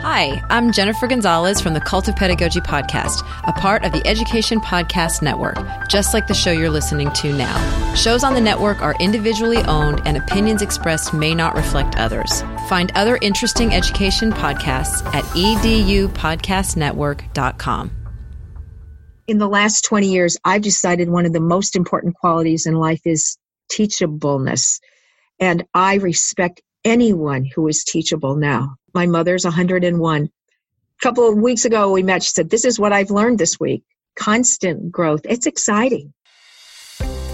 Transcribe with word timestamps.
Hi, 0.00 0.42
I'm 0.48 0.72
Jennifer 0.72 1.06
Gonzalez 1.06 1.60
from 1.60 1.74
the 1.74 1.80
Cult 1.80 2.08
of 2.08 2.16
Pedagogy 2.16 2.60
podcast, 2.60 3.28
a 3.46 3.52
part 3.52 3.84
of 3.84 3.92
the 3.92 4.04
Education 4.06 4.58
Podcast 4.58 5.20
Network, 5.20 5.58
just 5.86 6.14
like 6.14 6.26
the 6.26 6.34
show 6.34 6.50
you're 6.50 6.70
listening 6.70 7.12
to 7.12 7.30
now. 7.30 7.94
Shows 7.94 8.24
on 8.24 8.32
the 8.32 8.40
network 8.40 8.80
are 8.80 8.94
individually 9.00 9.58
owned 9.58 10.00
and 10.06 10.16
opinions 10.16 10.62
expressed 10.62 11.12
may 11.12 11.34
not 11.34 11.54
reflect 11.54 11.96
others. 11.96 12.40
Find 12.70 12.90
other 12.94 13.18
interesting 13.20 13.74
education 13.74 14.32
podcasts 14.32 15.04
at 15.14 15.24
edupodcastnetwork.com. 15.24 17.90
In 19.28 19.38
the 19.38 19.48
last 19.48 19.84
20 19.84 20.10
years, 20.10 20.38
I've 20.42 20.62
decided 20.62 21.10
one 21.10 21.26
of 21.26 21.34
the 21.34 21.40
most 21.40 21.76
important 21.76 22.14
qualities 22.14 22.64
in 22.64 22.76
life 22.76 23.02
is 23.04 23.36
teachableness. 23.70 24.80
And 25.38 25.64
I 25.74 25.96
respect 25.96 26.62
anyone 26.82 27.44
who 27.44 27.68
is 27.68 27.84
teachable 27.84 28.36
now. 28.36 28.76
My 28.94 29.06
mother's 29.06 29.44
101. 29.44 30.24
A 30.24 30.28
couple 31.02 31.26
of 31.26 31.38
weeks 31.38 31.64
ago, 31.64 31.90
we 31.92 32.02
met. 32.02 32.22
She 32.22 32.30
said, 32.30 32.50
This 32.50 32.66
is 32.66 32.78
what 32.78 32.92
I've 32.92 33.10
learned 33.10 33.38
this 33.38 33.58
week 33.58 33.84
constant 34.16 34.92
growth. 34.92 35.22
It's 35.24 35.46
exciting. 35.46 36.12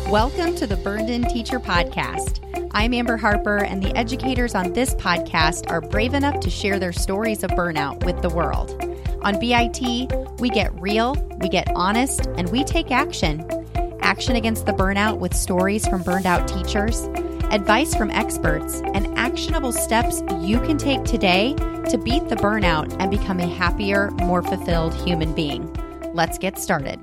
Welcome 0.09 0.55
to 0.55 0.67
the 0.69 0.77
Burned 0.77 1.11
In 1.11 1.25
Teacher 1.25 1.59
Podcast. 1.59 2.71
I'm 2.73 2.95
Amber 2.95 3.17
Harper, 3.17 3.57
and 3.59 3.83
the 3.83 3.95
educators 3.97 4.55
on 4.55 4.73
this 4.73 4.95
podcast 4.95 5.69
are 5.69 5.81
brave 5.81 6.15
enough 6.15 6.39
to 6.41 6.51
share 6.51 6.79
their 6.79 6.93
stories 6.93 7.43
of 7.43 7.51
burnout 7.51 8.05
with 8.05 8.23
the 8.23 8.31
world. 8.31 8.71
On 9.23 9.41
BIT, 9.41 10.41
we 10.41 10.51
get 10.51 10.73
real, 10.81 11.17
we 11.41 11.49
get 11.49 11.69
honest, 11.75 12.27
and 12.37 12.49
we 12.51 12.63
take 12.63 12.93
action. 12.93 13.45
Action 14.01 14.37
against 14.37 14.65
the 14.65 14.73
burnout 14.73 15.19
with 15.19 15.35
stories 15.35 15.89
from 15.89 16.05
burned 16.05 16.27
out 16.27 16.47
teachers 16.47 17.09
advice 17.51 17.95
from 17.95 18.11
experts, 18.11 18.83
and 18.95 19.07
actionable 19.19 19.73
steps 19.73 20.23
you 20.41 20.61
can 20.61 20.77
take 20.77 21.03
today 21.05 21.55
to 21.89 21.97
beat 21.97 22.29
the 22.29 22.37
burnout 22.37 22.95
and 23.01 23.11
become 23.11 23.41
a 23.41 23.47
happier, 23.47 24.11
more 24.23 24.43
fulfilled 24.43 24.95
human 24.95 25.35
being. 25.35 25.73
Let's 26.13 26.37
get 26.37 26.59
started. 26.59 27.01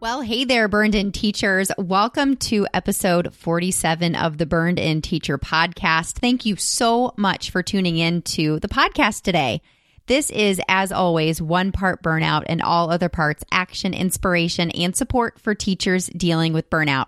Well, 0.00 0.20
hey 0.20 0.44
there, 0.44 0.68
Burned 0.68 0.94
In 0.94 1.10
teachers. 1.10 1.70
Welcome 1.78 2.36
to 2.36 2.66
episode 2.74 3.34
47 3.34 4.14
of 4.14 4.36
the 4.36 4.44
Burned 4.44 4.78
In 4.78 5.00
Teacher 5.00 5.38
podcast. 5.38 6.18
Thank 6.18 6.44
you 6.44 6.56
so 6.56 7.14
much 7.16 7.50
for 7.50 7.62
tuning 7.62 7.96
in 7.96 8.20
to 8.22 8.60
the 8.60 8.68
podcast 8.68 9.22
today. 9.22 9.62
This 10.06 10.30
is, 10.30 10.60
as 10.68 10.92
always, 10.92 11.40
one 11.40 11.72
part 11.72 12.02
burnout 12.02 12.44
and 12.46 12.60
all 12.60 12.90
other 12.90 13.08
parts 13.08 13.42
action, 13.50 13.94
inspiration, 13.94 14.70
and 14.72 14.94
support 14.94 15.40
for 15.40 15.54
teachers 15.54 16.06
dealing 16.08 16.52
with 16.52 16.68
burnout. 16.70 17.06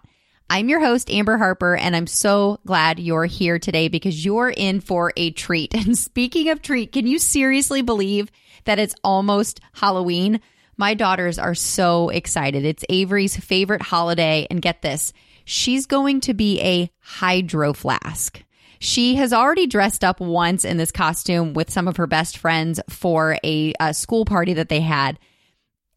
I'm 0.50 0.70
your 0.70 0.80
host, 0.80 1.10
Amber 1.10 1.36
Harper, 1.36 1.76
and 1.76 1.94
I'm 1.94 2.06
so 2.06 2.58
glad 2.64 2.98
you're 2.98 3.26
here 3.26 3.58
today 3.58 3.88
because 3.88 4.24
you're 4.24 4.48
in 4.48 4.80
for 4.80 5.12
a 5.16 5.30
treat. 5.30 5.74
And 5.88 5.96
speaking 5.96 6.48
of 6.48 6.62
treat, 6.62 6.92
can 6.92 7.06
you 7.06 7.18
seriously 7.18 7.82
believe 7.82 8.30
that 8.64 8.78
it's 8.78 8.94
almost 9.04 9.60
Halloween? 9.74 10.40
My 10.78 10.94
daughters 10.94 11.38
are 11.38 11.54
so 11.54 12.08
excited. 12.08 12.64
It's 12.64 12.84
Avery's 12.88 13.36
favorite 13.36 13.82
holiday. 13.82 14.46
And 14.50 14.62
get 14.62 14.80
this, 14.80 15.12
she's 15.44 15.84
going 15.86 16.20
to 16.22 16.34
be 16.34 16.60
a 16.62 16.90
hydro 17.00 17.74
flask. 17.74 18.42
She 18.78 19.16
has 19.16 19.34
already 19.34 19.66
dressed 19.66 20.02
up 20.02 20.18
once 20.18 20.64
in 20.64 20.78
this 20.78 20.92
costume 20.92 21.52
with 21.52 21.70
some 21.70 21.88
of 21.88 21.98
her 21.98 22.06
best 22.06 22.38
friends 22.38 22.80
for 22.88 23.38
a, 23.44 23.74
a 23.80 23.92
school 23.92 24.24
party 24.24 24.54
that 24.54 24.70
they 24.70 24.80
had 24.80 25.18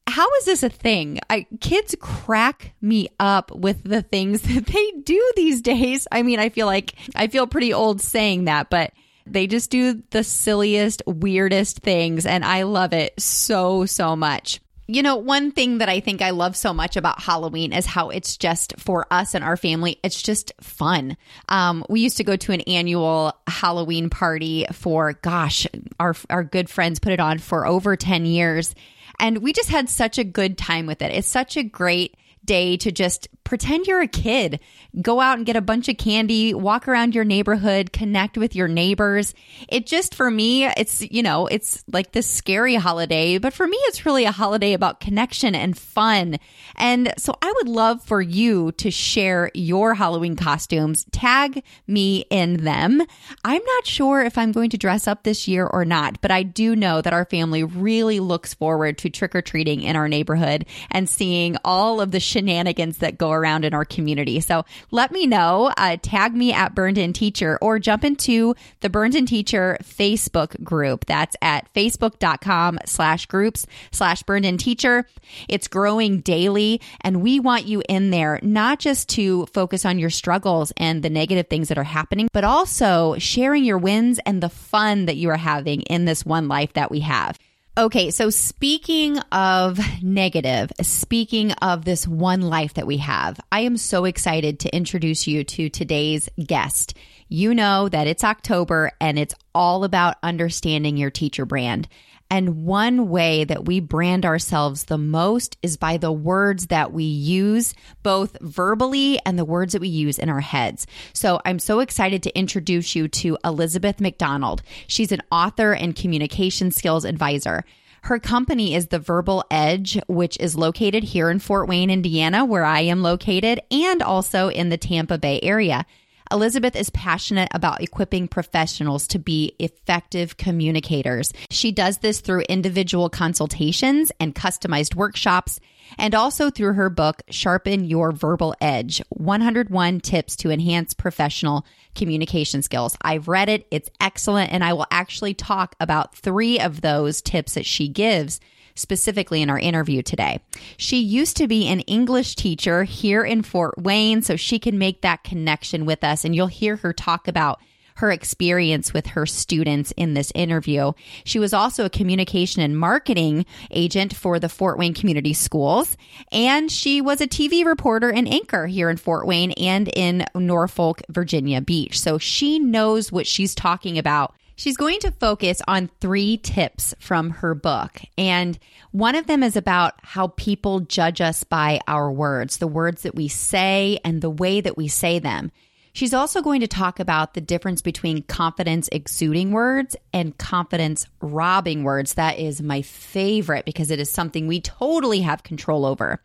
how 0.07 0.27
is 0.35 0.45
this 0.45 0.63
a 0.63 0.69
thing? 0.69 1.19
I, 1.29 1.47
kids 1.61 1.95
crack 1.99 2.73
me 2.81 3.09
up 3.19 3.51
with 3.51 3.83
the 3.83 4.01
things 4.01 4.41
that 4.53 4.65
they 4.65 4.91
do 5.03 5.31
these 5.35 5.61
days. 5.61 6.07
I 6.11 6.23
mean, 6.23 6.39
I 6.39 6.49
feel 6.49 6.65
like 6.65 6.95
I 7.15 7.27
feel 7.27 7.47
pretty 7.47 7.73
old 7.73 8.01
saying 8.01 8.45
that, 8.45 8.69
but 8.69 8.91
they 9.25 9.47
just 9.47 9.69
do 9.69 10.01
the 10.09 10.23
silliest, 10.23 11.01
weirdest 11.05 11.79
things. 11.79 12.25
And 12.25 12.43
I 12.43 12.63
love 12.63 12.93
it 12.93 13.19
so, 13.19 13.85
so 13.85 14.15
much. 14.15 14.59
You 14.87 15.03
know, 15.03 15.15
one 15.15 15.51
thing 15.51 15.77
that 15.77 15.87
I 15.87 16.01
think 16.01 16.21
I 16.21 16.31
love 16.31 16.57
so 16.57 16.73
much 16.73 16.97
about 16.97 17.21
Halloween 17.21 17.71
is 17.71 17.85
how 17.85 18.09
it's 18.09 18.35
just 18.35 18.73
for 18.77 19.07
us 19.09 19.33
and 19.33 19.43
our 19.43 19.55
family, 19.55 19.99
it's 20.03 20.21
just 20.21 20.51
fun. 20.59 21.15
Um, 21.47 21.85
we 21.87 22.01
used 22.01 22.17
to 22.17 22.25
go 22.25 22.35
to 22.35 22.51
an 22.51 22.61
annual 22.61 23.33
Halloween 23.47 24.09
party 24.09 24.65
for, 24.73 25.13
gosh, 25.13 25.65
our, 25.97 26.13
our 26.29 26.43
good 26.43 26.69
friends 26.69 26.99
put 26.99 27.13
it 27.13 27.21
on 27.21 27.37
for 27.37 27.65
over 27.65 27.95
10 27.95 28.25
years. 28.25 28.75
And 29.21 29.37
we 29.43 29.53
just 29.53 29.69
had 29.69 29.87
such 29.87 30.17
a 30.17 30.23
good 30.23 30.57
time 30.57 30.87
with 30.87 31.03
it. 31.03 31.11
It's 31.11 31.27
such 31.27 31.55
a 31.55 31.61
great 31.63 32.17
day 32.51 32.75
to 32.75 32.91
just 32.91 33.29
pretend 33.45 33.87
you're 33.87 34.01
a 34.01 34.07
kid. 34.07 34.59
Go 35.01 35.21
out 35.21 35.37
and 35.37 35.45
get 35.45 35.55
a 35.55 35.61
bunch 35.61 35.87
of 35.87 35.97
candy, 35.97 36.53
walk 36.53 36.85
around 36.87 37.15
your 37.15 37.23
neighborhood, 37.23 37.93
connect 37.93 38.37
with 38.37 38.55
your 38.55 38.67
neighbors. 38.67 39.33
It 39.69 39.85
just, 39.85 40.15
for 40.15 40.29
me, 40.29 40.65
it's, 40.65 41.01
you 41.01 41.23
know, 41.23 41.47
it's 41.47 41.81
like 41.91 42.11
this 42.11 42.27
scary 42.27 42.75
holiday, 42.75 43.37
but 43.37 43.53
for 43.53 43.67
me, 43.67 43.77
it's 43.83 44.05
really 44.05 44.25
a 44.25 44.31
holiday 44.31 44.73
about 44.73 44.99
connection 44.99 45.55
and 45.55 45.77
fun. 45.77 46.39
And 46.75 47.13
so 47.17 47.33
I 47.41 47.53
would 47.57 47.69
love 47.69 48.03
for 48.03 48.21
you 48.21 48.73
to 48.73 48.91
share 48.91 49.49
your 49.53 49.93
Halloween 49.93 50.35
costumes, 50.35 51.05
tag 51.11 51.63
me 51.87 52.25
in 52.29 52.63
them. 52.65 53.01
I'm 53.45 53.63
not 53.63 53.85
sure 53.85 54.21
if 54.23 54.37
I'm 54.37 54.51
going 54.51 54.71
to 54.71 54.77
dress 54.77 55.07
up 55.07 55.23
this 55.23 55.47
year 55.47 55.65
or 55.65 55.85
not, 55.85 56.19
but 56.19 56.31
I 56.31 56.43
do 56.43 56.75
know 56.75 57.01
that 57.01 57.13
our 57.13 57.25
family 57.25 57.63
really 57.63 58.19
looks 58.19 58.53
forward 58.53 58.97
to 58.99 59.09
trick 59.09 59.35
or 59.35 59.41
treating 59.41 59.83
in 59.83 59.95
our 59.95 60.09
neighborhood 60.09 60.65
and 60.89 61.07
seeing 61.07 61.55
all 61.63 62.01
of 62.01 62.11
the 62.11 62.19
shenanigans 62.19 62.40
that 62.45 63.17
go 63.17 63.31
around 63.31 63.65
in 63.65 63.73
our 63.73 63.85
community. 63.85 64.39
So 64.39 64.65
let 64.91 65.11
me 65.11 65.27
know, 65.27 65.73
uh, 65.77 65.97
tag 66.01 66.33
me 66.33 66.53
at 66.53 66.75
Burned 66.75 66.97
In 66.97 67.13
Teacher 67.13 67.57
or 67.61 67.79
jump 67.79 68.03
into 68.03 68.55
the 68.79 68.89
Burned 68.89 69.15
In 69.15 69.25
Teacher 69.25 69.77
Facebook 69.83 70.61
group. 70.63 71.05
That's 71.05 71.35
at 71.41 71.71
facebook.com 71.73 72.79
slash 72.85 73.25
groups 73.25 73.65
slash 73.91 74.23
Burned 74.23 74.45
In 74.45 74.57
Teacher. 74.57 75.07
It's 75.47 75.67
growing 75.67 76.21
daily 76.21 76.81
and 77.01 77.21
we 77.21 77.39
want 77.39 77.65
you 77.65 77.83
in 77.87 78.09
there, 78.09 78.39
not 78.41 78.79
just 78.79 79.09
to 79.09 79.45
focus 79.47 79.85
on 79.85 79.99
your 79.99 80.09
struggles 80.09 80.71
and 80.77 81.03
the 81.03 81.09
negative 81.09 81.47
things 81.47 81.69
that 81.69 81.77
are 81.77 81.83
happening, 81.83 82.29
but 82.33 82.43
also 82.43 83.15
sharing 83.17 83.63
your 83.63 83.77
wins 83.77 84.19
and 84.25 84.41
the 84.41 84.49
fun 84.49 85.05
that 85.05 85.17
you 85.17 85.29
are 85.29 85.37
having 85.37 85.81
in 85.81 86.05
this 86.05 86.25
one 86.25 86.47
life 86.47 86.73
that 86.73 86.91
we 86.91 87.01
have. 87.01 87.37
Okay, 87.81 88.11
so 88.11 88.29
speaking 88.29 89.17
of 89.31 89.79
negative, 90.03 90.71
speaking 90.83 91.51
of 91.53 91.83
this 91.83 92.07
one 92.07 92.41
life 92.41 92.75
that 92.75 92.85
we 92.85 92.97
have, 92.97 93.39
I 93.51 93.61
am 93.61 93.75
so 93.75 94.05
excited 94.05 94.59
to 94.59 94.75
introduce 94.75 95.25
you 95.25 95.43
to 95.45 95.67
today's 95.67 96.29
guest. 96.45 96.95
You 97.27 97.55
know 97.55 97.89
that 97.89 98.05
it's 98.05 98.23
October 98.23 98.91
and 99.01 99.17
it's 99.17 99.33
all 99.55 99.83
about 99.83 100.17
understanding 100.21 100.95
your 100.95 101.09
teacher 101.09 101.47
brand. 101.47 101.87
And 102.31 102.63
one 102.63 103.09
way 103.09 103.43
that 103.43 103.65
we 103.65 103.81
brand 103.81 104.25
ourselves 104.25 104.85
the 104.85 104.97
most 104.97 105.57
is 105.61 105.75
by 105.75 105.97
the 105.97 106.13
words 106.13 106.67
that 106.67 106.93
we 106.93 107.03
use, 107.03 107.73
both 108.03 108.37
verbally 108.39 109.19
and 109.25 109.37
the 109.37 109.43
words 109.43 109.73
that 109.73 109.81
we 109.81 109.89
use 109.89 110.17
in 110.17 110.29
our 110.29 110.39
heads. 110.39 110.87
So 111.11 111.41
I'm 111.43 111.59
so 111.59 111.81
excited 111.81 112.23
to 112.23 112.39
introduce 112.39 112.95
you 112.95 113.09
to 113.09 113.37
Elizabeth 113.43 113.99
MacDonald. 113.99 114.63
She's 114.87 115.11
an 115.11 115.21
author 115.29 115.73
and 115.73 115.93
communication 115.93 116.71
skills 116.71 117.03
advisor. 117.03 117.65
Her 118.03 118.17
company 118.17 118.75
is 118.75 118.87
the 118.87 118.97
Verbal 118.97 119.43
Edge, 119.51 119.99
which 120.07 120.37
is 120.39 120.55
located 120.55 121.03
here 121.03 121.29
in 121.29 121.39
Fort 121.39 121.67
Wayne, 121.67 121.91
Indiana, 121.91 122.45
where 122.45 122.63
I 122.63 122.79
am 122.79 123.03
located, 123.03 123.59
and 123.69 124.01
also 124.01 124.47
in 124.47 124.69
the 124.69 124.77
Tampa 124.77 125.17
Bay 125.17 125.39
area. 125.43 125.85
Elizabeth 126.31 126.75
is 126.75 126.89
passionate 126.89 127.49
about 127.53 127.81
equipping 127.81 128.27
professionals 128.27 129.07
to 129.07 129.19
be 129.19 129.55
effective 129.59 130.37
communicators. 130.37 131.33
She 131.49 131.71
does 131.71 131.97
this 131.97 132.21
through 132.21 132.41
individual 132.41 133.09
consultations 133.09 134.11
and 134.19 134.33
customized 134.33 134.95
workshops, 134.95 135.59
and 135.97 136.15
also 136.15 136.49
through 136.49 136.73
her 136.73 136.89
book, 136.89 137.21
Sharpen 137.29 137.83
Your 137.83 138.11
Verbal 138.11 138.55
Edge 138.61 139.01
101 139.09 139.99
Tips 139.99 140.37
to 140.37 140.51
Enhance 140.51 140.93
Professional 140.93 141.65
Communication 141.95 142.61
Skills. 142.61 142.95
I've 143.01 143.27
read 143.27 143.49
it, 143.49 143.67
it's 143.71 143.89
excellent, 143.99 144.53
and 144.53 144.63
I 144.63 144.73
will 144.73 144.87
actually 144.89 145.33
talk 145.33 145.75
about 145.79 146.15
three 146.15 146.59
of 146.59 146.81
those 146.81 147.21
tips 147.21 147.55
that 147.55 147.65
she 147.65 147.89
gives 147.89 148.39
specifically 148.75 149.41
in 149.41 149.49
our 149.49 149.59
interview 149.59 150.01
today. 150.01 150.39
She 150.77 150.99
used 150.99 151.37
to 151.37 151.47
be 151.47 151.67
an 151.67 151.81
English 151.81 152.35
teacher 152.35 152.83
here 152.83 153.23
in 153.23 153.43
Fort 153.43 153.77
Wayne, 153.77 154.21
so 154.21 154.35
she 154.35 154.59
can 154.59 154.77
make 154.77 155.01
that 155.01 155.23
connection 155.23 155.85
with 155.85 156.03
us. 156.03 156.25
And 156.25 156.35
you'll 156.35 156.47
hear 156.47 156.77
her 156.77 156.93
talk 156.93 157.27
about 157.27 157.59
her 157.95 158.11
experience 158.11 158.93
with 158.93 159.07
her 159.07 159.25
students 159.25 159.91
in 159.97 160.13
this 160.13 160.31
interview. 160.33 160.91
She 161.23 161.39
was 161.39 161.53
also 161.53 161.85
a 161.85 161.89
communication 161.89 162.61
and 162.61 162.77
marketing 162.77 163.45
agent 163.69 164.15
for 164.15 164.39
the 164.39 164.49
Fort 164.49 164.77
Wayne 164.77 164.93
Community 164.93 165.33
Schools, 165.33 165.97
and 166.31 166.71
she 166.71 167.01
was 167.01 167.21
a 167.21 167.27
TV 167.27 167.65
reporter 167.65 168.11
and 168.11 168.27
anchor 168.27 168.65
here 168.67 168.89
in 168.89 168.97
Fort 168.97 169.27
Wayne 169.27 169.51
and 169.51 169.87
in 169.89 170.25
Norfolk, 170.33 171.01
Virginia 171.09 171.61
Beach. 171.61 171.99
So 171.99 172.17
she 172.17 172.59
knows 172.59 173.11
what 173.11 173.27
she's 173.27 173.53
talking 173.53 173.97
about 173.97 174.35
She's 174.61 174.77
going 174.77 174.99
to 174.99 175.09
focus 175.09 175.59
on 175.67 175.89
three 176.01 176.37
tips 176.37 176.93
from 176.99 177.31
her 177.31 177.55
book. 177.55 177.99
And 178.15 178.59
one 178.91 179.15
of 179.15 179.25
them 179.25 179.41
is 179.41 179.55
about 179.55 179.95
how 180.03 180.27
people 180.27 180.81
judge 180.81 181.19
us 181.19 181.43
by 181.43 181.79
our 181.87 182.11
words, 182.11 182.57
the 182.57 182.67
words 182.67 183.01
that 183.01 183.15
we 183.15 183.27
say 183.27 183.97
and 184.05 184.21
the 184.21 184.29
way 184.29 184.61
that 184.61 184.77
we 184.77 184.87
say 184.87 185.17
them. 185.17 185.51
She's 185.93 186.13
also 186.13 186.43
going 186.43 186.61
to 186.61 186.67
talk 186.67 186.99
about 186.99 187.33
the 187.33 187.41
difference 187.41 187.81
between 187.81 188.21
confidence 188.21 188.87
exuding 188.91 189.49
words 189.49 189.95
and 190.13 190.37
confidence 190.37 191.07
robbing 191.21 191.83
words. 191.83 192.13
That 192.13 192.37
is 192.37 192.61
my 192.61 192.83
favorite 192.83 193.65
because 193.65 193.89
it 193.89 193.99
is 193.99 194.11
something 194.11 194.45
we 194.45 194.61
totally 194.61 195.21
have 195.21 195.41
control 195.41 195.87
over. 195.87 196.21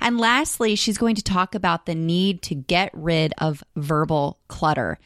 And 0.00 0.20
lastly, 0.20 0.76
she's 0.76 0.96
going 0.96 1.16
to 1.16 1.24
talk 1.24 1.56
about 1.56 1.86
the 1.86 1.96
need 1.96 2.42
to 2.42 2.54
get 2.54 2.92
rid 2.94 3.34
of 3.38 3.64
verbal 3.74 4.38
clutter. 4.46 5.00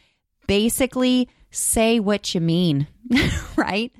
Basically, 0.46 1.30
say 1.54 2.00
what 2.00 2.34
you 2.34 2.40
mean, 2.40 2.86
right? 3.56 3.92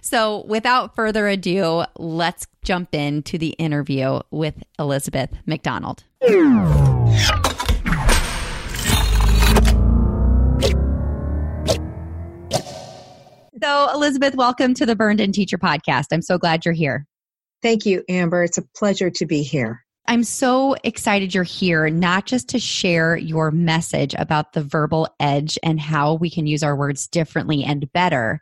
So, 0.00 0.44
without 0.46 0.96
further 0.96 1.28
ado, 1.28 1.84
let's 1.96 2.46
jump 2.64 2.94
into 2.94 3.38
the 3.38 3.50
interview 3.50 4.20
with 4.30 4.54
Elizabeth 4.78 5.30
MacDonald. 5.46 6.02
So, 13.62 13.90
Elizabeth, 13.94 14.34
welcome 14.34 14.74
to 14.74 14.84
the 14.84 14.96
Burned 14.96 15.20
In 15.20 15.30
Teacher 15.30 15.56
podcast. 15.56 16.06
I'm 16.10 16.22
so 16.22 16.36
glad 16.36 16.64
you're 16.64 16.74
here. 16.74 17.06
Thank 17.62 17.86
you, 17.86 18.02
Amber. 18.08 18.42
It's 18.42 18.58
a 18.58 18.62
pleasure 18.74 19.08
to 19.10 19.26
be 19.26 19.44
here. 19.44 19.84
I'm 20.06 20.24
so 20.24 20.74
excited 20.82 21.34
you're 21.34 21.44
here, 21.44 21.88
not 21.88 22.26
just 22.26 22.48
to 22.50 22.58
share 22.58 23.16
your 23.16 23.50
message 23.50 24.14
about 24.18 24.52
the 24.52 24.62
verbal 24.62 25.08
edge 25.20 25.58
and 25.62 25.80
how 25.80 26.14
we 26.14 26.28
can 26.28 26.46
use 26.46 26.62
our 26.62 26.76
words 26.76 27.06
differently 27.06 27.62
and 27.62 27.90
better, 27.92 28.40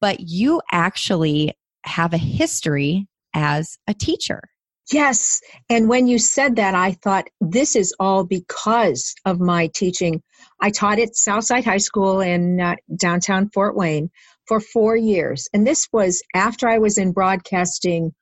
but 0.00 0.20
you 0.20 0.62
actually 0.72 1.52
have 1.84 2.14
a 2.14 2.18
history 2.18 3.06
as 3.34 3.78
a 3.86 3.94
teacher. 3.94 4.42
Yes. 4.92 5.40
And 5.68 5.88
when 5.88 6.06
you 6.06 6.18
said 6.18 6.56
that, 6.56 6.74
I 6.74 6.92
thought 6.92 7.28
this 7.40 7.74
is 7.74 7.94
all 7.98 8.24
because 8.24 9.14
of 9.24 9.40
my 9.40 9.68
teaching. 9.74 10.22
I 10.60 10.70
taught 10.70 11.00
at 11.00 11.16
Southside 11.16 11.64
High 11.64 11.78
School 11.78 12.20
in 12.20 12.60
uh, 12.60 12.76
downtown 12.96 13.50
Fort 13.50 13.76
Wayne 13.76 14.10
for 14.46 14.60
four 14.60 14.96
years. 14.96 15.48
And 15.52 15.66
this 15.66 15.88
was 15.92 16.22
after 16.34 16.68
I 16.68 16.78
was 16.78 16.98
in 16.98 17.12
broadcasting 17.12 18.12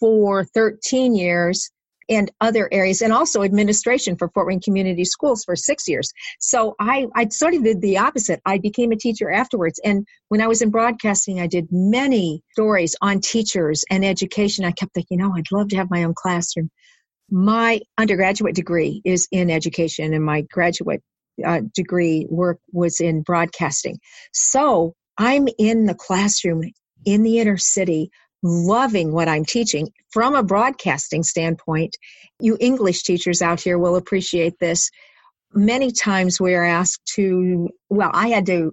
for 0.00 0.44
13 0.44 1.14
years 1.14 1.70
and 2.08 2.30
other 2.40 2.68
areas 2.72 3.02
and 3.02 3.12
also 3.12 3.42
administration 3.42 4.16
for 4.16 4.28
Fort 4.30 4.46
Wayne 4.46 4.60
Community 4.60 5.04
Schools 5.04 5.44
for 5.44 5.56
six 5.56 5.88
years. 5.88 6.12
So 6.40 6.74
I, 6.80 7.06
I 7.14 7.28
sort 7.28 7.54
of 7.54 7.64
did 7.64 7.80
the 7.80 7.98
opposite. 7.98 8.40
I 8.46 8.58
became 8.58 8.92
a 8.92 8.96
teacher 8.96 9.30
afterwards. 9.30 9.80
And 9.84 10.06
when 10.28 10.40
I 10.40 10.46
was 10.46 10.62
in 10.62 10.70
broadcasting, 10.70 11.40
I 11.40 11.46
did 11.46 11.68
many 11.70 12.42
stories 12.52 12.96
on 13.00 13.20
teachers 13.20 13.84
and 13.90 14.04
education. 14.04 14.64
I 14.64 14.72
kept 14.72 14.94
thinking, 14.94 15.22
oh, 15.22 15.34
I'd 15.36 15.52
love 15.52 15.68
to 15.68 15.76
have 15.76 15.90
my 15.90 16.04
own 16.04 16.14
classroom. 16.14 16.70
My 17.30 17.80
undergraduate 17.98 18.54
degree 18.54 19.02
is 19.04 19.28
in 19.30 19.50
education 19.50 20.14
and 20.14 20.24
my 20.24 20.42
graduate 20.50 21.02
uh, 21.44 21.60
degree 21.74 22.26
work 22.30 22.58
was 22.72 23.00
in 23.00 23.22
broadcasting. 23.22 23.98
So 24.32 24.94
I'm 25.18 25.46
in 25.58 25.84
the 25.86 25.94
classroom 25.94 26.62
in 27.04 27.22
the 27.22 27.38
inner 27.38 27.56
city, 27.56 28.10
loving 28.42 29.12
what 29.12 29.28
I'm 29.28 29.44
teaching 29.44 29.90
from 30.10 30.34
a 30.34 30.42
broadcasting 30.42 31.22
standpoint. 31.22 31.96
You 32.40 32.56
English 32.60 33.02
teachers 33.02 33.42
out 33.42 33.60
here 33.60 33.78
will 33.78 33.96
appreciate 33.96 34.58
this. 34.60 34.90
Many 35.52 35.92
times 35.92 36.40
we 36.40 36.54
are 36.54 36.64
asked 36.64 37.04
to, 37.14 37.68
well, 37.88 38.10
I 38.12 38.28
had 38.28 38.46
to 38.46 38.72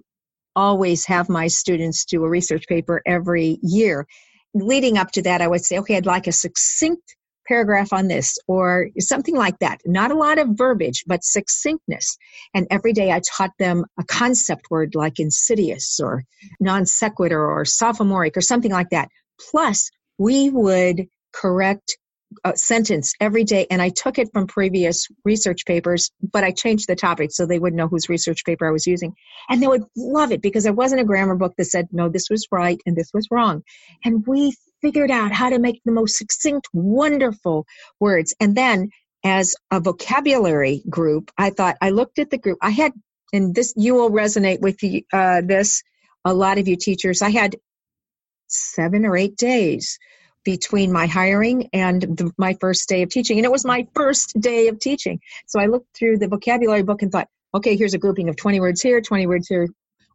always 0.54 1.04
have 1.06 1.28
my 1.28 1.48
students 1.48 2.04
do 2.04 2.24
a 2.24 2.28
research 2.28 2.66
paper 2.68 3.02
every 3.06 3.58
year. 3.62 4.06
Leading 4.54 4.96
up 4.98 5.10
to 5.12 5.22
that, 5.22 5.42
I 5.42 5.48
would 5.48 5.64
say, 5.64 5.78
okay, 5.78 5.96
I'd 5.96 6.06
like 6.06 6.26
a 6.26 6.32
succinct 6.32 7.16
paragraph 7.46 7.92
on 7.92 8.08
this 8.08 8.36
or 8.48 8.88
something 8.98 9.36
like 9.36 9.58
that. 9.60 9.80
Not 9.84 10.10
a 10.10 10.16
lot 10.16 10.38
of 10.38 10.48
verbiage, 10.52 11.04
but 11.06 11.24
succinctness. 11.24 12.16
And 12.54 12.66
every 12.70 12.92
day 12.92 13.12
I 13.12 13.20
taught 13.20 13.52
them 13.58 13.84
a 13.98 14.04
concept 14.04 14.66
word 14.70 14.94
like 14.94 15.18
insidious 15.18 16.00
or 16.00 16.24
non 16.60 16.86
sequitur 16.86 17.44
or 17.44 17.64
sophomoric 17.64 18.36
or 18.36 18.40
something 18.40 18.72
like 18.72 18.90
that. 18.90 19.08
Plus, 19.50 19.90
we 20.18 20.50
would 20.50 21.08
correct 21.32 21.98
a 22.44 22.56
sentence 22.56 23.14
every 23.20 23.44
day 23.44 23.68
and 23.70 23.80
i 23.80 23.88
took 23.88 24.18
it 24.18 24.28
from 24.32 24.48
previous 24.48 25.06
research 25.24 25.64
papers 25.64 26.10
but 26.32 26.42
i 26.42 26.50
changed 26.50 26.88
the 26.88 26.96
topic 26.96 27.30
so 27.30 27.46
they 27.46 27.58
would 27.58 27.72
know 27.72 27.86
whose 27.86 28.08
research 28.08 28.44
paper 28.44 28.66
i 28.66 28.72
was 28.72 28.84
using 28.84 29.14
and 29.48 29.62
they 29.62 29.68
would 29.68 29.84
love 29.96 30.32
it 30.32 30.42
because 30.42 30.64
there 30.64 30.72
wasn't 30.72 31.00
a 31.00 31.04
grammar 31.04 31.36
book 31.36 31.54
that 31.56 31.66
said 31.66 31.86
no 31.92 32.08
this 32.08 32.28
was 32.28 32.44
right 32.50 32.80
and 32.84 32.96
this 32.96 33.10
was 33.14 33.28
wrong 33.30 33.62
and 34.04 34.26
we 34.26 34.52
figured 34.82 35.10
out 35.10 35.32
how 35.32 35.50
to 35.50 35.58
make 35.58 35.80
the 35.84 35.92
most 35.92 36.16
succinct, 36.16 36.68
wonderful 36.72 37.66
words. 38.00 38.34
And 38.40 38.54
then 38.56 38.90
as 39.24 39.54
a 39.70 39.80
vocabulary 39.80 40.82
group, 40.88 41.30
I 41.36 41.50
thought, 41.50 41.76
I 41.80 41.90
looked 41.90 42.18
at 42.18 42.30
the 42.30 42.38
group. 42.38 42.58
I 42.62 42.70
had, 42.70 42.92
and 43.32 43.54
this, 43.54 43.74
you 43.76 43.94
will 43.94 44.10
resonate 44.10 44.60
with 44.60 44.78
the, 44.78 45.04
uh, 45.12 45.42
this, 45.44 45.82
a 46.24 46.34
lot 46.34 46.58
of 46.58 46.68
you 46.68 46.76
teachers. 46.76 47.22
I 47.22 47.30
had 47.30 47.56
seven 48.48 49.04
or 49.04 49.16
eight 49.16 49.36
days 49.36 49.98
between 50.44 50.92
my 50.92 51.06
hiring 51.06 51.68
and 51.72 52.02
the, 52.02 52.30
my 52.38 52.56
first 52.60 52.88
day 52.88 53.02
of 53.02 53.10
teaching. 53.10 53.38
And 53.38 53.44
it 53.44 53.50
was 53.50 53.64
my 53.64 53.86
first 53.94 54.38
day 54.40 54.68
of 54.68 54.78
teaching. 54.78 55.20
So 55.46 55.58
I 55.58 55.66
looked 55.66 55.96
through 55.96 56.18
the 56.18 56.28
vocabulary 56.28 56.82
book 56.82 57.02
and 57.02 57.10
thought, 57.10 57.28
okay, 57.54 57.76
here's 57.76 57.94
a 57.94 57.98
grouping 57.98 58.28
of 58.28 58.36
20 58.36 58.60
words 58.60 58.80
here, 58.80 59.00
20 59.00 59.26
words 59.26 59.48
here. 59.48 59.68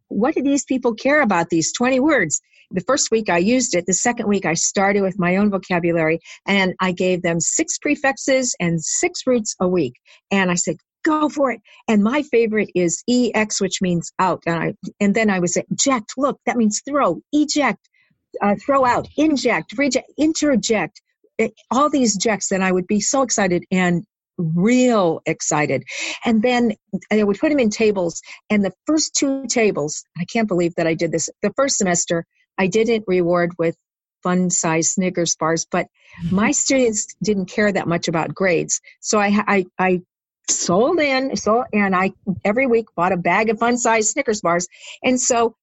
What 0.08 0.34
do 0.34 0.42
these 0.42 0.64
people 0.64 0.94
care 0.94 1.22
about 1.22 1.48
these 1.50 1.72
20 1.72 2.00
words? 2.00 2.40
the 2.72 2.80
first 2.80 3.10
week 3.10 3.28
I 3.28 3.38
used 3.38 3.74
it. 3.74 3.86
The 3.86 3.94
second 3.94 4.28
week 4.28 4.46
I 4.46 4.54
started 4.54 5.02
with 5.02 5.18
my 5.18 5.36
own 5.36 5.50
vocabulary 5.50 6.20
and 6.46 6.74
I 6.80 6.92
gave 6.92 7.22
them 7.22 7.40
six 7.40 7.78
prefixes 7.78 8.54
and 8.60 8.82
six 8.82 9.26
roots 9.26 9.54
a 9.60 9.68
week. 9.68 9.94
And 10.30 10.50
I 10.50 10.54
said, 10.54 10.76
go 11.04 11.28
for 11.28 11.52
it. 11.52 11.60
And 11.88 12.02
my 12.02 12.22
favorite 12.22 12.70
is 12.74 13.02
EX, 13.08 13.60
which 13.60 13.82
means 13.82 14.12
out. 14.18 14.42
And, 14.46 14.56
I, 14.56 14.74
and 15.00 15.14
then 15.14 15.30
I 15.30 15.40
was 15.40 15.56
eject. 15.56 16.14
Look, 16.16 16.38
that 16.46 16.56
means 16.56 16.82
throw, 16.88 17.20
eject, 17.32 17.88
uh, 18.40 18.54
throw 18.56 18.84
out, 18.84 19.08
inject, 19.16 19.76
reject, 19.76 20.10
interject. 20.16 21.00
Eh, 21.38 21.48
all 21.70 21.90
these 21.90 22.16
jects, 22.16 22.52
and 22.52 22.64
I 22.64 22.72
would 22.72 22.86
be 22.86 23.00
so 23.00 23.22
excited 23.22 23.64
and 23.70 24.04
real 24.38 25.20
excited. 25.26 25.84
And 26.24 26.42
then 26.42 26.72
I 27.10 27.22
would 27.22 27.38
put 27.38 27.50
them 27.50 27.58
in 27.58 27.70
tables. 27.70 28.22
And 28.50 28.64
the 28.64 28.72
first 28.86 29.14
two 29.14 29.46
tables, 29.46 30.04
I 30.18 30.24
can't 30.24 30.48
believe 30.48 30.74
that 30.76 30.86
I 30.86 30.94
did 30.94 31.12
this. 31.12 31.28
The 31.42 31.52
first 31.56 31.76
semester, 31.76 32.24
I 32.58 32.66
didn't 32.66 33.04
reward 33.06 33.52
with 33.58 33.76
fun 34.22 34.50
size 34.50 34.92
Snickers 34.92 35.36
bars, 35.36 35.66
but 35.70 35.88
my 36.30 36.44
mm-hmm. 36.44 36.52
students 36.52 37.06
didn't 37.22 37.46
care 37.46 37.72
that 37.72 37.88
much 37.88 38.08
about 38.08 38.34
grades. 38.34 38.80
So 39.00 39.18
I, 39.18 39.42
I, 39.46 39.66
I 39.78 40.02
sold 40.48 41.00
in, 41.00 41.36
so, 41.36 41.64
and 41.72 41.94
I 41.94 42.12
every 42.44 42.66
week 42.66 42.86
bought 42.94 43.12
a 43.12 43.16
bag 43.16 43.50
of 43.50 43.58
fun 43.58 43.78
size 43.78 44.10
Snickers 44.10 44.40
bars. 44.40 44.68
And 45.02 45.20
so 45.20 45.56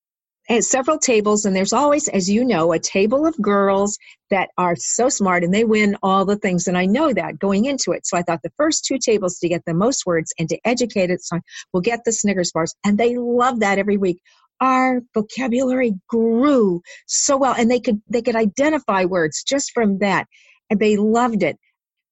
at 0.50 0.64
several 0.64 0.98
tables, 0.98 1.46
and 1.46 1.56
there's 1.56 1.74
always, 1.74 2.08
as 2.08 2.30
you 2.30 2.44
know, 2.44 2.74
a 2.74 2.80
table 2.80 3.28
of 3.28 3.40
girls 3.40 3.98
that 4.32 4.50
are 4.58 4.76
so 4.76 5.08
smart 5.08 5.44
and 5.44 5.54
they 5.54 5.64
win 5.64 5.96
all 6.02 6.26
the 6.26 6.36
things. 6.36 6.68
And 6.68 6.78
I 6.78 6.86
know 6.86 7.14
that 7.14 7.40
going 7.40 7.66
into 7.66 7.92
it. 7.92 8.08
So 8.08 8.18
I 8.18 8.24
thought 8.24 8.42
the 8.44 8.52
first 8.58 8.86
two 8.86 8.98
tables 8.98 9.38
to 9.40 9.50
get 9.50 9.64
the 9.66 9.74
most 9.74 10.06
words 10.06 10.34
and 10.40 10.50
to 10.50 10.60
educate 10.66 11.12
it, 11.12 11.22
so 11.22 11.40
will 11.72 11.82
get 11.82 12.04
the 12.04 12.12
Snickers 12.12 12.52
bars. 12.52 12.74
And 12.84 12.98
they 12.98 13.18
love 13.18 13.60
that 13.60 13.78
every 13.78 13.98
week 13.98 14.22
our 14.62 15.02
vocabulary 15.14 15.94
grew 16.08 16.82
so 17.08 17.38
well 17.38 17.56
and 17.58 17.72
they 17.72 17.80
could 17.80 18.02
they 18.10 18.22
could 18.22 18.36
identify 18.36 19.06
words 19.06 19.44
just 19.44 19.72
from 19.72 20.00
that 20.00 20.28
and 20.70 20.80
they 20.80 20.98
loved 20.98 21.44
it 21.44 21.58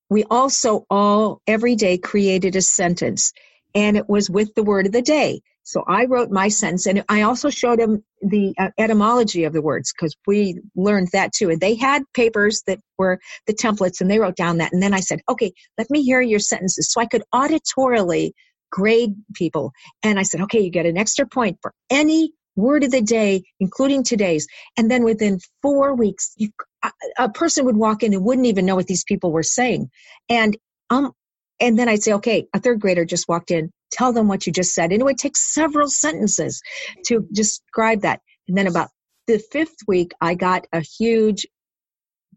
we 0.09 0.23
also 0.25 0.85
all 0.89 1.41
every 1.45 1.75
day 1.75 1.97
created 1.97 2.55
a 2.55 2.61
sentence 2.61 3.33
and 3.75 3.97
it 3.97 4.07
was 4.07 4.29
with 4.29 4.53
the 4.55 4.63
word 4.63 4.85
of 4.85 4.91
the 4.91 5.01
day 5.01 5.41
so 5.67 5.83
i 5.87 6.05
wrote 6.05 6.31
my 6.31 6.47
sentence 6.47 6.87
and 6.87 7.03
i 7.09 7.21
also 7.21 7.49
showed 7.49 7.79
them 7.79 8.03
the 8.21 8.53
uh, 8.57 8.69
etymology 8.77 9.43
of 9.43 9.53
the 9.53 9.61
words 9.61 9.93
because 9.93 10.15
we 10.25 10.59
learned 10.75 11.09
that 11.13 11.31
too 11.33 11.49
and 11.49 11.61
they 11.61 11.75
had 11.75 12.03
papers 12.13 12.63
that 12.67 12.79
were 12.97 13.19
the 13.45 13.53
templates 13.53 14.01
and 14.01 14.09
they 14.09 14.19
wrote 14.19 14.35
down 14.35 14.57
that 14.57 14.73
and 14.73 14.81
then 14.81 14.93
i 14.93 14.99
said 14.99 15.19
okay 15.29 15.51
let 15.77 15.89
me 15.89 16.03
hear 16.03 16.21
your 16.21 16.39
sentences 16.39 16.91
so 16.91 17.01
i 17.01 17.05
could 17.05 17.23
auditorily 17.33 18.31
grade 18.71 19.15
people. 19.33 19.71
And 20.03 20.19
I 20.19 20.23
said, 20.23 20.41
okay, 20.41 20.59
you 20.59 20.69
get 20.69 20.85
an 20.85 20.97
extra 20.97 21.25
point 21.25 21.57
for 21.61 21.73
any 21.89 22.31
word 22.55 22.83
of 22.83 22.91
the 22.91 23.01
day, 23.01 23.43
including 23.59 24.03
today's. 24.03 24.47
And 24.77 24.89
then 24.89 25.03
within 25.03 25.39
four 25.61 25.95
weeks, 25.95 26.33
you, 26.37 26.49
a, 26.83 26.91
a 27.19 27.29
person 27.29 27.65
would 27.65 27.77
walk 27.77 28.03
in 28.03 28.13
and 28.13 28.23
wouldn't 28.23 28.47
even 28.47 28.65
know 28.65 28.75
what 28.75 28.87
these 28.87 29.03
people 29.03 29.31
were 29.31 29.43
saying. 29.43 29.89
And 30.29 30.57
um, 30.89 31.11
and 31.59 31.77
then 31.77 31.89
I'd 31.89 32.03
say, 32.03 32.13
okay, 32.13 32.47
a 32.53 32.59
third 32.59 32.79
grader 32.79 33.03
just 33.03 33.27
walked 33.27 33.51
in. 33.51 33.71
Tell 33.91 34.13
them 34.13 34.27
what 34.27 34.45
you 34.45 34.53
just 34.53 34.73
said. 34.73 34.91
And 34.91 35.01
it 35.01 35.05
would 35.05 35.17
take 35.17 35.37
several 35.37 35.89
sentences 35.89 36.61
to 37.05 37.25
describe 37.31 38.01
that. 38.01 38.21
And 38.47 38.57
then 38.57 38.67
about 38.67 38.89
the 39.27 39.39
fifth 39.39 39.77
week, 39.87 40.13
I 40.21 40.35
got 40.35 40.65
a 40.71 40.81
huge 40.81 41.45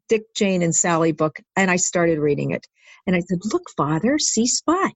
Dick, 0.09 0.35
Jane, 0.35 0.62
and 0.62 0.75
Sally 0.75 1.12
book, 1.12 1.38
and 1.57 1.71
I 1.71 1.76
started 1.76 2.19
reading 2.19 2.50
it. 2.50 2.66
And 3.07 3.14
I 3.14 3.21
said, 3.21 3.38
look, 3.52 3.71
father, 3.76 4.19
see 4.19 4.47
spot 4.47 4.92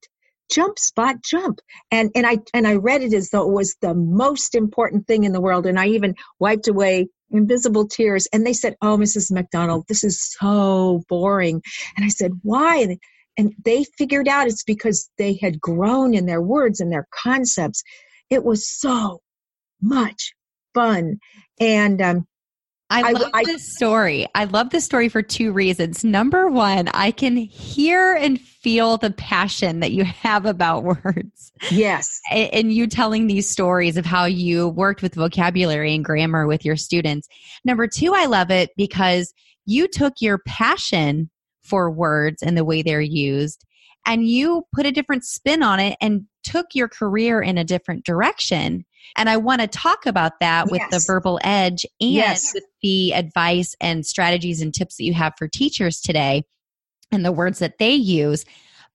jump 0.50 0.78
spot 0.78 1.16
jump 1.24 1.60
and 1.90 2.10
and 2.14 2.26
i 2.26 2.38
and 2.52 2.66
i 2.66 2.74
read 2.74 3.02
it 3.02 3.14
as 3.14 3.30
though 3.30 3.48
it 3.48 3.52
was 3.52 3.76
the 3.80 3.94
most 3.94 4.54
important 4.54 5.06
thing 5.06 5.24
in 5.24 5.32
the 5.32 5.40
world 5.40 5.66
and 5.66 5.78
i 5.78 5.86
even 5.86 6.14
wiped 6.38 6.68
away 6.68 7.06
invisible 7.30 7.88
tears 7.88 8.28
and 8.32 8.46
they 8.46 8.52
said 8.52 8.76
oh 8.82 8.96
mrs 8.96 9.32
macdonald 9.32 9.84
this 9.88 10.04
is 10.04 10.22
so 10.38 11.02
boring 11.08 11.62
and 11.96 12.04
i 12.04 12.08
said 12.08 12.32
why 12.42 12.76
and 12.76 12.98
they 13.64 13.84
figured 13.98 14.28
out 14.28 14.46
it's 14.46 14.64
because 14.64 15.10
they 15.18 15.38
had 15.40 15.60
grown 15.60 16.14
in 16.14 16.26
their 16.26 16.42
words 16.42 16.80
and 16.80 16.92
their 16.92 17.08
concepts. 17.12 17.82
It 18.30 18.44
was 18.44 18.68
so 18.68 19.20
much 19.80 20.34
fun. 20.74 21.18
And 21.60 22.00
um, 22.00 22.26
I 22.90 23.12
love 23.12 23.30
I, 23.34 23.44
this 23.44 23.74
story. 23.74 24.26
I 24.34 24.44
love 24.44 24.70
this 24.70 24.84
story 24.84 25.08
for 25.08 25.22
two 25.22 25.52
reasons. 25.52 26.04
Number 26.04 26.48
one, 26.48 26.88
I 26.88 27.10
can 27.10 27.36
hear 27.36 28.14
and 28.14 28.40
feel 28.40 28.98
the 28.98 29.10
passion 29.10 29.80
that 29.80 29.92
you 29.92 30.04
have 30.04 30.46
about 30.46 30.84
words. 31.04 31.52
Yes. 31.70 32.20
And 32.30 32.72
you 32.72 32.86
telling 32.86 33.26
these 33.26 33.48
stories 33.48 33.96
of 33.96 34.06
how 34.06 34.26
you 34.26 34.68
worked 34.68 35.02
with 35.02 35.14
vocabulary 35.14 35.94
and 35.94 36.04
grammar 36.04 36.46
with 36.46 36.64
your 36.64 36.76
students. 36.76 37.28
Number 37.64 37.86
two, 37.86 38.14
I 38.14 38.26
love 38.26 38.50
it 38.50 38.70
because 38.76 39.32
you 39.66 39.88
took 39.88 40.14
your 40.20 40.38
passion 40.46 41.30
for 41.64 41.90
words 41.90 42.42
and 42.42 42.56
the 42.56 42.64
way 42.64 42.82
they're 42.82 43.00
used 43.00 43.64
and 44.06 44.26
you 44.26 44.66
put 44.72 44.86
a 44.86 44.92
different 44.92 45.24
spin 45.24 45.62
on 45.62 45.80
it 45.80 45.96
and 46.00 46.26
took 46.42 46.66
your 46.74 46.88
career 46.88 47.40
in 47.40 47.58
a 47.58 47.64
different 47.64 48.04
direction. 48.04 48.84
And 49.16 49.28
I 49.28 49.36
want 49.36 49.60
to 49.60 49.66
talk 49.66 50.06
about 50.06 50.40
that 50.40 50.70
with 50.70 50.80
yes. 50.80 50.90
the 50.90 51.12
verbal 51.12 51.40
edge 51.42 51.86
and 52.00 52.10
yes. 52.10 52.52
with 52.54 52.64
the 52.82 53.14
advice 53.14 53.74
and 53.80 54.04
strategies 54.04 54.60
and 54.60 54.72
tips 54.72 54.96
that 54.96 55.04
you 55.04 55.14
have 55.14 55.34
for 55.38 55.48
teachers 55.48 56.00
today 56.00 56.42
and 57.12 57.24
the 57.24 57.32
words 57.32 57.58
that 57.60 57.78
they 57.78 57.92
use. 57.92 58.44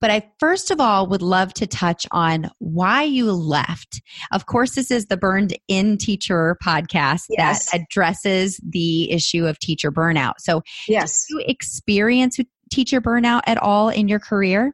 But 0.02 0.12
I 0.12 0.30
first 0.40 0.72
of 0.72 0.80
all 0.80 1.08
would 1.08 1.22
love 1.22 1.54
to 1.56 1.68
touch 1.68 2.08
on 2.12 2.50
why 2.60 3.04
you 3.04 3.32
left. 3.34 4.02
Of 4.32 4.46
course, 4.46 4.76
this 4.76 4.92
is 4.92 5.08
the 5.08 5.18
Burned 5.18 5.58
In 5.68 5.98
Teacher 5.98 6.58
podcast 6.64 7.24
yes. 7.30 7.72
that 7.72 7.82
addresses 7.82 8.62
the 8.64 9.12
issue 9.12 9.46
of 9.46 9.60
teacher 9.60 9.92
burnout. 9.92 10.36
So, 10.40 10.62
yes, 10.88 11.26
you 11.30 11.44
experience 11.46 12.40
teacher 12.70 13.02
burnout 13.02 13.42
at 13.46 13.58
all 13.58 13.90
in 13.90 14.08
your 14.08 14.20
career? 14.20 14.74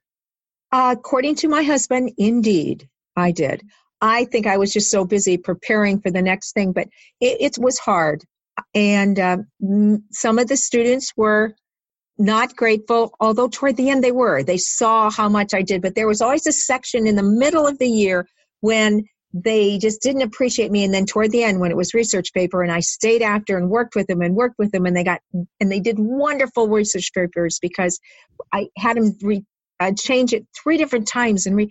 Uh, 0.72 0.96
according 0.98 1.36
to 1.36 1.48
my 1.48 1.64
husband, 1.64 2.12
indeed, 2.18 2.90
I 3.16 3.32
did. 3.32 3.64
I 4.02 4.26
think 4.26 4.46
I 4.46 4.58
was 4.58 4.74
just 4.74 4.92
so 4.92 5.06
busy 5.06 5.38
preparing 5.38 6.00
for 6.00 6.12
the 6.12 6.22
next 6.22 6.54
thing, 6.54 6.74
but 6.74 6.88
it, 7.22 7.56
it 7.58 7.58
was 7.58 7.80
hard. 7.80 8.24
And 8.74 9.20
um, 9.20 10.04
some 10.12 10.40
of 10.40 10.48
the 10.48 10.58
students 10.58 11.14
were 11.16 11.56
not 12.18 12.56
grateful, 12.56 13.14
although 13.20 13.48
toward 13.48 13.78
the 13.78 13.90
end 13.90 14.04
they 14.04 14.12
were. 14.12 14.44
They 14.44 14.58
saw 14.58 15.10
how 15.10 15.30
much 15.30 15.54
I 15.54 15.62
did, 15.62 15.82
but 15.82 15.96
there 15.96 16.08
was 16.08 16.22
always 16.22 16.48
a 16.48 16.52
section 16.52 17.08
in 17.08 17.16
the 17.16 17.24
middle 17.24 17.68
of 17.68 17.80
the 17.80 17.90
year 17.90 18.28
when 18.62 19.06
they 19.36 19.78
just 19.78 20.02
didn't 20.02 20.22
appreciate 20.22 20.72
me. 20.72 20.86
And 20.86 20.94
then 20.94 21.06
toward 21.06 21.32
the 21.32 21.44
end 21.44 21.60
when 21.60 21.70
it 21.70 21.76
was 21.76 21.94
research 21.94 22.34
paper 22.34 22.64
and 22.64 22.72
i 22.72 22.80
stayed 22.80 23.22
after 23.22 23.58
and 23.58 23.70
worked 23.70 23.96
with 23.96 24.08
them 24.08 24.22
and 24.22 24.34
worked 24.34 24.56
with 24.58 24.72
them 24.72 24.86
and 24.86 24.96
they 24.96 25.04
got 25.04 25.20
and 25.60 25.72
they 25.72 25.82
did 25.82 25.98
wonderful 26.00 26.70
research 26.70 27.12
papers 27.14 27.60
because 27.62 28.00
i 28.54 28.68
had 28.78 28.96
them 28.96 29.18
re, 29.22 29.44
uh, 29.82 29.92
change 29.98 30.32
it 30.34 30.48
three 30.64 30.78
different 30.78 31.08
times 31.08 31.46
and 31.46 31.56
re, 31.58 31.70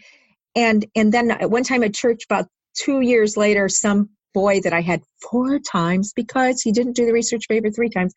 and 0.54 0.85
and 0.94 1.12
then 1.12 1.30
at 1.30 1.50
one 1.50 1.64
time 1.64 1.83
at 1.83 1.94
church 1.94 2.25
about 2.28 2.47
two 2.76 3.00
years 3.00 3.37
later 3.37 3.68
some 3.68 4.11
boy 4.35 4.61
that 4.61 4.75
i 4.75 4.83
had 4.83 5.00
four 5.30 5.59
times 5.59 6.12
because 6.14 6.61
he 6.61 6.71
didn't 6.71 6.97
do 6.97 7.06
the 7.06 7.12
research 7.12 7.49
paper 7.49 7.71
three 7.71 7.88
times 7.88 8.12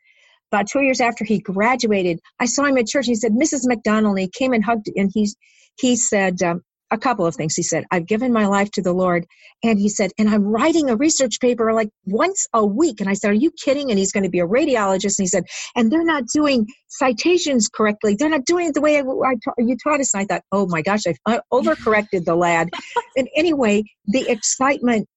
about 0.52 0.68
two 0.68 0.82
years 0.82 1.00
after 1.00 1.24
he 1.24 1.40
graduated 1.40 2.20
i 2.40 2.46
saw 2.46 2.66
him 2.66 2.78
at 2.78 2.88
church. 2.88 3.06
He 3.06 3.16
said 3.16 3.32
mrs 3.32 3.62
macdonald 3.64 4.20
he 4.20 4.28
came 4.28 4.52
and 4.52 4.64
hugged 4.64 4.90
and 4.94 5.10
he 5.14 5.30
he 5.80 5.96
said 5.96 6.42
um, 6.44 6.64
a 6.92 6.98
couple 6.98 7.26
of 7.26 7.36
things. 7.36 7.56
He 7.56 7.64
said, 7.64 7.86
I've 7.92 8.06
given 8.06 8.32
my 8.32 8.46
life 8.46 8.72
to 8.72 8.82
the 8.82 8.94
Lord. 8.94 9.26
And 9.64 9.80
he 9.80 9.90
said, 9.90 10.12
and 10.18 10.30
I'm 10.30 10.44
writing 10.44 10.90
a 10.90 10.96
research 10.96 11.40
paper 11.40 11.74
like 11.74 11.90
once 12.06 12.48
a 12.54 12.66
week. 12.66 13.02
And 13.02 13.10
I 13.10 13.14
said, 13.14 13.32
Are 13.32 13.36
you 13.36 13.52
kidding? 13.52 13.90
And 13.90 14.00
he's 14.00 14.12
going 14.12 14.24
to 14.24 14.30
be 14.30 14.40
a 14.40 14.48
radiologist. 14.48 15.18
And 15.18 15.24
he 15.24 15.28
said, 15.28 15.44
And 15.76 15.92
they're 15.92 16.06
not 16.06 16.24
doing 16.34 16.68
citations 16.88 17.68
correctly. 17.70 18.16
They're 18.16 18.30
not 18.30 18.46
doing 18.46 18.68
it 18.68 18.74
the 18.74 18.82
way 18.82 18.98
I, 18.98 19.02
I 19.02 19.36
you 19.60 19.76
taught 19.84 20.00
us. 20.00 20.14
And 20.14 20.22
I 20.22 20.26
thought, 20.26 20.44
Oh 20.52 20.68
my 20.68 20.82
gosh, 20.82 21.02
I've 21.26 21.42
overcorrected 21.52 22.26
the 22.26 22.36
lad. 22.36 22.70
and 23.16 23.28
anyway, 23.36 23.84
the 24.06 24.30
excitement. 24.30 25.08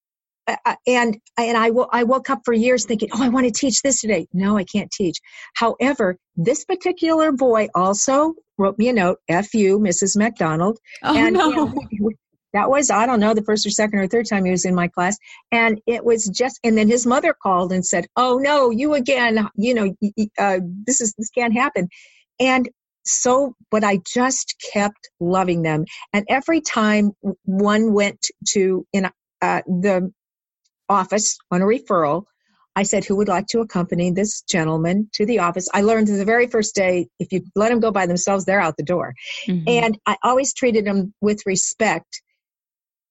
And 0.86 1.18
and 1.36 1.56
I, 1.56 1.68
w- 1.68 1.88
I 1.92 2.04
woke 2.04 2.30
up 2.30 2.40
for 2.44 2.54
years 2.54 2.84
thinking, 2.84 3.08
oh, 3.12 3.22
I 3.22 3.28
want 3.28 3.46
to 3.46 3.52
teach 3.52 3.82
this 3.82 4.00
today. 4.00 4.26
No, 4.32 4.56
I 4.56 4.64
can't 4.64 4.90
teach. 4.90 5.18
However, 5.54 6.16
this 6.36 6.64
particular 6.64 7.32
boy 7.32 7.68
also 7.74 8.34
wrote 8.58 8.78
me 8.78 8.88
a 8.88 8.92
note, 8.92 9.18
F 9.28 9.54
you, 9.54 9.78
Mrs. 9.78 10.16
MacDonald. 10.16 10.78
Oh, 11.02 11.16
and 11.16 11.34
no. 11.34 11.72
That 12.52 12.68
was, 12.68 12.90
I 12.90 13.06
don't 13.06 13.20
know, 13.20 13.32
the 13.32 13.44
first 13.44 13.64
or 13.64 13.70
second 13.70 14.00
or 14.00 14.08
third 14.08 14.26
time 14.28 14.44
he 14.44 14.50
was 14.50 14.64
in 14.64 14.74
my 14.74 14.88
class. 14.88 15.16
And 15.52 15.80
it 15.86 16.04
was 16.04 16.26
just, 16.26 16.58
and 16.64 16.76
then 16.76 16.88
his 16.88 17.06
mother 17.06 17.32
called 17.40 17.72
and 17.72 17.86
said, 17.86 18.06
Oh 18.16 18.38
no, 18.38 18.70
you 18.70 18.94
again, 18.94 19.48
you 19.54 19.74
know, 19.74 19.94
uh, 20.36 20.58
this 20.84 21.00
is, 21.00 21.14
this 21.16 21.30
can't 21.30 21.54
happen. 21.54 21.88
And 22.40 22.68
so, 23.04 23.54
but 23.70 23.84
I 23.84 24.00
just 24.04 24.56
kept 24.72 25.10
loving 25.20 25.62
them. 25.62 25.84
And 26.12 26.26
every 26.28 26.60
time 26.60 27.12
one 27.44 27.92
went 27.92 28.26
to, 28.48 28.84
in 28.92 29.06
uh, 29.42 29.62
the 29.66 30.12
office 30.90 31.38
on 31.50 31.62
a 31.62 31.64
referral, 31.64 32.24
I 32.76 32.82
said, 32.82 33.04
Who 33.04 33.16
would 33.16 33.28
like 33.28 33.46
to 33.48 33.60
accompany 33.60 34.10
this 34.10 34.42
gentleman 34.42 35.08
to 35.14 35.26
the 35.26 35.38
office? 35.38 35.68
I 35.72 35.82
learned 35.82 36.08
the 36.08 36.24
very 36.24 36.46
first 36.46 36.74
day, 36.74 37.08
if 37.18 37.32
you 37.32 37.42
let 37.56 37.70
them 37.70 37.80
go 37.80 37.90
by 37.90 38.06
themselves, 38.06 38.44
they're 38.44 38.60
out 38.60 38.76
the 38.76 38.82
door. 38.82 39.14
Mm-hmm. 39.46 39.68
And 39.68 39.98
I 40.06 40.16
always 40.22 40.52
treated 40.52 40.84
them 40.84 41.14
with 41.20 41.42
respect. 41.46 42.22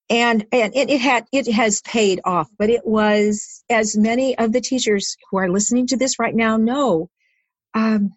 And, 0.09 0.45
and 0.51 0.75
it, 0.75 0.89
it 0.89 1.01
had 1.01 1.25
it 1.31 1.51
has 1.51 1.81
paid 1.81 2.19
off, 2.25 2.49
but 2.57 2.69
it 2.69 2.85
was 2.85 3.63
as 3.69 3.95
many 3.95 4.37
of 4.37 4.51
the 4.51 4.61
teachers 4.61 5.15
who 5.29 5.37
are 5.37 5.49
listening 5.49 5.85
to 5.87 5.97
this 5.97 6.17
right 6.17 6.33
now 6.33 6.57
know, 6.57 7.09
um, 7.75 8.09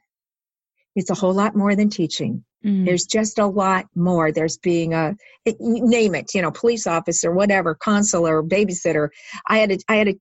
it's 0.97 1.11
a 1.11 1.15
whole 1.15 1.35
lot 1.35 1.55
more 1.55 1.75
than 1.75 1.91
teaching. 1.91 2.45
Mm. 2.65 2.85
There's 2.85 3.05
just 3.05 3.39
a 3.39 3.47
lot 3.47 3.87
more. 3.95 4.33
There's 4.33 4.59
being 4.59 4.95
a 4.95 5.15
name 5.59 6.15
it, 6.15 6.35
you 6.35 6.43
know, 6.43 6.51
police 6.51 6.87
officer, 6.87 7.33
whatever, 7.33 7.75
consular, 7.75 8.43
babysitter. 8.43 9.09
I 9.47 9.59
had 9.59 9.73
a 9.73 9.79
I 9.89 9.97
had 9.97 10.09
a 10.09 10.15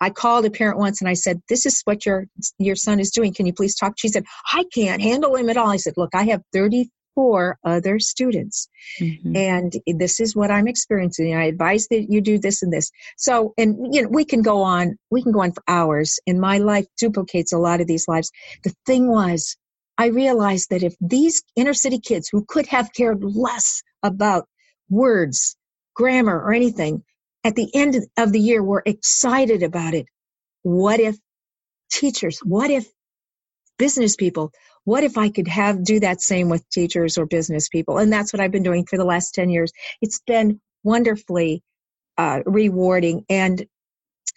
I 0.00 0.10
called 0.10 0.44
a 0.44 0.50
parent 0.50 0.78
once 0.78 1.00
and 1.00 1.08
I 1.08 1.14
said, 1.14 1.42
"This 1.48 1.66
is 1.66 1.80
what 1.84 2.06
your 2.06 2.26
your 2.58 2.76
son 2.76 3.00
is 3.00 3.10
doing. 3.10 3.34
Can 3.34 3.46
you 3.46 3.52
please 3.52 3.74
talk?" 3.74 3.94
She 3.96 4.08
said, 4.08 4.24
"I 4.52 4.64
can't 4.72 5.02
handle 5.02 5.34
him 5.34 5.50
at 5.50 5.56
all." 5.56 5.68
I 5.68 5.76
said, 5.76 5.94
"Look, 5.96 6.14
I 6.14 6.24
have 6.24 6.42
34 6.52 7.58
other 7.64 7.98
students, 7.98 8.68
mm-hmm. 9.00 9.34
and 9.34 9.72
this 9.86 10.20
is 10.20 10.36
what 10.36 10.50
I'm 10.52 10.68
experiencing. 10.68 11.34
I 11.34 11.44
advise 11.46 11.88
that 11.90 12.06
you 12.10 12.20
do 12.20 12.38
this 12.38 12.62
and 12.62 12.72
this." 12.72 12.90
So, 13.16 13.54
and 13.58 13.92
you 13.92 14.02
know, 14.02 14.08
we 14.08 14.24
can 14.24 14.42
go 14.42 14.62
on. 14.62 14.96
We 15.10 15.22
can 15.22 15.32
go 15.32 15.42
on 15.42 15.52
for 15.52 15.64
hours. 15.66 16.18
And 16.28 16.40
my 16.40 16.58
life 16.58 16.86
duplicates 16.96 17.52
a 17.52 17.58
lot 17.58 17.80
of 17.80 17.88
these 17.88 18.06
lives. 18.06 18.30
The 18.62 18.74
thing 18.86 19.08
was, 19.08 19.56
I 19.98 20.06
realized 20.06 20.70
that 20.70 20.84
if 20.84 20.94
these 21.00 21.42
inner 21.56 21.74
city 21.74 21.98
kids 21.98 22.28
who 22.30 22.44
could 22.46 22.66
have 22.68 22.92
cared 22.92 23.22
less 23.22 23.82
about 24.02 24.46
words, 24.88 25.56
grammar, 25.94 26.40
or 26.40 26.52
anything 26.52 27.02
at 27.44 27.56
the 27.56 27.68
end 27.74 27.96
of 28.16 28.32
the 28.32 28.40
year 28.40 28.62
we're 28.62 28.82
excited 28.86 29.62
about 29.62 29.94
it. 29.94 30.06
What 30.62 31.00
if 31.00 31.16
teachers, 31.90 32.40
what 32.40 32.70
if 32.70 32.86
business 33.78 34.16
people, 34.16 34.52
what 34.84 35.04
if 35.04 35.18
I 35.18 35.28
could 35.30 35.48
have 35.48 35.84
do 35.84 36.00
that 36.00 36.20
same 36.20 36.48
with 36.48 36.68
teachers 36.70 37.18
or 37.18 37.26
business 37.26 37.68
people? 37.68 37.98
And 37.98 38.12
that's 38.12 38.32
what 38.32 38.40
I've 38.40 38.50
been 38.50 38.62
doing 38.62 38.86
for 38.86 38.96
the 38.96 39.04
last 39.04 39.34
10 39.34 39.50
years. 39.50 39.72
It's 40.00 40.20
been 40.26 40.60
wonderfully 40.84 41.62
uh, 42.16 42.40
rewarding 42.46 43.24
and 43.28 43.64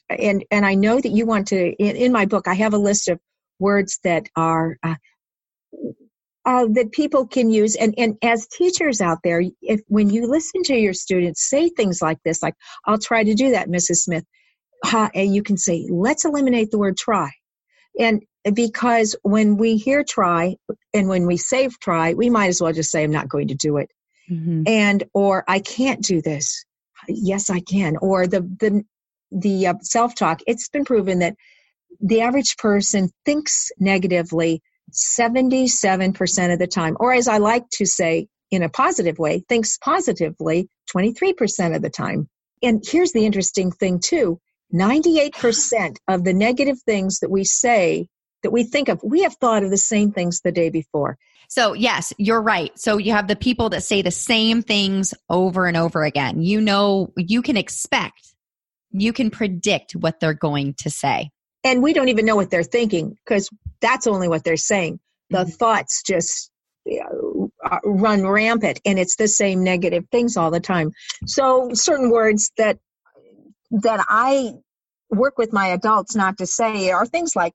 and 0.10 0.44
and 0.52 0.66
I 0.66 0.76
know 0.76 1.00
that 1.00 1.10
you 1.12 1.26
want 1.26 1.48
to 1.48 1.72
in, 1.72 1.96
in, 1.96 2.12
my 2.12 2.26
book 2.26 2.48
I 2.48 2.54
have 2.56 2.74
a 2.74 2.78
list 2.78 3.08
of 3.08 3.20
words 3.60 4.00
that 4.04 4.28
are 4.36 4.78
uh, 4.84 4.96
uh, 6.46 6.68
that 6.72 6.92
people 6.92 7.28
can 7.28 7.52
use. 7.52 7.76
And, 7.76 7.94
and 7.98 8.18
as 8.22 8.48
teachers 8.48 9.02
out 9.02 9.20
there 9.24 9.44
if 9.62 9.82
when 9.88 10.10
you 10.10 10.28
listen 10.28 10.64
to 10.64 10.76
your 10.76 10.94
students 10.94 11.50
say 11.50 11.70
things 11.70 12.02
like 12.02 12.18
this 12.24 12.42
like 12.42 12.56
i'll 12.86 12.98
try 12.98 13.24
to 13.24 13.34
do 13.34 13.52
that 13.52 13.68
mrs 13.68 13.98
smith 13.98 14.24
uh, 14.84 15.10
and 15.14 15.34
you 15.34 15.44
can 15.44 15.58
say 15.58 15.88
let's 15.90 16.26
eliminate 16.26 16.72
the 16.72 16.78
word 16.78 16.98
try. 16.98 17.32
And 18.00 18.24
because 18.54 19.16
when 19.22 19.58
we 19.58 19.78
hear 19.78 20.04
try 20.04 20.56
and 20.94 21.08
when 21.08 21.28
we 21.28 21.38
say 21.38 21.70
try 21.80 22.14
we 22.14 22.30
might 22.30 22.48
as 22.48 22.62
well 22.62 22.74
just 22.74 22.90
say 22.90 23.04
i'm 23.04 23.12
not 23.12 23.30
going 23.30 23.50
to 23.50 23.56
do 23.56 23.78
it. 23.78 23.90
Mm-hmm. 24.30 24.64
and 24.66 25.04
or 25.14 25.44
i 25.48 25.60
can't 25.60 26.04
do 26.04 26.22
this. 26.22 26.66
Yes 27.08 27.50
i 27.50 27.60
can. 27.60 27.98
Or 27.98 28.28
the 28.28 28.42
the 28.42 28.84
the 29.32 29.68
uh, 29.68 29.74
self-talk 29.82 30.42
it's 30.48 30.70
been 30.70 30.86
proven 30.86 31.20
that 31.20 31.36
the 32.00 32.22
average 32.22 32.58
person 32.58 33.10
thinks 33.26 33.72
negatively 33.80 34.62
77% 34.92 36.54
of 36.54 36.60
the 36.60 36.68
time, 36.68 36.98
or 37.00 37.14
as 37.14 37.28
I 37.28 37.38
like 37.38 37.70
to 37.74 37.86
say 37.86 38.28
in 38.52 38.64
a 38.64 38.70
positive 38.70 39.18
way, 39.18 39.44
thinks 39.48 39.78
positively 39.78 40.70
23% 40.94 41.76
of 41.76 41.82
the 41.82 41.90
time. 41.90 42.28
And 42.62 42.84
here's 42.86 43.14
the 43.14 43.26
interesting 43.26 43.72
thing, 43.72 44.00
too 44.00 44.40
98% 44.74 45.98
of 46.08 46.24
the 46.24 46.34
negative 46.34 46.78
things 46.86 47.20
that 47.20 47.30
we 47.30 47.44
say, 47.44 48.08
that 48.44 48.52
we 48.52 48.64
think 48.64 48.88
of, 48.88 49.02
we 49.04 49.24
have 49.24 49.36
thought 49.36 49.64
of 49.64 49.70
the 49.70 49.78
same 49.78 50.12
things 50.12 50.42
the 50.42 50.52
day 50.52 50.70
before. 50.70 51.18
So, 51.50 51.74
yes, 51.74 52.14
you're 52.18 52.42
right. 52.42 52.72
So, 52.80 52.98
you 52.98 53.12
have 53.12 53.28
the 53.28 53.36
people 53.36 53.70
that 53.70 53.84
say 53.84 54.02
the 54.02 54.12
same 54.12 54.62
things 54.62 55.14
over 55.30 55.66
and 55.68 55.76
over 55.76 56.04
again. 56.04 56.42
You 56.42 56.62
know, 56.62 57.12
you 57.18 57.42
can 57.42 57.58
expect, 57.58 58.34
you 58.92 59.12
can 59.12 59.30
predict 59.30 59.94
what 59.94 60.20
they're 60.20 60.34
going 60.34 60.76
to 60.76 60.90
say 60.90 61.32
and 61.64 61.84
we 61.84 61.94
don't 61.94 62.10
even 62.10 62.26
know 62.26 62.36
what 62.36 62.50
they're 62.50 62.64
thinking 62.64 63.16
because 63.26 63.50
that's 63.82 64.08
only 64.08 64.28
what 64.28 64.44
they're 64.44 64.58
saying. 64.58 65.00
The 65.30 65.40
mm-hmm. 65.40 65.50
thoughts 65.50 66.04
just 66.04 66.52
you 66.86 67.00
know, 67.00 67.52
uh, 67.64 67.80
run 67.84 68.26
rampant 68.26 68.82
and 68.86 68.98
it's 68.98 69.16
the 69.16 69.28
same 69.28 69.64
negative 69.64 70.06
things 70.12 70.36
all 70.38 70.50
the 70.50 70.60
time. 70.60 70.92
So 71.26 71.70
certain 71.74 72.10
words 72.10 72.52
that 72.58 72.80
that 73.72 74.06
i 74.10 74.52
work 75.10 75.38
with 75.38 75.54
my 75.54 75.68
adults 75.68 76.16
not 76.16 76.38
to 76.38 76.46
say 76.46 76.92
are 76.92 77.06
things 77.06 77.36
like 77.36 77.54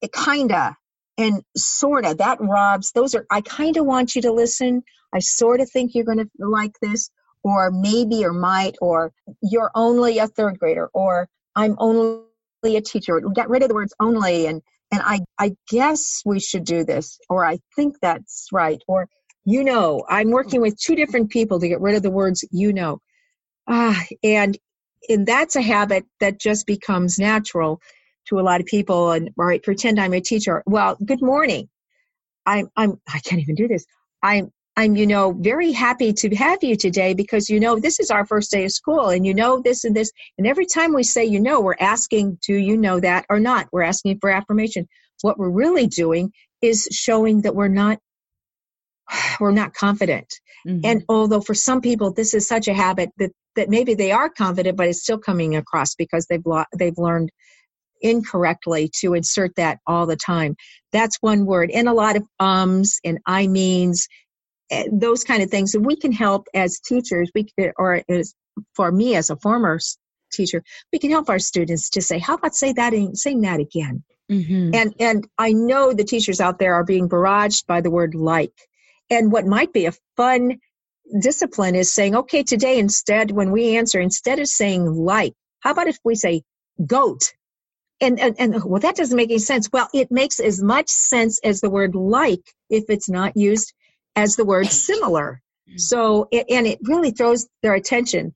it 0.00 0.12
kinda 0.12 0.76
and 1.18 1.42
sorta 1.56 2.14
that 2.18 2.38
robs 2.40 2.92
those 2.92 3.14
are 3.14 3.26
i 3.30 3.40
kind 3.42 3.76
of 3.76 3.84
want 3.84 4.14
you 4.14 4.22
to 4.22 4.32
listen. 4.32 4.82
I 5.12 5.18
sort 5.18 5.60
of 5.60 5.68
think 5.68 5.94
you're 5.94 6.04
going 6.04 6.18
to 6.18 6.30
like 6.38 6.78
this 6.80 7.10
or 7.42 7.72
maybe 7.72 8.24
or 8.24 8.32
might 8.32 8.76
or 8.80 9.12
you're 9.42 9.72
only 9.74 10.18
a 10.18 10.28
third 10.28 10.58
grader 10.58 10.88
or 10.94 11.28
i'm 11.56 11.74
only 11.78 12.22
a 12.64 12.80
teacher 12.80 13.20
get 13.34 13.48
rid 13.48 13.62
of 13.62 13.68
the 13.68 13.74
words 13.74 13.94
only 14.00 14.46
and 14.46 14.62
and 14.92 15.02
I, 15.04 15.20
I 15.38 15.54
guess 15.68 16.22
we 16.24 16.40
should 16.40 16.64
do 16.64 16.84
this, 16.84 17.18
or 17.28 17.44
I 17.44 17.58
think 17.76 17.96
that's 18.02 18.48
right, 18.52 18.82
or 18.88 19.08
you 19.44 19.64
know, 19.64 20.04
I'm 20.08 20.30
working 20.30 20.60
with 20.60 20.78
two 20.78 20.94
different 20.94 21.30
people 21.30 21.60
to 21.60 21.68
get 21.68 21.80
rid 21.80 21.94
of 21.94 22.02
the 22.02 22.10
words 22.10 22.44
you 22.50 22.72
know. 22.72 23.00
Ah, 23.68 24.04
and 24.22 24.58
and 25.08 25.26
that's 25.26 25.56
a 25.56 25.62
habit 25.62 26.04
that 26.20 26.40
just 26.40 26.66
becomes 26.66 27.18
natural 27.18 27.80
to 28.26 28.38
a 28.38 28.42
lot 28.42 28.60
of 28.60 28.66
people. 28.66 29.12
And 29.12 29.30
right, 29.36 29.62
pretend 29.62 30.00
I'm 30.00 30.12
a 30.12 30.20
teacher. 30.20 30.62
Well, 30.66 30.96
good 31.04 31.22
morning. 31.22 31.68
I'm 32.46 32.68
I'm 32.76 33.00
I 33.12 33.20
can't 33.20 33.40
even 33.40 33.54
do 33.54 33.68
this. 33.68 33.86
I'm 34.22 34.50
I'm, 34.76 34.96
you 34.96 35.06
know, 35.06 35.32
very 35.32 35.72
happy 35.72 36.12
to 36.12 36.34
have 36.36 36.62
you 36.62 36.76
today 36.76 37.12
because, 37.12 37.50
you 37.50 37.60
know, 37.60 37.78
this 37.78 38.00
is 38.00 38.10
our 38.10 38.24
first 38.24 38.50
day 38.50 38.64
of 38.64 38.72
school 38.72 39.10
and 39.10 39.26
you 39.26 39.34
know 39.34 39.60
this 39.60 39.84
and 39.84 39.94
this. 39.94 40.10
And 40.38 40.46
every 40.46 40.64
time 40.64 40.94
we 40.94 41.02
say, 41.02 41.24
you 41.24 41.40
know, 41.40 41.60
we're 41.60 41.76
asking, 41.80 42.38
do 42.46 42.54
you 42.54 42.76
know 42.76 43.00
that 43.00 43.26
or 43.28 43.40
not? 43.40 43.66
We're 43.72 43.82
asking 43.82 44.18
for 44.20 44.30
affirmation. 44.30 44.88
What 45.22 45.38
we're 45.38 45.50
really 45.50 45.86
doing 45.86 46.32
is 46.62 46.88
showing 46.92 47.42
that 47.42 47.54
we're 47.54 47.68
not 47.68 47.98
we're 49.40 49.52
not 49.52 49.74
confident. 49.74 50.32
Mm-hmm. 50.66 50.80
And 50.84 51.04
although 51.08 51.40
for 51.40 51.54
some 51.54 51.80
people 51.80 52.12
this 52.12 52.34
is 52.34 52.46
such 52.46 52.68
a 52.68 52.74
habit 52.74 53.10
that 53.18 53.32
that 53.56 53.68
maybe 53.68 53.94
they 53.94 54.12
are 54.12 54.30
confident, 54.30 54.76
but 54.76 54.88
it's 54.88 55.02
still 55.02 55.18
coming 55.18 55.56
across 55.56 55.94
because 55.94 56.26
they've 56.26 56.44
lo- 56.46 56.64
they've 56.76 56.96
learned 56.96 57.30
incorrectly 58.02 58.90
to 59.00 59.14
insert 59.14 59.54
that 59.56 59.78
all 59.86 60.06
the 60.06 60.16
time. 60.16 60.56
That's 60.92 61.18
one 61.20 61.44
word. 61.44 61.70
And 61.70 61.88
a 61.88 61.92
lot 61.92 62.16
of 62.16 62.22
ums 62.38 62.98
and 63.04 63.18
I 63.26 63.46
means 63.46 64.08
those 64.92 65.24
kind 65.24 65.42
of 65.42 65.50
things. 65.50 65.74
And 65.74 65.84
we 65.84 65.96
can 65.96 66.12
help 66.12 66.46
as 66.54 66.80
teachers, 66.80 67.30
we 67.34 67.48
or 67.76 68.02
as 68.08 68.34
for 68.74 68.90
me 68.92 69.16
as 69.16 69.30
a 69.30 69.36
former 69.36 69.78
teacher, 70.32 70.62
we 70.92 70.98
can 70.98 71.10
help 71.10 71.28
our 71.28 71.38
students 71.38 71.90
to 71.90 72.02
say, 72.02 72.18
"How 72.18 72.34
about 72.34 72.54
say 72.54 72.72
that 72.72 72.94
and 72.94 73.18
saying 73.18 73.42
that 73.42 73.60
again?" 73.60 74.04
Mm-hmm. 74.30 74.74
And 74.74 74.94
and 75.00 75.28
I 75.38 75.52
know 75.52 75.92
the 75.92 76.04
teachers 76.04 76.40
out 76.40 76.58
there 76.58 76.74
are 76.74 76.84
being 76.84 77.08
barraged 77.08 77.66
by 77.66 77.80
the 77.80 77.90
word 77.90 78.14
like, 78.14 78.54
and 79.10 79.32
what 79.32 79.46
might 79.46 79.72
be 79.72 79.86
a 79.86 79.92
fun 80.16 80.58
discipline 81.20 81.74
is 81.74 81.92
saying, 81.92 82.14
"Okay, 82.14 82.42
today 82.42 82.78
instead, 82.78 83.30
when 83.32 83.50
we 83.50 83.76
answer, 83.76 84.00
instead 84.00 84.38
of 84.38 84.46
saying 84.46 84.86
like, 84.86 85.34
how 85.60 85.72
about 85.72 85.88
if 85.88 85.98
we 86.04 86.14
say 86.14 86.42
goat?" 86.86 87.34
And, 88.02 88.18
and, 88.18 88.34
and 88.38 88.64
well 88.64 88.80
that 88.80 88.96
doesn't 88.96 89.14
make 89.14 89.28
any 89.28 89.38
sense 89.38 89.68
well 89.70 89.86
it 89.92 90.10
makes 90.10 90.40
as 90.40 90.62
much 90.62 90.88
sense 90.88 91.38
as 91.44 91.60
the 91.60 91.68
word 91.68 91.94
like 91.94 92.40
if 92.70 92.84
it's 92.88 93.10
not 93.10 93.36
used 93.36 93.74
as 94.16 94.36
the 94.36 94.44
word 94.44 94.66
similar. 94.66 95.40
Mm-hmm. 95.68 95.78
So, 95.78 96.28
and 96.32 96.66
it 96.66 96.78
really 96.82 97.10
throws 97.10 97.48
their 97.62 97.74
attention. 97.74 98.34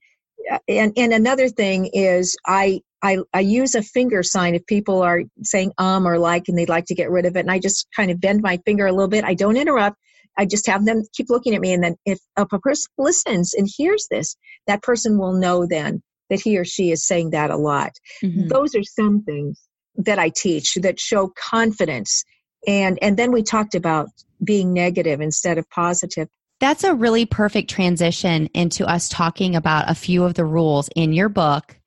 Uh, 0.50 0.58
and, 0.68 0.92
and 0.96 1.12
another 1.12 1.48
thing 1.48 1.90
is 1.92 2.36
I, 2.46 2.80
I, 3.02 3.18
I 3.32 3.40
use 3.40 3.74
a 3.74 3.82
finger 3.82 4.22
sign 4.22 4.54
if 4.54 4.66
people 4.66 5.02
are 5.02 5.22
saying 5.42 5.72
um 5.78 6.06
or 6.06 6.18
like 6.18 6.48
and 6.48 6.56
they'd 6.56 6.68
like 6.68 6.86
to 6.86 6.94
get 6.94 7.10
rid 7.10 7.26
of 7.26 7.36
it. 7.36 7.40
And 7.40 7.50
I 7.50 7.58
just 7.58 7.86
kind 7.94 8.10
of 8.10 8.20
bend 8.20 8.42
my 8.42 8.58
finger 8.64 8.86
a 8.86 8.92
little 8.92 9.08
bit. 9.08 9.24
I 9.24 9.34
don't 9.34 9.56
interrupt. 9.56 9.98
I 10.36 10.46
just 10.46 10.66
have 10.66 10.84
them 10.84 11.02
keep 11.14 11.30
looking 11.30 11.54
at 11.54 11.60
me. 11.60 11.72
And 11.72 11.84
then 11.84 11.96
if 12.04 12.18
a 12.36 12.46
person 12.46 12.88
listens 12.98 13.54
and 13.54 13.68
hears 13.70 14.06
this, 14.10 14.36
that 14.66 14.82
person 14.82 15.18
will 15.18 15.32
know 15.34 15.66
then 15.66 16.02
that 16.30 16.40
he 16.40 16.58
or 16.58 16.64
she 16.64 16.90
is 16.90 17.06
saying 17.06 17.30
that 17.30 17.50
a 17.50 17.56
lot. 17.56 17.92
Mm-hmm. 18.22 18.48
Those 18.48 18.74
are 18.74 18.82
some 18.82 19.22
things 19.22 19.60
that 19.96 20.18
I 20.18 20.30
teach 20.30 20.74
that 20.76 20.98
show 20.98 21.32
confidence. 21.36 22.24
And, 22.66 22.98
and 23.02 23.16
then 23.16 23.30
we 23.30 23.42
talked 23.42 23.74
about 23.74 24.08
being 24.42 24.72
negative 24.72 25.20
instead 25.20 25.58
of 25.58 25.68
positive. 25.70 26.28
That's 26.60 26.84
a 26.84 26.94
really 26.94 27.26
perfect 27.26 27.70
transition 27.70 28.46
into 28.54 28.86
us 28.86 29.08
talking 29.08 29.56
about 29.56 29.90
a 29.90 29.94
few 29.94 30.24
of 30.24 30.34
the 30.34 30.44
rules 30.44 30.88
in 30.94 31.12
your 31.12 31.28
book, 31.28 31.78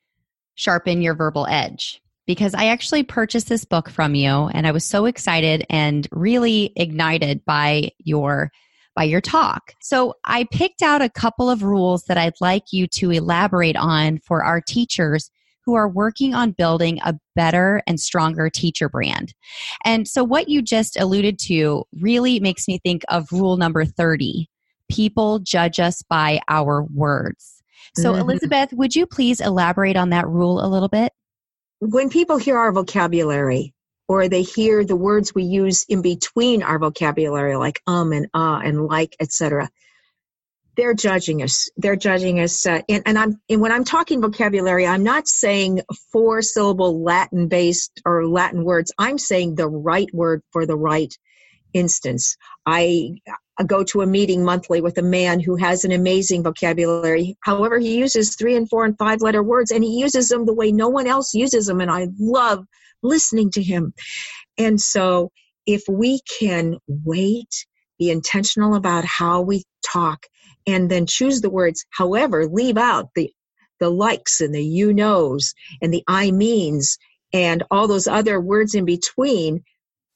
Sharpen 0.56 1.02
Your 1.02 1.16
Verbal 1.16 1.48
Edge. 1.48 2.02
Because 2.26 2.54
I 2.54 2.68
actually 2.68 3.04
purchased 3.04 3.48
this 3.48 3.64
book 3.64 3.90
from 3.90 4.14
you 4.14 4.50
and 4.54 4.68
I 4.68 4.72
was 4.72 4.84
so 4.84 5.06
excited 5.06 5.66
and 5.70 6.08
really 6.12 6.74
ignited 6.76 7.46
by 7.46 7.92
your 8.00 8.52
by 8.94 9.04
your 9.04 9.22
talk. 9.22 9.74
So 9.80 10.16
I 10.26 10.46
picked 10.52 10.82
out 10.82 11.04
a 11.04 11.10
couple 11.10 11.50
of 11.50 11.62
rules 11.62 12.04
that 12.06 12.18
I'd 12.18 12.42
like 12.42 12.74
you 12.74 12.88
to 12.88 13.12
elaborate 13.12 13.78
on 13.78 14.18
for 14.18 14.44
our 14.44 14.60
teachers 14.60 15.30
who 15.68 15.76
are 15.76 15.90
working 15.90 16.34
on 16.34 16.52
building 16.52 16.98
a 17.04 17.14
better 17.36 17.84
and 17.86 18.00
stronger 18.00 18.50
teacher 18.50 18.88
brand. 18.88 19.34
And 19.84 20.08
so, 20.08 20.24
what 20.24 20.48
you 20.48 20.64
just 20.64 20.98
alluded 21.00 21.38
to 21.40 21.84
really 22.00 22.40
makes 22.40 22.68
me 22.68 22.80
think 22.80 23.04
of 23.10 23.32
rule 23.32 23.58
number 23.58 23.86
30 23.86 24.50
people 24.90 25.40
judge 25.40 25.80
us 25.80 26.02
by 26.10 26.40
our 26.48 26.84
words. 26.84 27.62
So, 27.98 28.14
mm-hmm. 28.14 28.22
Elizabeth, 28.22 28.70
would 28.72 28.96
you 28.96 29.06
please 29.06 29.42
elaborate 29.42 29.98
on 29.98 30.10
that 30.12 30.28
rule 30.28 30.66
a 30.66 30.68
little 30.68 30.88
bit? 30.88 31.12
When 31.80 32.10
people 32.10 32.38
hear 32.38 32.58
our 32.58 32.72
vocabulary, 32.72 33.74
or 34.08 34.30
they 34.30 34.44
hear 34.44 34.86
the 34.86 34.96
words 34.96 35.36
we 35.36 35.44
use 35.44 35.86
in 35.90 36.02
between 36.02 36.64
our 36.64 36.80
vocabulary 36.80 37.58
like 37.58 37.82
um 37.88 38.14
and 38.14 38.28
ah 38.34 38.56
uh 38.56 38.62
and 38.62 38.86
like 38.86 39.18
etc 39.20 39.70
they're 40.78 40.94
judging 40.94 41.42
us. 41.42 41.68
They're 41.76 41.96
judging 41.96 42.40
us. 42.40 42.66
Uh, 42.66 42.82
and, 42.88 43.04
and 43.06 43.18
I'm 43.18 43.42
and 43.50 43.60
when 43.60 43.72
I'm 43.72 43.84
talking 43.84 44.22
vocabulary, 44.22 44.86
I'm 44.86 45.04
not 45.04 45.28
saying 45.28 45.82
four 46.14 46.42
syllable 46.42 47.04
Latin 47.04 47.48
based 47.48 48.00
or 48.06 48.28
Latin 48.28 48.64
words. 48.64 48.94
I'm 48.98 49.18
saying 49.18 49.56
the 49.56 49.68
right 49.68 50.08
word 50.14 50.44
for 50.52 50.66
the 50.66 50.78
right 50.78 51.14
instance. 51.74 52.38
I 52.66 53.16
go 53.66 53.84
to 53.86 54.02
a 54.02 54.08
meeting 54.08 54.44
monthly 54.46 54.82
with 54.82 55.00
a 55.00 55.04
man 55.04 55.40
who 55.40 55.56
has 55.56 55.84
an 55.84 55.92
amazing 55.92 56.44
vocabulary. 56.44 57.36
However, 57.42 57.80
he 57.80 57.98
uses 57.98 58.36
three 58.36 58.56
and 58.56 58.70
four 58.70 58.86
and 58.86 58.98
five 58.98 59.22
letter 59.22 59.42
words 59.42 59.72
and 59.72 59.84
he 59.84 60.00
uses 60.00 60.30
them 60.30 60.46
the 60.46 60.54
way 60.54 60.72
no 60.72 60.90
one 60.90 61.08
else 61.08 61.34
uses 61.34 61.66
them. 61.66 61.82
And 61.82 61.90
I 61.90 62.08
love 62.20 62.66
listening 63.02 63.50
to 63.52 63.64
him. 63.64 63.94
And 64.60 64.80
so 64.80 65.32
if 65.66 65.84
we 65.90 66.22
can 66.40 66.78
wait, 66.88 67.66
be 67.98 68.12
intentional 68.12 68.76
about 68.76 69.06
how 69.06 69.42
we 69.42 69.64
talk 69.84 70.28
and 70.68 70.92
then 70.92 71.06
choose 71.06 71.42
the 71.42 71.50
words. 71.50 71.86
However, 71.92 72.46
leave 72.48 72.78
out 72.78 73.10
the 73.16 73.32
the 73.80 73.90
likes 73.90 74.42
and 74.42 74.54
the 74.54 74.64
you 74.64 74.94
knows 74.94 75.54
and 75.82 75.94
the 75.94 76.04
I 76.08 76.32
means 76.32 76.98
and 77.34 77.64
all 77.70 77.88
those 77.88 78.08
other 78.08 78.40
words 78.42 78.74
in 78.74 78.86
between, 78.86 79.64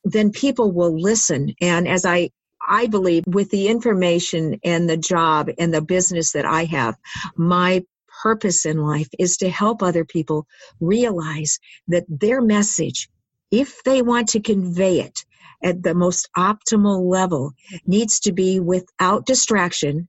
then 0.04 0.32
people 0.32 0.72
will 0.72 1.00
listen. 1.00 1.54
And 1.62 1.88
as 1.88 2.06
I 2.06 2.32
I 2.68 2.88
believe 2.88 3.24
with 3.28 3.50
the 3.50 3.68
information 3.68 4.60
and 4.64 4.90
the 4.90 4.98
job 4.98 5.50
and 5.58 5.74
the 5.74 5.82
business 5.82 6.32
that 6.34 6.46
I 6.46 6.66
have, 6.66 6.96
my 7.36 7.84
purpose 8.22 8.66
in 8.66 8.78
life 8.78 9.10
is 9.18 9.38
to 9.38 9.50
help 9.50 9.82
other 9.82 10.06
people 10.06 10.46
realize 10.80 11.58
that 11.88 12.06
their 12.08 12.42
message, 12.42 13.10
if 13.50 13.84
they 13.84 14.02
want 14.02 14.30
to 14.30 14.40
convey 14.40 15.00
it 15.02 15.26
at 15.64 15.82
the 15.82 15.96
most 15.96 16.30
optimal 16.38 17.10
level, 17.10 17.52
needs 17.86 18.20
to 18.22 18.32
be 18.32 18.60
without 18.60 19.26
distraction, 19.26 20.08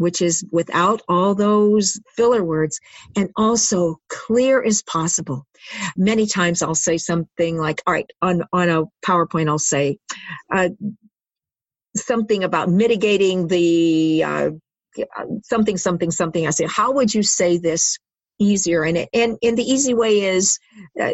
which 0.00 0.22
is 0.22 0.42
without 0.50 1.02
all 1.08 1.34
those 1.34 2.00
filler 2.16 2.42
words 2.42 2.80
and 3.16 3.28
also 3.36 3.96
clear 4.08 4.64
as 4.64 4.82
possible. 4.82 5.46
Many 5.94 6.26
times 6.26 6.62
I'll 6.62 6.74
say 6.74 6.96
something 6.96 7.58
like, 7.58 7.82
all 7.86 7.92
right, 7.92 8.10
on, 8.22 8.42
on 8.50 8.70
a 8.70 8.84
PowerPoint, 9.04 9.50
I'll 9.50 9.58
say 9.58 9.98
uh, 10.50 10.70
something 11.94 12.44
about 12.44 12.70
mitigating 12.70 13.46
the 13.46 14.24
uh, 14.24 14.50
something, 15.42 15.76
something, 15.76 16.10
something. 16.10 16.46
I 16.46 16.50
say, 16.50 16.66
how 16.66 16.92
would 16.92 17.14
you 17.14 17.22
say 17.22 17.58
this 17.58 17.98
easier? 18.38 18.84
And, 18.84 19.06
and, 19.12 19.36
and 19.42 19.58
the 19.58 19.70
easy 19.70 19.92
way 19.92 20.20
is 20.20 20.58
uh, 20.98 21.10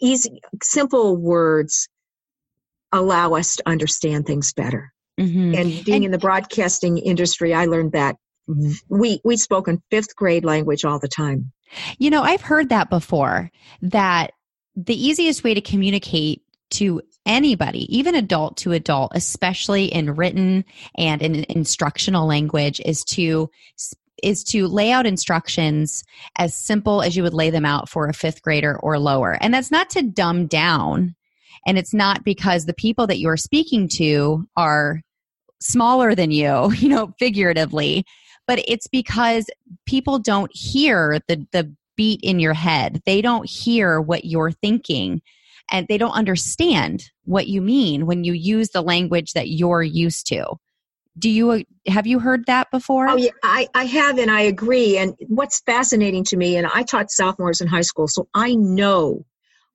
easy, 0.00 0.40
simple 0.62 1.16
words 1.16 1.88
allow 2.92 3.34
us 3.34 3.56
to 3.56 3.68
understand 3.68 4.24
things 4.24 4.52
better. 4.52 4.92
Mm-hmm. 5.18 5.54
And 5.54 5.84
being 5.84 5.96
and, 5.96 6.04
in 6.06 6.10
the 6.10 6.18
broadcasting 6.18 6.98
industry, 6.98 7.54
I 7.54 7.66
learned 7.66 7.92
that 7.92 8.16
we 8.88 9.20
we 9.24 9.36
spoke 9.36 9.68
in 9.68 9.82
fifth 9.90 10.14
grade 10.14 10.44
language 10.44 10.84
all 10.84 10.98
the 10.98 11.08
time. 11.08 11.52
You 11.98 12.10
know, 12.10 12.22
I've 12.22 12.42
heard 12.42 12.68
that 12.68 12.90
before. 12.90 13.50
That 13.82 14.32
the 14.76 14.94
easiest 14.94 15.42
way 15.42 15.54
to 15.54 15.60
communicate 15.60 16.42
to 16.70 17.00
anybody, 17.24 17.96
even 17.96 18.14
adult 18.14 18.56
to 18.58 18.72
adult, 18.72 19.12
especially 19.14 19.86
in 19.86 20.14
written 20.14 20.64
and 20.96 21.22
in 21.22 21.46
instructional 21.48 22.26
language, 22.26 22.80
is 22.84 23.02
to 23.04 23.50
is 24.22 24.44
to 24.44 24.66
lay 24.66 24.90
out 24.92 25.06
instructions 25.06 26.02
as 26.38 26.54
simple 26.54 27.02
as 27.02 27.16
you 27.16 27.22
would 27.22 27.34
lay 27.34 27.50
them 27.50 27.66
out 27.66 27.88
for 27.88 28.08
a 28.08 28.14
fifth 28.14 28.42
grader 28.42 28.78
or 28.80 28.98
lower. 28.98 29.36
And 29.40 29.52
that's 29.52 29.70
not 29.70 29.90
to 29.90 30.02
dumb 30.02 30.46
down. 30.46 31.14
And 31.66 31.76
it's 31.76 31.92
not 31.92 32.24
because 32.24 32.64
the 32.64 32.74
people 32.74 33.06
that 33.08 33.18
you're 33.18 33.36
speaking 33.36 33.88
to 33.96 34.46
are 34.56 35.02
smaller 35.60 36.14
than 36.14 36.30
you, 36.30 36.72
you 36.76 36.88
know, 36.88 37.14
figuratively, 37.18 38.04
but 38.46 38.62
it's 38.66 38.86
because 38.86 39.46
people 39.86 40.18
don't 40.18 40.50
hear 40.54 41.18
the 41.28 41.46
the 41.52 41.74
beat 41.96 42.20
in 42.22 42.38
your 42.38 42.52
head. 42.54 43.00
They 43.06 43.22
don't 43.22 43.48
hear 43.48 44.00
what 44.00 44.26
you're 44.26 44.52
thinking 44.52 45.22
and 45.70 45.88
they 45.88 45.98
don't 45.98 46.12
understand 46.12 47.10
what 47.24 47.48
you 47.48 47.60
mean 47.60 48.06
when 48.06 48.24
you 48.24 48.32
use 48.32 48.70
the 48.70 48.82
language 48.82 49.32
that 49.32 49.48
you're 49.48 49.82
used 49.82 50.26
to. 50.28 50.56
Do 51.18 51.30
you 51.30 51.50
uh, 51.50 51.60
have 51.86 52.06
you 52.06 52.18
heard 52.18 52.44
that 52.46 52.70
before? 52.70 53.08
Oh 53.08 53.16
yeah, 53.16 53.30
I, 53.42 53.68
I 53.74 53.84
have 53.84 54.18
and 54.18 54.30
I 54.30 54.42
agree. 54.42 54.98
And 54.98 55.14
what's 55.28 55.60
fascinating 55.60 56.24
to 56.24 56.36
me, 56.36 56.56
and 56.56 56.66
I 56.66 56.82
taught 56.82 57.10
sophomores 57.10 57.60
in 57.60 57.68
high 57.68 57.80
school, 57.80 58.06
so 58.06 58.28
I 58.34 58.54
know 58.54 59.24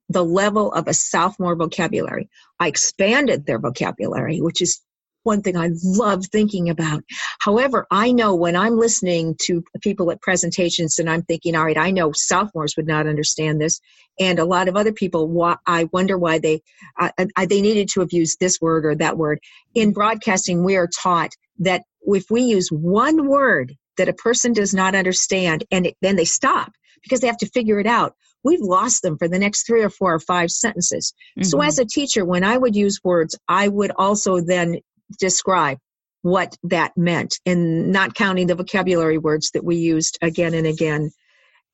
the 0.08 0.24
level 0.24 0.72
of 0.74 0.88
a 0.88 0.94
sophomore 0.94 1.56
vocabulary. 1.56 2.30
I 2.60 2.68
expanded 2.68 3.46
their 3.46 3.58
vocabulary, 3.58 4.40
which 4.40 4.62
is 4.62 4.82
one 5.24 5.42
thing 5.42 5.58
I 5.58 5.70
love 5.84 6.26
thinking 6.26 6.70
about. 6.70 7.04
However, 7.40 7.86
I 7.92 8.12
know 8.12 8.36
when 8.36 8.56
I'm 8.56 8.78
listening 8.78 9.36
to 9.44 9.64
people 9.82 10.12
at 10.12 10.22
presentations 10.22 11.00
and 11.00 11.10
I'm 11.10 11.24
thinking, 11.24 11.56
all 11.56 11.66
right, 11.66 11.78
I 11.78 11.92
know 11.92 12.12
sophomores 12.14 12.76
would 12.78 12.88
not 12.88 13.08
understand 13.08 13.62
this. 13.62 13.80
And 14.20 14.40
a 14.40 14.46
lot 14.46 14.68
of 14.68 14.76
other 14.76 14.94
people, 14.94 15.58
I 15.66 15.88
wonder 15.92 16.18
why 16.18 16.40
they, 16.40 16.62
uh, 17.00 17.10
they 17.48 17.62
needed 17.62 17.90
to 17.90 18.02
have 18.02 18.12
used 18.12 18.40
this 18.40 18.60
word 18.62 18.86
or 18.86 18.96
that 18.96 19.18
word. 19.18 19.40
In 19.76 19.94
broadcasting, 19.94 20.64
we 20.64 20.76
are 20.76 20.90
taught 21.02 21.32
that 21.60 21.84
if 22.04 22.26
we 22.30 22.42
use 22.42 22.70
one 22.70 23.28
word 23.28 23.76
that 23.98 24.10
a 24.10 24.14
person 24.14 24.54
does 24.54 24.74
not 24.74 24.96
understand 24.96 25.64
and 25.72 25.88
it, 25.88 25.96
then 26.02 26.16
they 26.16 26.26
stop 26.26 26.72
because 27.04 27.20
they 27.20 27.28
have 27.28 27.38
to 27.38 27.50
figure 27.50 27.80
it 27.80 27.88
out 27.88 28.16
we've 28.44 28.62
lost 28.62 29.02
them 29.02 29.18
for 29.18 29.28
the 29.28 29.40
next 29.40 29.66
three 29.66 29.84
or 29.84 29.90
four 29.90 30.14
or 30.14 30.20
five 30.20 30.50
sentences. 30.50 31.14
Mm-hmm. 31.38 31.44
So 31.44 31.62
as 31.62 31.80
a 31.80 31.86
teacher, 31.86 32.26
when 32.26 32.44
I 32.44 32.58
would 32.58 32.76
use 32.76 33.00
words, 33.04 33.38
I 33.48 33.68
would 33.68 33.92
also 33.96 34.42
then 34.42 34.78
describe 35.20 35.78
what 36.22 36.56
that 36.64 36.92
meant 36.96 37.40
and 37.46 37.92
not 37.92 38.14
counting 38.14 38.48
the 38.48 38.56
vocabulary 38.56 39.18
words 39.18 39.52
that 39.54 39.64
we 39.64 39.78
used 39.78 40.18
again 40.22 40.54
and 40.54 40.68
again. 40.68 41.12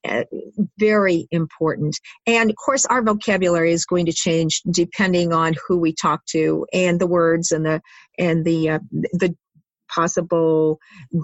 Uh, 0.08 0.23
very 0.80 1.28
important. 1.32 1.97
And 2.28 2.50
of 2.50 2.56
course, 2.56 2.86
our 2.86 3.02
vocabulary 3.02 3.73
is 3.73 3.86
going 3.86 4.06
to 4.06 4.13
change 4.13 4.62
depending 4.69 5.34
on 5.34 5.56
who 5.67 5.78
we 5.78 5.91
talk 5.91 6.23
to 6.28 6.65
and 6.71 7.00
the 7.00 7.08
words 7.08 7.52
and 7.52 7.65
the 7.65 7.82
and 8.17 8.45
the 8.45 8.69
uh, 8.69 8.80
the 8.91 9.36
possible 9.89 10.80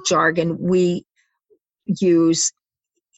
jargon 0.07 0.57
we 0.59 1.05
use 1.85 2.51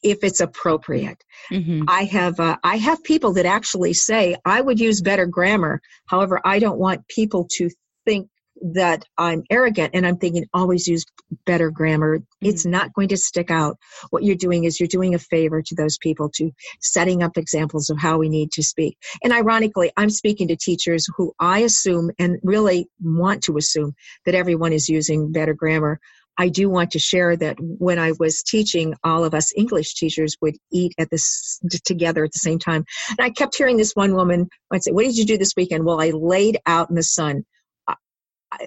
if 0.03 0.23
it's 0.23 0.39
appropriate. 0.39 1.23
Mm-hmm. 1.51 1.85
I 1.87 2.03
have 2.03 2.39
uh, 2.39 2.57
I 2.63 2.77
have 2.77 3.03
people 3.03 3.33
that 3.33 3.45
actually 3.45 3.93
say 3.93 4.35
I 4.45 4.61
would 4.61 4.79
use 4.79 5.01
better 5.01 5.25
grammar. 5.25 5.81
However, 6.05 6.39
I 6.45 6.59
don't 6.59 6.77
want 6.77 7.07
people 7.07 7.47
to 7.53 7.69
think 8.05 8.29
that 8.61 9.03
I'm 9.17 9.43
arrogant 9.49 9.91
and 9.93 10.05
I'm 10.05 10.17
thinking 10.17 10.45
always 10.53 10.87
use 10.87 11.05
better 11.45 11.69
grammar. 11.69 12.19
Mm-hmm. 12.19 12.47
It's 12.47 12.65
not 12.65 12.93
going 12.93 13.09
to 13.09 13.17
stick 13.17 13.51
out. 13.51 13.77
What 14.09 14.23
you're 14.23 14.35
doing 14.35 14.63
is 14.63 14.79
you're 14.79 14.87
doing 14.87 15.15
a 15.15 15.19
favor 15.19 15.61
to 15.61 15.75
those 15.75 15.97
people 15.97 16.29
to 16.35 16.51
setting 16.81 17.23
up 17.23 17.37
examples 17.37 17.89
of 17.89 17.97
how 17.99 18.17
we 18.17 18.29
need 18.29 18.51
to 18.53 18.63
speak. 18.63 18.97
And 19.23 19.33
ironically, 19.33 19.91
I'm 19.97 20.09
speaking 20.09 20.47
to 20.49 20.55
teachers 20.55 21.07
who 21.15 21.33
I 21.39 21.59
assume 21.59 22.11
and 22.19 22.37
really 22.43 22.87
want 23.01 23.43
to 23.43 23.57
assume 23.57 23.93
that 24.25 24.35
everyone 24.35 24.73
is 24.73 24.89
using 24.89 25.31
better 25.31 25.53
grammar. 25.53 25.99
I 26.37 26.49
do 26.49 26.69
want 26.69 26.91
to 26.91 26.99
share 26.99 27.37
that 27.37 27.57
when 27.59 27.97
I 27.97 28.11
was 28.19 28.43
teaching, 28.43 28.93
all 29.05 29.23
of 29.23 29.33
us 29.33 29.53
English 29.55 29.95
teachers 29.95 30.35
would 30.41 30.55
eat 30.71 30.93
at 30.97 31.09
this 31.09 31.61
together 31.85 32.25
at 32.25 32.33
the 32.33 32.39
same 32.39 32.59
time. 32.59 32.83
And 33.09 33.25
I 33.25 33.29
kept 33.29 33.55
hearing 33.55 33.77
this 33.77 33.93
one 33.93 34.15
woman. 34.15 34.49
I'd 34.71 34.83
say, 34.83 34.91
"What 34.91 35.05
did 35.05 35.15
you 35.15 35.25
do 35.25 35.37
this 35.37 35.53
weekend?" 35.55 35.85
Well, 35.85 36.01
I 36.01 36.09
laid 36.09 36.57
out 36.65 36.89
in 36.89 36.95
the 36.95 37.03
sun 37.03 37.45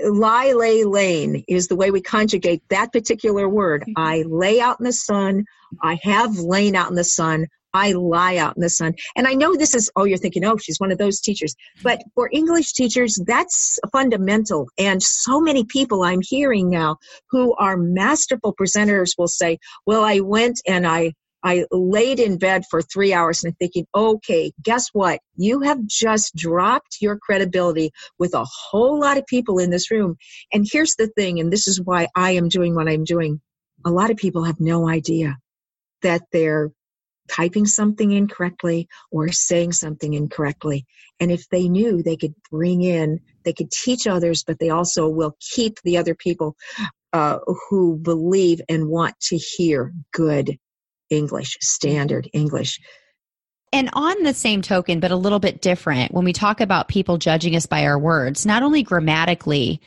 lie, 0.04 0.52
lay, 0.52 0.84
lain 0.84 1.44
is 1.48 1.68
the 1.68 1.76
way 1.76 1.90
we 1.90 2.00
conjugate 2.00 2.62
that 2.70 2.92
particular 2.92 3.48
word. 3.48 3.82
Mm-hmm. 3.82 3.92
I 3.96 4.24
lay 4.26 4.60
out 4.60 4.80
in 4.80 4.84
the 4.84 4.92
sun. 4.92 5.44
I 5.82 5.98
have 6.02 6.38
lain 6.38 6.74
out 6.74 6.90
in 6.90 6.94
the 6.96 7.04
sun. 7.04 7.46
I 7.74 7.92
lie 7.92 8.36
out 8.36 8.56
in 8.56 8.62
the 8.62 8.70
sun. 8.70 8.94
And 9.14 9.26
I 9.26 9.34
know 9.34 9.54
this 9.54 9.74
is, 9.74 9.90
oh, 9.94 10.04
you're 10.04 10.18
thinking, 10.18 10.44
oh, 10.44 10.56
she's 10.56 10.80
one 10.80 10.90
of 10.90 10.98
those 10.98 11.20
teachers. 11.20 11.54
But 11.82 12.02
for 12.14 12.30
English 12.32 12.72
teachers, 12.72 13.20
that's 13.26 13.78
fundamental. 13.92 14.68
And 14.78 15.02
so 15.02 15.40
many 15.40 15.64
people 15.64 16.02
I'm 16.02 16.20
hearing 16.22 16.70
now 16.70 16.96
who 17.30 17.54
are 17.56 17.76
masterful 17.76 18.54
presenters 18.54 19.10
will 19.18 19.28
say, 19.28 19.58
well, 19.86 20.02
I 20.02 20.20
went 20.20 20.60
and 20.66 20.86
I 20.86 21.12
I 21.42 21.66
laid 21.70 22.18
in 22.18 22.38
bed 22.38 22.64
for 22.70 22.82
three 22.82 23.12
hours 23.12 23.44
and 23.44 23.56
thinking, 23.58 23.86
okay, 23.94 24.52
guess 24.62 24.88
what? 24.92 25.20
You 25.36 25.60
have 25.60 25.86
just 25.86 26.34
dropped 26.34 26.98
your 27.00 27.18
credibility 27.18 27.92
with 28.18 28.34
a 28.34 28.44
whole 28.44 28.98
lot 28.98 29.18
of 29.18 29.26
people 29.26 29.58
in 29.58 29.70
this 29.70 29.90
room. 29.90 30.16
And 30.52 30.66
here's 30.70 30.96
the 30.96 31.08
thing, 31.08 31.38
and 31.38 31.52
this 31.52 31.68
is 31.68 31.80
why 31.80 32.08
I 32.14 32.32
am 32.32 32.48
doing 32.48 32.74
what 32.74 32.88
I'm 32.88 33.04
doing. 33.04 33.40
A 33.84 33.90
lot 33.90 34.10
of 34.10 34.16
people 34.16 34.44
have 34.44 34.60
no 34.60 34.88
idea 34.88 35.36
that 36.02 36.22
they're 36.32 36.70
typing 37.28 37.66
something 37.66 38.10
incorrectly 38.10 38.88
or 39.12 39.30
saying 39.30 39.72
something 39.72 40.14
incorrectly. 40.14 40.86
And 41.20 41.30
if 41.30 41.48
they 41.50 41.68
knew, 41.68 42.02
they 42.02 42.16
could 42.16 42.34
bring 42.50 42.82
in, 42.82 43.20
they 43.44 43.52
could 43.52 43.70
teach 43.70 44.06
others, 44.06 44.44
but 44.44 44.58
they 44.58 44.70
also 44.70 45.08
will 45.08 45.36
keep 45.40 45.78
the 45.82 45.98
other 45.98 46.14
people 46.14 46.56
uh, 47.12 47.38
who 47.68 47.96
believe 47.96 48.60
and 48.68 48.88
want 48.88 49.18
to 49.20 49.36
hear 49.36 49.92
good 50.12 50.58
English, 51.10 51.56
standard 51.60 52.28
English. 52.32 52.78
And 53.72 53.90
on 53.92 54.22
the 54.22 54.32
same 54.32 54.62
token, 54.62 55.00
but 55.00 55.10
a 55.10 55.16
little 55.16 55.40
bit 55.40 55.60
different, 55.60 56.12
when 56.12 56.24
we 56.24 56.32
talk 56.32 56.60
about 56.60 56.88
people 56.88 57.18
judging 57.18 57.54
us 57.54 57.66
by 57.66 57.84
our 57.84 57.98
words, 57.98 58.46
not 58.46 58.62
only 58.62 58.82
grammatically, 58.82 59.80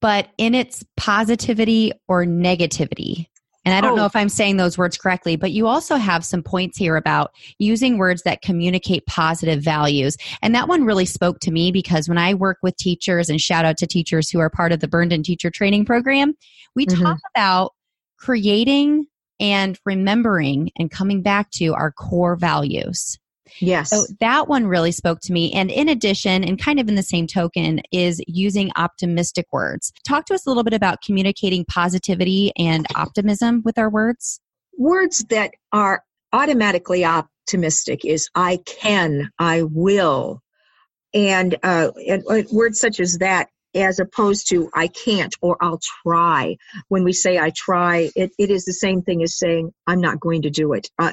but 0.00 0.28
in 0.38 0.54
its 0.54 0.84
positivity 0.96 1.92
or 2.08 2.24
negativity. 2.24 3.26
And 3.66 3.74
I 3.74 3.82
don't 3.82 3.92
oh. 3.92 3.96
know 3.96 4.06
if 4.06 4.16
I'm 4.16 4.30
saying 4.30 4.56
those 4.56 4.78
words 4.78 4.96
correctly, 4.96 5.36
but 5.36 5.50
you 5.50 5.66
also 5.66 5.96
have 5.96 6.24
some 6.24 6.42
points 6.42 6.78
here 6.78 6.96
about 6.96 7.32
using 7.58 7.98
words 7.98 8.22
that 8.22 8.40
communicate 8.40 9.04
positive 9.06 9.62
values. 9.62 10.16
And 10.40 10.54
that 10.54 10.66
one 10.66 10.84
really 10.84 11.04
spoke 11.04 11.40
to 11.40 11.50
me 11.50 11.70
because 11.70 12.08
when 12.08 12.16
I 12.16 12.32
work 12.32 12.56
with 12.62 12.76
teachers 12.78 13.28
and 13.28 13.38
shout 13.38 13.66
out 13.66 13.76
to 13.78 13.86
teachers 13.86 14.30
who 14.30 14.40
are 14.40 14.48
part 14.48 14.72
of 14.72 14.80
the 14.80 14.88
Burned 14.88 15.12
In 15.12 15.22
Teacher 15.22 15.50
Training 15.50 15.84
Program, 15.84 16.32
we 16.74 16.86
mm-hmm. 16.86 17.02
talk 17.02 17.18
about 17.34 17.72
creating 18.18 19.06
and 19.40 19.78
remembering 19.84 20.70
and 20.76 20.90
coming 20.90 21.22
back 21.22 21.50
to 21.52 21.74
our 21.74 21.90
core 21.90 22.36
values. 22.36 23.18
Yes. 23.58 23.90
So 23.90 24.04
that 24.20 24.48
one 24.48 24.66
really 24.66 24.92
spoke 24.92 25.18
to 25.22 25.32
me. 25.32 25.52
And 25.52 25.70
in 25.70 25.88
addition, 25.88 26.44
and 26.44 26.60
kind 26.60 26.78
of 26.78 26.88
in 26.88 26.94
the 26.94 27.02
same 27.02 27.26
token, 27.26 27.80
is 27.90 28.22
using 28.28 28.70
optimistic 28.76 29.46
words. 29.50 29.92
Talk 30.06 30.26
to 30.26 30.34
us 30.34 30.46
a 30.46 30.50
little 30.50 30.62
bit 30.62 30.74
about 30.74 31.02
communicating 31.02 31.64
positivity 31.64 32.52
and 32.56 32.86
optimism 32.94 33.62
with 33.64 33.76
our 33.76 33.90
words. 33.90 34.40
Words 34.78 35.24
that 35.30 35.50
are 35.72 36.04
automatically 36.32 37.04
optimistic 37.04 38.04
is 38.04 38.28
I 38.34 38.60
can, 38.66 39.30
I 39.38 39.64
will. 39.64 40.42
And, 41.12 41.56
uh, 41.64 41.90
and 42.06 42.22
words 42.52 42.78
such 42.78 43.00
as 43.00 43.18
that 43.18 43.48
as 43.74 44.00
opposed 44.00 44.48
to 44.48 44.70
I 44.74 44.88
can't 44.88 45.34
or 45.40 45.56
I'll 45.60 45.80
try. 46.02 46.56
When 46.88 47.04
we 47.04 47.12
say 47.12 47.38
I 47.38 47.50
try, 47.50 48.10
it, 48.16 48.32
it 48.38 48.50
is 48.50 48.64
the 48.64 48.72
same 48.72 49.02
thing 49.02 49.22
as 49.22 49.38
saying 49.38 49.72
I'm 49.86 50.00
not 50.00 50.20
going 50.20 50.42
to 50.42 50.50
do 50.50 50.72
it. 50.72 50.90
Uh, 50.98 51.12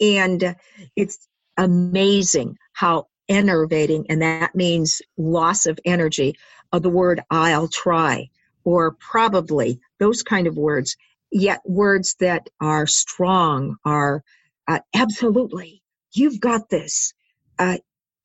and 0.00 0.56
it's 0.96 1.28
amazing 1.56 2.58
how 2.72 3.06
enervating, 3.28 4.06
and 4.08 4.22
that 4.22 4.54
means 4.54 5.00
loss 5.16 5.66
of 5.66 5.78
energy, 5.84 6.36
of 6.72 6.82
the 6.82 6.90
word 6.90 7.22
I'll 7.30 7.68
try 7.68 8.30
or 8.64 8.92
probably, 8.92 9.80
those 9.98 10.22
kind 10.22 10.46
of 10.46 10.56
words. 10.56 10.96
Yet 11.30 11.60
words 11.64 12.16
that 12.20 12.48
are 12.60 12.86
strong 12.86 13.76
are 13.84 14.22
uh, 14.68 14.80
absolutely, 14.94 15.82
you've 16.12 16.40
got 16.40 16.68
this. 16.68 17.12
Uh, 17.58 17.78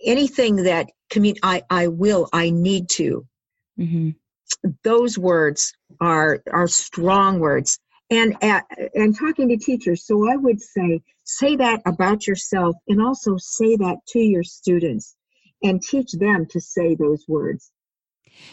anything 0.04 0.58
that 0.64 0.90
commun- 1.10 1.38
I, 1.44 1.64
I 1.70 1.88
will, 1.88 2.30
I 2.34 2.50
need 2.50 2.90
to. 2.92 3.26
Mm-hmm. 3.80 4.10
Those 4.84 5.18
words 5.18 5.74
are 6.02 6.42
are 6.52 6.68
strong 6.68 7.40
words. 7.40 7.80
And 8.12 8.36
at, 8.42 8.66
and 8.96 9.16
talking 9.16 9.50
to 9.50 9.58
teachers, 9.58 10.06
so 10.06 10.28
I 10.28 10.36
would 10.36 10.60
say 10.60 11.02
say 11.26 11.56
that 11.58 11.82
about 11.86 12.26
yourself, 12.26 12.76
and 12.88 13.02
also 13.02 13.38
say 13.38 13.76
that 13.76 13.98
to 14.10 14.20
your 14.20 14.44
students, 14.44 15.16
and 15.62 15.82
teach 15.82 16.12
them 16.14 16.48
to 16.48 16.60
say 16.60 16.96
those 16.96 17.26
words. 17.28 17.72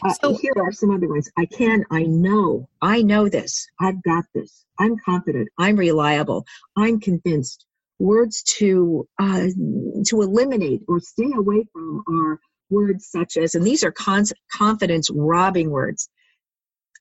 Uh, 0.04 0.12
so, 0.20 0.36
here 0.36 0.52
are 0.58 0.72
some 0.72 0.90
other 0.90 1.08
ones. 1.08 1.30
I 1.38 1.46
can, 1.46 1.84
I 1.90 2.02
know, 2.02 2.68
I 2.82 3.02
know 3.02 3.28
this, 3.28 3.66
I've 3.80 4.02
got 4.02 4.24
this, 4.34 4.64
I'm 4.78 4.96
confident, 4.98 5.48
I'm 5.58 5.76
reliable, 5.76 6.44
I'm 6.76 7.00
convinced, 7.00 7.64
words 7.98 8.42
to 8.42 9.06
uh, 9.18 9.46
to 10.06 10.22
eliminate 10.22 10.82
or 10.88 11.00
stay 11.00 11.32
away 11.34 11.64
from 11.72 12.02
are 12.08 12.40
words 12.70 13.08
such 13.10 13.36
as, 13.36 13.54
and 13.54 13.64
these 13.64 13.84
are 13.84 13.92
con- 13.92 14.24
confidence 14.52 15.10
robbing 15.10 15.70
words. 15.70 16.08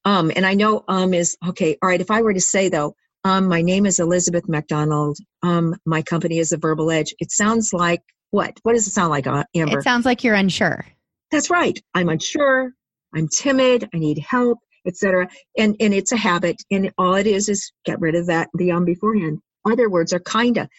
Um, 0.03 0.31
and 0.35 0.45
I 0.45 0.53
know 0.53 0.83
um 0.87 1.13
is 1.13 1.37
okay. 1.47 1.77
All 1.81 1.89
right. 1.89 2.01
If 2.01 2.11
I 2.11 2.21
were 2.21 2.33
to 2.33 2.41
say 2.41 2.69
though, 2.69 2.95
um, 3.23 3.47
my 3.47 3.61
name 3.61 3.85
is 3.85 3.99
Elizabeth 3.99 4.47
MacDonald. 4.47 5.17
Um, 5.41 5.75
my 5.85 6.01
company 6.01 6.37
is 6.37 6.51
a 6.51 6.57
Verbal 6.57 6.91
Edge. 6.91 7.13
It 7.19 7.31
sounds 7.31 7.73
like 7.73 8.01
what? 8.31 8.53
What 8.63 8.73
does 8.73 8.87
it 8.87 8.91
sound 8.91 9.09
like, 9.09 9.27
uh, 9.27 9.45
Amber? 9.55 9.79
It 9.79 9.83
sounds 9.83 10.05
like 10.05 10.23
you're 10.23 10.35
unsure. 10.35 10.85
That's 11.31 11.49
right. 11.49 11.79
I'm 11.93 12.09
unsure. 12.09 12.73
I'm 13.15 13.27
timid, 13.29 13.89
I 13.93 13.97
need 13.97 14.19
help, 14.19 14.59
etc. 14.85 15.27
And 15.57 15.75
and 15.79 15.93
it's 15.93 16.11
a 16.11 16.17
habit, 16.17 16.57
and 16.69 16.91
all 16.97 17.15
it 17.15 17.27
is 17.27 17.49
is 17.49 17.71
get 17.85 17.99
rid 17.99 18.15
of 18.15 18.27
that 18.27 18.49
the 18.53 18.71
um 18.71 18.85
beforehand. 18.85 19.39
Other 19.65 19.89
words 19.89 20.13
are 20.13 20.19
kinda. 20.19 20.69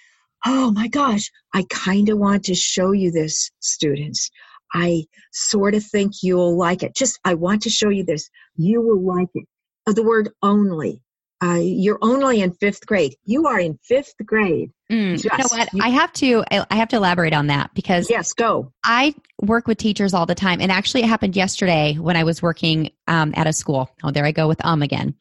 Oh 0.45 0.71
my 0.71 0.89
gosh, 0.89 1.31
I 1.55 1.65
kinda 1.69 2.17
want 2.17 2.45
to 2.45 2.55
show 2.55 2.93
you 2.93 3.11
this, 3.11 3.51
students. 3.61 4.31
I 4.75 5.05
sort 5.33 5.75
of 5.75 5.85
think 5.85 6.13
you'll 6.23 6.57
like 6.57 6.83
it. 6.83 6.95
Just 6.95 7.19
I 7.25 7.35
want 7.35 7.63
to 7.63 7.71
show 7.71 7.89
you 7.89 8.05
this. 8.05 8.29
You 8.57 8.83
will 8.83 9.03
like 9.03 9.29
it. 9.35 9.47
Uh, 9.87 9.93
the 9.93 10.03
word 10.03 10.31
only. 10.43 11.01
Uh, 11.43 11.59
you're 11.61 11.99
only 12.01 12.41
in 12.41 12.51
fifth 12.53 12.87
grade. 12.87 13.15
You 13.25 13.47
are 13.47 13.61
in 13.61 13.79
fifth 13.85 14.15
grade. 14.25 14.71
Mm, 14.91 15.23
you 15.23 15.31
know 15.39 15.45
what? 15.51 15.69
I 15.83 15.91
have 15.91 16.13
to. 16.15 16.45
I 16.51 16.77
have 16.77 16.89
to 16.89 16.97
elaborate 16.97 17.35
on 17.35 17.49
that 17.49 17.75
because 17.75 18.09
yes, 18.09 18.33
go. 18.33 18.73
I 18.85 19.15
work 19.43 19.67
with 19.67 19.77
teachers 19.77 20.15
all 20.15 20.25
the 20.25 20.35
time, 20.35 20.61
and 20.63 20.73
actually, 20.73 21.03
it 21.03 21.09
happened 21.09 21.37
yesterday 21.37 21.95
when 21.95 22.17
I 22.17 22.25
was 22.25 22.41
working 22.41 22.91
um, 23.07 23.35
at 23.37 23.47
a 23.47 23.53
school. 23.53 23.91
Oh, 24.03 24.11
there 24.11 24.25
I 24.25 24.33
go 24.33 24.49
with 24.49 24.65
um 24.65 24.83
again. 24.83 25.15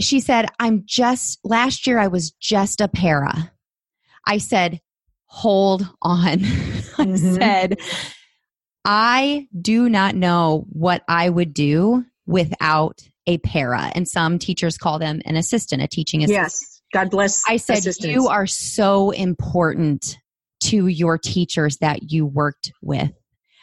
She 0.00 0.20
said, 0.20 0.46
"I'm 0.58 0.82
just 0.86 1.38
last 1.44 1.86
year. 1.86 1.98
I 1.98 2.08
was 2.08 2.30
just 2.32 2.80
a 2.80 2.88
para." 2.88 3.52
I 4.26 4.38
said, 4.38 4.80
"Hold 5.26 5.82
on." 6.02 6.24
I 6.28 6.36
mm-hmm. 6.36 7.34
said, 7.34 7.78
"I 8.84 9.48
do 9.60 9.88
not 9.88 10.14
know 10.14 10.66
what 10.70 11.02
I 11.08 11.28
would 11.28 11.54
do 11.54 12.04
without 12.26 13.00
a 13.26 13.38
para, 13.38 13.90
and 13.94 14.06
some 14.06 14.38
teachers 14.38 14.78
call 14.78 14.98
them 14.98 15.20
an 15.24 15.36
assistant, 15.36 15.82
a 15.82 15.88
teaching 15.88 16.22
assistant." 16.22 16.44
Yes 16.44 16.76
God 16.92 17.10
bless. 17.10 17.42
I 17.46 17.56
said, 17.56 17.78
assistants. 17.78 18.14
You 18.14 18.28
are 18.28 18.46
so 18.46 19.10
important 19.10 20.18
to 20.64 20.86
your 20.86 21.18
teachers 21.18 21.78
that 21.78 22.10
you 22.10 22.24
worked 22.26 22.72
with. 22.82 23.12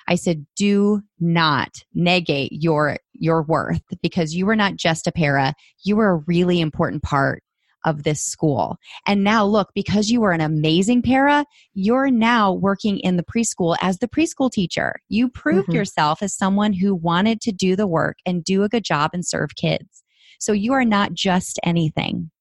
I 0.08 0.16
said, 0.16 0.46
do 0.56 1.02
not 1.20 1.70
negate 1.94 2.52
your 2.52 2.98
your 3.14 3.44
worth 3.44 3.82
because 4.02 4.34
you 4.36 4.46
were 4.46 4.56
not 4.56 4.76
just 4.76 5.08
a 5.08 5.12
para, 5.12 5.54
you 5.84 5.96
were 5.96 6.12
a 6.12 6.24
really 6.28 6.60
important 6.60 7.04
part 7.04 7.44
of 7.86 8.04
this 8.04 8.22
school. 8.22 8.78
And 9.06 9.24
now 9.24 9.46
look, 9.46 9.70
because 9.76 10.10
you 10.10 10.22
were 10.22 10.32
an 10.32 10.42
amazing 10.42 11.02
para, 11.02 11.46
you're 11.74 12.10
now 12.10 12.54
working 12.54 13.00
in 13.00 13.18
the 13.18 13.24
preschool 13.24 13.76
as 13.82 14.00
the 14.00 14.08
preschool 14.08 14.52
teacher. 14.52 14.96
You 15.10 15.30
proved 15.30 15.68
mm-hmm. 15.68 15.76
yourself 15.76 16.22
as 16.22 16.36
someone 16.36 16.74
who 16.74 16.96
wanted 16.96 17.42
to 17.42 17.52
do 17.52 17.76
the 17.76 17.88
work 17.88 18.18
and 18.26 18.44
do 18.44 18.64
a 18.64 18.70
good 18.70 18.84
job 18.84 19.12
and 19.14 19.26
serve 19.26 19.56
kids. 19.56 20.04
So 20.40 20.52
you 20.52 20.74
are 20.74 20.86
not 20.86 21.14
just 21.14 21.60
anything. 21.64 22.32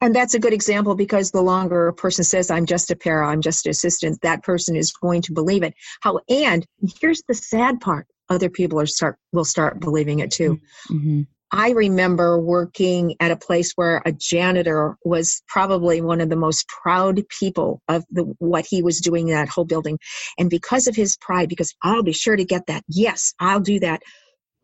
And 0.00 0.14
that's 0.14 0.32
a 0.32 0.38
good 0.38 0.54
example 0.54 0.94
because 0.94 1.30
the 1.30 1.42
longer 1.42 1.88
a 1.88 1.92
person 1.92 2.24
says, 2.24 2.50
I'm 2.50 2.64
just 2.64 2.90
a 2.90 2.96
para, 2.96 3.28
I'm 3.28 3.42
just 3.42 3.66
an 3.66 3.70
assistant, 3.70 4.18
that 4.22 4.42
person 4.42 4.74
is 4.74 4.90
going 4.90 5.20
to 5.22 5.32
believe 5.32 5.62
it. 5.62 5.74
How 6.00 6.20
and 6.30 6.66
here's 7.00 7.22
the 7.28 7.34
sad 7.34 7.80
part. 7.80 8.06
Other 8.30 8.48
people 8.48 8.80
are 8.80 8.86
start 8.86 9.16
will 9.32 9.44
start 9.44 9.80
believing 9.80 10.20
it 10.20 10.30
too. 10.30 10.60
Mm-hmm. 10.90 11.22
I 11.52 11.70
remember 11.70 12.40
working 12.40 13.16
at 13.18 13.32
a 13.32 13.36
place 13.36 13.72
where 13.74 14.00
a 14.06 14.12
janitor 14.12 14.96
was 15.04 15.42
probably 15.48 16.00
one 16.00 16.20
of 16.20 16.30
the 16.30 16.36
most 16.36 16.68
proud 16.68 17.22
people 17.40 17.82
of 17.88 18.04
the, 18.08 18.22
what 18.38 18.66
he 18.70 18.82
was 18.82 19.00
doing 19.00 19.28
in 19.28 19.34
that 19.34 19.48
whole 19.48 19.64
building. 19.64 19.98
And 20.38 20.48
because 20.48 20.86
of 20.86 20.94
his 20.94 21.16
pride, 21.16 21.48
because 21.48 21.74
I'll 21.82 22.04
be 22.04 22.12
sure 22.12 22.36
to 22.36 22.44
get 22.44 22.66
that. 22.68 22.84
Yes, 22.88 23.34
I'll 23.40 23.58
do 23.58 23.80
that 23.80 24.00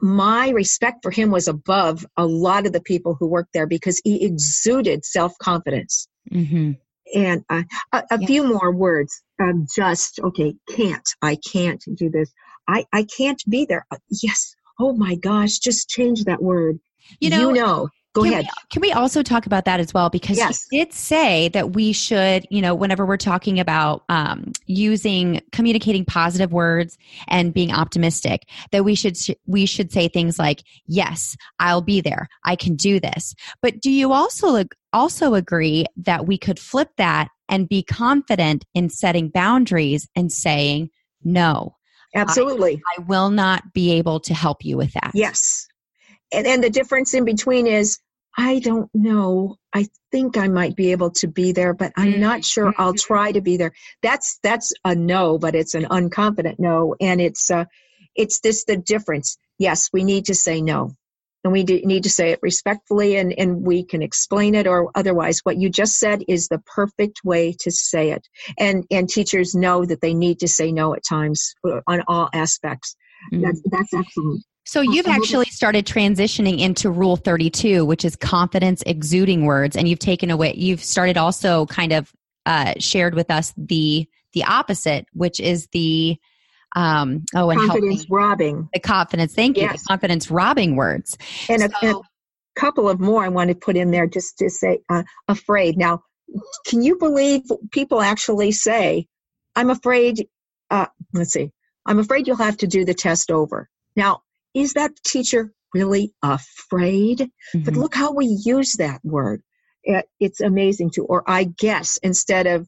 my 0.01 0.51
respect 0.51 1.03
for 1.03 1.11
him 1.11 1.31
was 1.31 1.49
above 1.49 2.05
a 2.17 2.27
lot 2.27 2.67
of 2.67 2.73
the 2.73 2.81
people 2.81 3.17
who 3.19 3.27
worked 3.27 3.53
there 3.53 3.67
because 3.67 4.01
he 4.05 4.25
exuded 4.25 5.05
self 5.05 5.33
confidence. 5.39 6.09
Mm-hmm. 6.31 6.73
And 7.15 7.45
uh, 7.49 7.63
a, 7.93 8.03
a 8.11 8.21
yeah. 8.21 8.27
few 8.27 8.45
more 8.45 8.75
words. 8.75 9.23
Um, 9.41 9.67
just 9.75 10.19
okay. 10.21 10.55
Can't. 10.69 11.09
I 11.23 11.39
can't 11.51 11.83
do 11.95 12.11
this. 12.11 12.33
I 12.69 12.85
I 12.93 13.05
can't 13.17 13.43
be 13.49 13.65
there. 13.65 13.87
Uh, 13.91 13.97
yes. 14.11 14.55
Oh 14.79 14.93
my 14.93 15.15
gosh. 15.15 15.59
Just 15.59 15.89
change 15.89 16.25
that 16.25 16.43
word. 16.43 16.79
You 17.21 17.31
know. 17.31 17.49
You 17.49 17.55
know. 17.55 17.89
Go 18.17 18.23
can 18.23 18.33
ahead. 18.33 18.45
We, 18.47 18.51
can 18.71 18.81
we 18.81 18.93
also 18.93 19.23
talk 19.23 19.45
about 19.45 19.67
that 19.67 19.79
as 19.79 19.93
well? 19.93 20.09
Because 20.09 20.39
yes. 20.39 20.67
he 20.71 20.79
did 20.79 20.95
say 20.95 21.49
that 21.49 21.75
we 21.75 21.93
should, 21.93 22.47
you 22.51 22.63
know, 22.63 22.75
whenever 22.75 23.05
we're 23.05 23.19
talking 23.19 23.61
about 23.61 24.05
um, 24.09 24.53
using 24.65 25.43
communicating 25.53 26.07
positive 26.07 26.51
words 26.51 26.97
and 27.29 27.53
being 27.53 27.73
optimistic, 27.73 28.49
that 28.71 28.87
we 28.87 28.95
should 28.95 29.19
we 29.45 29.67
should 29.67 29.93
say 29.93 30.09
things 30.09 30.39
like, 30.39 30.63
"Yes, 30.87 31.37
I'll 31.59 31.83
be 31.83 32.01
there. 32.01 32.29
I 32.43 32.57
can 32.57 32.75
do 32.75 32.99
this." 32.99 33.35
But 33.61 33.83
do 33.83 33.91
you 33.91 34.15
also 34.15 34.65
also 34.95 35.35
agree 35.35 35.85
that 35.99 36.27
we 36.27 36.39
could 36.39 36.59
flip 36.59 36.89
that 36.97 37.29
and 37.51 37.69
be 37.69 37.83
confident 37.83 38.65
in 38.73 38.89
setting 38.89 39.29
boundaries 39.29 40.09
and 40.17 40.33
saying, 40.33 40.89
"No, 41.23 41.76
absolutely, 42.17 42.83
I, 42.97 43.01
I 43.01 43.05
will 43.05 43.31
not 43.31 43.73
be 43.73 43.93
able 43.93 44.21
to 44.21 44.35
help 44.35 44.65
you 44.65 44.77
with 44.77 44.93
that." 44.95 45.13
Yes, 45.15 45.69
and, 46.33 46.47
and 46.47 46.63
the 46.63 46.71
difference 46.71 47.15
in 47.15 47.25
between 47.25 47.67
is 47.67 47.99
I 48.37 48.59
don't 48.59 48.91
know. 48.95 49.57
I 49.73 49.89
think 50.13 50.37
I 50.37 50.49
might 50.49 50.77
be 50.77 50.93
able 50.93 51.11
to 51.13 51.27
be 51.27 51.53
there, 51.53 51.73
but 51.73 51.93
I'm 51.97 52.21
not 52.21 52.45
sure. 52.45 52.75
I'll 52.77 52.93
mm-hmm. 52.93 53.13
try 53.13 53.33
to 53.33 53.41
be 53.41 53.57
there. 53.57 53.73
That's 54.03 54.39
that's 54.43 54.73
a 54.85 54.95
no, 54.95 55.39
but 55.39 55.55
it's 55.55 55.75
an 55.75 55.85
unconfident 55.85 56.59
no, 56.59 56.95
and 57.01 57.21
it's 57.21 57.51
uh, 57.51 57.65
it's 58.15 58.41
this 58.41 58.65
the 58.65 58.77
difference. 58.77 59.39
Yes, 59.59 59.89
we 59.93 60.05
need 60.05 60.27
to 60.27 60.35
say 60.35 60.61
no, 60.61 60.93
and 61.47 61.53
we 61.53 61.63
need 61.63 62.03
to 62.03 62.11
say 62.11 62.31
it 62.31 62.41
respectfully, 62.43 63.17
and 63.17 63.33
and 63.39 63.63
we 63.63 63.85
can 63.85 64.03
explain 64.03 64.57
it 64.57 64.67
or 64.67 64.91
otherwise. 64.97 65.39
What 65.45 65.59
you 65.59 65.71
just 65.71 65.95
said 65.95 66.25
is 66.27 66.49
the 66.49 66.59
perfect 66.59 67.21
way 67.23 67.55
to 67.61 67.71
say 67.71 68.11
it, 68.11 68.27
and 68.59 68.85
and 68.91 69.09
teachers 69.09 69.55
know 69.55 69.85
that 69.85 70.01
they 70.01 70.13
need 70.13 70.41
to 70.41 70.49
say 70.49 70.73
no 70.73 70.93
at 70.93 71.05
times 71.09 71.55
uh, 71.65 71.83
on 71.87 72.03
all 72.09 72.29
aspects. 72.35 72.97
Mm-hmm. 73.33 73.45
That's 73.45 73.63
that's 73.71 73.95
excellent. 73.95 74.43
So 74.65 74.81
you've 74.81 75.07
actually 75.07 75.47
started 75.47 75.87
transitioning 75.87 76.59
into 76.59 76.91
rule 76.91 77.15
32, 77.15 77.85
which 77.85 78.05
is 78.05 78.17
confidence 78.17 78.83
exuding 78.85 79.45
words. 79.45 79.77
And 79.77 79.87
you've 79.87 80.01
taken 80.01 80.29
away, 80.33 80.55
you've 80.57 80.83
started 80.83 81.17
also 81.17 81.67
kind 81.67 81.93
of 81.93 82.13
uh, 82.47 82.75
shared 82.81 83.15
with 83.15 83.31
us 83.31 83.55
the, 83.57 84.09
the 84.33 84.43
opposite, 84.43 85.07
which 85.13 85.39
is 85.39 85.69
the, 85.69 86.19
um, 86.77 87.25
oh, 87.35 87.51
and 87.51 87.59
confidence 87.59 88.07
robbing. 88.09 88.69
The 88.73 88.81
confidence, 88.81 89.35
thank 89.35 89.57
you. 89.57 89.65
Yes. 89.65 89.83
The 89.83 89.89
confidence 89.89 90.31
robbing 90.31 90.77
words. 90.77 91.17
And, 91.49 91.63
so, 91.63 91.69
a, 91.69 91.87
and, 91.87 91.97
a, 91.97 92.01
couple 92.55 92.89
of 92.89 93.01
more 93.01 93.25
I 93.25 93.29
want 93.29 93.49
to 93.49 93.55
put 93.55 93.77
in 93.77 93.91
there 93.91 94.07
just 94.07 94.39
to 94.39 94.49
say 94.49 94.81
uh, 94.89 95.03
afraid. 95.29 95.77
Now, 95.77 96.03
can 96.67 96.83
you 96.83 96.97
believe 96.97 97.43
people 97.71 98.01
actually 98.01 98.53
say, 98.53 99.07
I'm 99.55 99.71
afraid, 99.71 100.27
uh, 100.71 100.87
let's 101.13 101.33
see, 101.33 101.51
I'm 101.87 101.99
afraid 101.99 102.27
you'll 102.27 102.37
have 102.37 102.57
to 102.59 102.67
do 102.67 102.85
the 102.85 102.95
test 102.95 103.31
over. 103.31 103.69
Now, 103.95 104.23
is 104.55 104.75
that 104.75 104.93
teacher 105.05 105.53
really 105.75 106.15
afraid? 106.23 107.21
Mm-hmm. 107.21 107.63
But 107.63 107.75
look 107.75 107.95
how 107.95 108.13
we 108.13 108.41
use 108.45 108.75
that 108.75 109.01
word. 109.05 109.43
It's 110.19 110.41
amazing 110.41 110.91
to, 110.95 111.05
or 111.05 111.23
I 111.27 111.45
guess 111.45 111.99
instead 112.03 112.47
of 112.47 112.67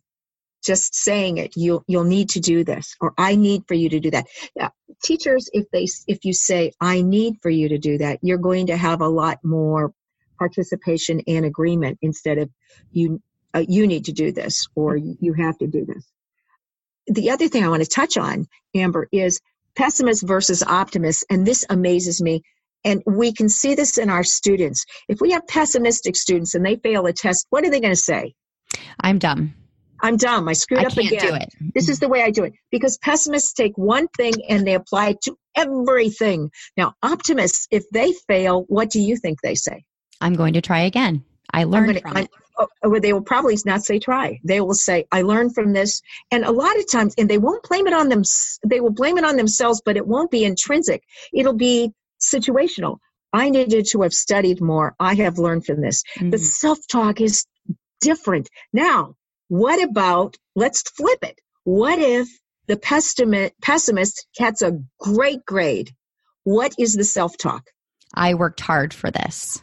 just 0.68 0.94
saying 0.94 1.38
it, 1.38 1.54
you'll 1.56 1.82
you'll 1.88 2.04
need 2.04 2.28
to 2.30 2.40
do 2.40 2.62
this, 2.62 2.94
or 3.00 3.14
I 3.16 3.34
need 3.36 3.62
for 3.66 3.74
you 3.74 3.88
to 3.88 4.00
do 4.00 4.10
that. 4.10 4.26
Yeah, 4.54 4.68
teachers, 5.02 5.48
if 5.52 5.64
they 5.72 5.86
if 6.06 6.24
you 6.24 6.34
say 6.34 6.72
I 6.80 7.00
need 7.02 7.38
for 7.42 7.50
you 7.50 7.70
to 7.70 7.78
do 7.78 7.98
that, 7.98 8.18
you're 8.22 8.38
going 8.50 8.66
to 8.66 8.76
have 8.76 9.00
a 9.00 9.08
lot 9.08 9.38
more 9.42 9.92
participation 10.38 11.22
and 11.26 11.44
agreement 11.44 11.98
instead 12.02 12.38
of 12.38 12.50
you 12.92 13.20
uh, 13.54 13.64
you 13.66 13.86
need 13.86 14.04
to 14.04 14.12
do 14.12 14.30
this 14.30 14.66
or 14.74 14.96
you 14.96 15.32
have 15.32 15.56
to 15.58 15.66
do 15.66 15.86
this. 15.86 16.06
The 17.06 17.30
other 17.30 17.48
thing 17.48 17.64
I 17.64 17.68
want 17.68 17.82
to 17.82 17.88
touch 17.88 18.18
on, 18.18 18.46
Amber, 18.74 19.08
is 19.10 19.40
pessimist 19.74 20.26
versus 20.26 20.62
optimist. 20.62 21.24
And 21.30 21.46
this 21.46 21.64
amazes 21.70 22.20
me. 22.20 22.42
And 22.84 23.02
we 23.06 23.32
can 23.32 23.48
see 23.48 23.74
this 23.74 23.96
in 23.96 24.10
our 24.10 24.22
students. 24.22 24.84
If 25.08 25.20
we 25.20 25.32
have 25.32 25.46
pessimistic 25.48 26.16
students 26.16 26.54
and 26.54 26.64
they 26.64 26.76
fail 26.76 27.06
a 27.06 27.12
test, 27.12 27.46
what 27.50 27.64
are 27.64 27.70
they 27.70 27.80
going 27.80 27.92
to 27.92 27.96
say? 27.96 28.34
I'm 29.00 29.18
dumb. 29.18 29.54
I'm 30.00 30.16
dumb. 30.16 30.48
I 30.48 30.52
screwed 30.52 30.80
I 30.80 30.84
up 30.84 30.96
again. 30.96 31.46
This 31.74 31.88
is 31.88 31.98
the 31.98 32.08
way 32.08 32.22
I 32.22 32.30
do 32.30 32.44
it. 32.44 32.54
Because 32.70 32.98
pessimists 32.98 33.52
take 33.52 33.76
one 33.76 34.08
thing 34.16 34.34
and 34.48 34.66
they 34.66 34.74
apply 34.74 35.10
it 35.10 35.22
to 35.22 35.36
everything. 35.56 36.50
Now, 36.76 36.94
optimists, 37.02 37.66
if 37.70 37.84
they 37.92 38.12
fail, 38.28 38.64
what 38.68 38.90
do 38.90 39.00
you 39.00 39.16
think 39.16 39.40
they 39.42 39.54
say? 39.54 39.84
I'm 40.20 40.34
going 40.34 40.54
to 40.54 40.60
try 40.60 40.80
again. 40.80 41.24
I 41.52 41.64
learned 41.64 41.86
gonna, 41.86 42.00
from 42.00 42.16
I, 42.16 42.20
it. 42.22 42.30
Oh, 42.82 42.98
they 42.98 43.12
will 43.12 43.22
probably 43.22 43.56
not 43.64 43.82
say 43.82 44.00
try. 44.00 44.40
They 44.42 44.60
will 44.60 44.74
say, 44.74 45.06
I 45.12 45.22
learned 45.22 45.54
from 45.54 45.72
this. 45.72 46.02
And 46.32 46.44
a 46.44 46.50
lot 46.50 46.76
of 46.76 46.90
times, 46.90 47.14
and 47.16 47.28
they 47.28 47.38
won't 47.38 47.62
blame 47.68 47.86
it 47.86 47.92
on 47.92 48.08
them, 48.08 48.22
they 48.66 48.80
will 48.80 48.90
blame 48.90 49.16
it 49.16 49.24
on 49.24 49.36
themselves, 49.36 49.80
but 49.84 49.96
it 49.96 50.06
won't 50.06 50.30
be 50.30 50.44
intrinsic. 50.44 51.04
It'll 51.32 51.54
be 51.54 51.92
situational. 52.20 52.98
I 53.32 53.50
needed 53.50 53.86
to 53.90 54.02
have 54.02 54.12
studied 54.12 54.60
more. 54.60 54.94
I 54.98 55.14
have 55.14 55.38
learned 55.38 55.66
from 55.66 55.80
this. 55.80 56.02
Mm-hmm. 56.16 56.30
The 56.30 56.38
self 56.38 56.78
talk 56.90 57.20
is 57.20 57.46
different. 58.00 58.48
Now, 58.72 59.14
what 59.48 59.82
about, 59.82 60.36
let's 60.54 60.82
flip 60.82 61.18
it. 61.22 61.40
What 61.64 61.98
if 61.98 62.28
the 62.66 62.76
pessimist, 62.76 63.52
pessimist 63.62 64.26
gets 64.38 64.62
a 64.62 64.80
great 64.98 65.44
grade? 65.44 65.90
What 66.44 66.72
is 66.78 66.94
the 66.94 67.04
self 67.04 67.36
talk? 67.36 67.64
I 68.14 68.34
worked 68.34 68.60
hard 68.60 68.94
for 68.94 69.10
this 69.10 69.62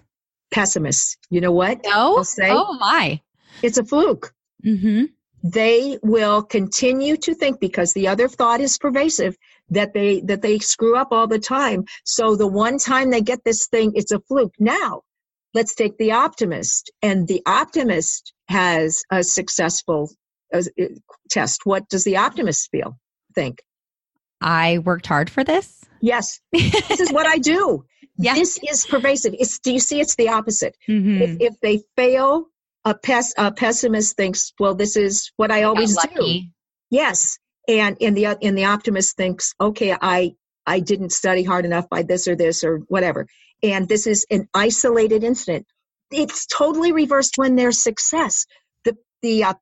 Pessimist. 0.52 1.17
You 1.30 1.41
know 1.41 1.52
what? 1.52 1.82
No. 1.84 2.21
Say, 2.24 2.50
oh 2.52 2.78
my. 2.80 3.21
It's 3.63 3.78
a 3.78 3.84
fluke. 3.84 4.34
Mm-hmm. 4.65 5.06
they 5.43 6.00
will 6.02 6.41
continue 6.41 7.17
to 7.17 7.36
think 7.36 7.60
because 7.60 7.93
the 7.93 8.08
other 8.08 8.28
thought 8.28 8.62
is 8.62 8.80
pervasive 8.80 9.38
that 9.69 9.93
they 9.93 10.21
that 10.21 10.41
they 10.41 10.58
screw 10.58 10.98
up 10.98 11.10
all 11.12 11.28
the 11.28 11.38
time 11.38 11.84
so 12.04 12.36
the 12.36 12.48
one 12.48 12.80
time 12.80 13.12
they 13.12 13.21
get 13.21 13.43
this 13.43 13.67
thing 13.67 13.91
it's 13.93 14.12
a 14.12 14.19
fluke 14.21 14.56
now 14.60 15.02
let's 15.56 15.74
take 15.74 15.98
the 15.98 16.12
optimist. 16.12 16.91
And 17.02 17.28
the 17.28 17.41
optimist 17.48 18.34
has 18.50 19.02
a 19.10 19.24
successful 19.24 20.12
uh, 20.54 20.62
test. 21.32 21.62
What 21.63 21.89
does 21.89 22.04
the 22.04 22.18
optimist 22.18 22.70
feel? 22.70 23.00
Think. 23.34 23.63
I 24.41 24.80
worked 24.80 25.08
hard 25.08 25.30
for 25.30 25.44
this. 25.44 25.84
Yes. 26.02 26.39
This 26.52 27.00
is 27.00 27.12
what 27.12 27.26
i 27.26 27.39
do. 27.39 27.86
Yeah. 28.18 28.36
this 28.36 28.58
is 28.65 28.86
pervasive. 28.86 29.36
It's 29.38 29.60
do 29.60 29.74
you 29.74 29.80
see? 29.80 30.00
It's 30.00 30.15
the 30.15 30.30
opposite. 30.30 30.78
Mm-hmm. 30.88 31.22
if, 31.22 31.41
if 31.41 31.60
they 31.60 31.82
fail 31.98 32.46
a, 32.86 32.96
pes- 32.96 33.34
a 33.38 33.52
pessimist 33.52 34.15
thinks 34.15 34.54
well 34.58 34.74
this 34.74 34.96
is 34.96 35.34
what 35.36 35.52
i 35.52 35.63
always 35.63 35.98
do. 35.98 36.44
yes. 36.89 37.38
And 37.68 37.98
in 38.00 38.13
the 38.13 38.38
in 38.39 38.56
the 38.56 38.65
optimist 38.65 39.18
thinks 39.18 39.54
okay 39.60 39.98
i 40.02 40.32
i 40.65 40.80
didn't 40.80 41.12
study 41.12 41.44
hard 41.44 41.65
enough 41.65 41.89
by 41.89 42.04
this 42.04 42.26
or 42.30 42.38
this 42.38 42.63
or 42.63 42.78
whatever 42.88 43.28
and 43.71 43.88
this 43.88 44.08
is 44.08 44.25
an 44.30 44.47
isolated 44.54 45.23
incident. 45.23 45.65
It's 46.12 46.45
totally 46.45 46.91
reversed 46.91 47.38
when 47.38 47.56
there's 47.56 47.82
success. 47.82 48.45
The 48.84 48.95
the 49.21 49.43
uh, 49.45 49.54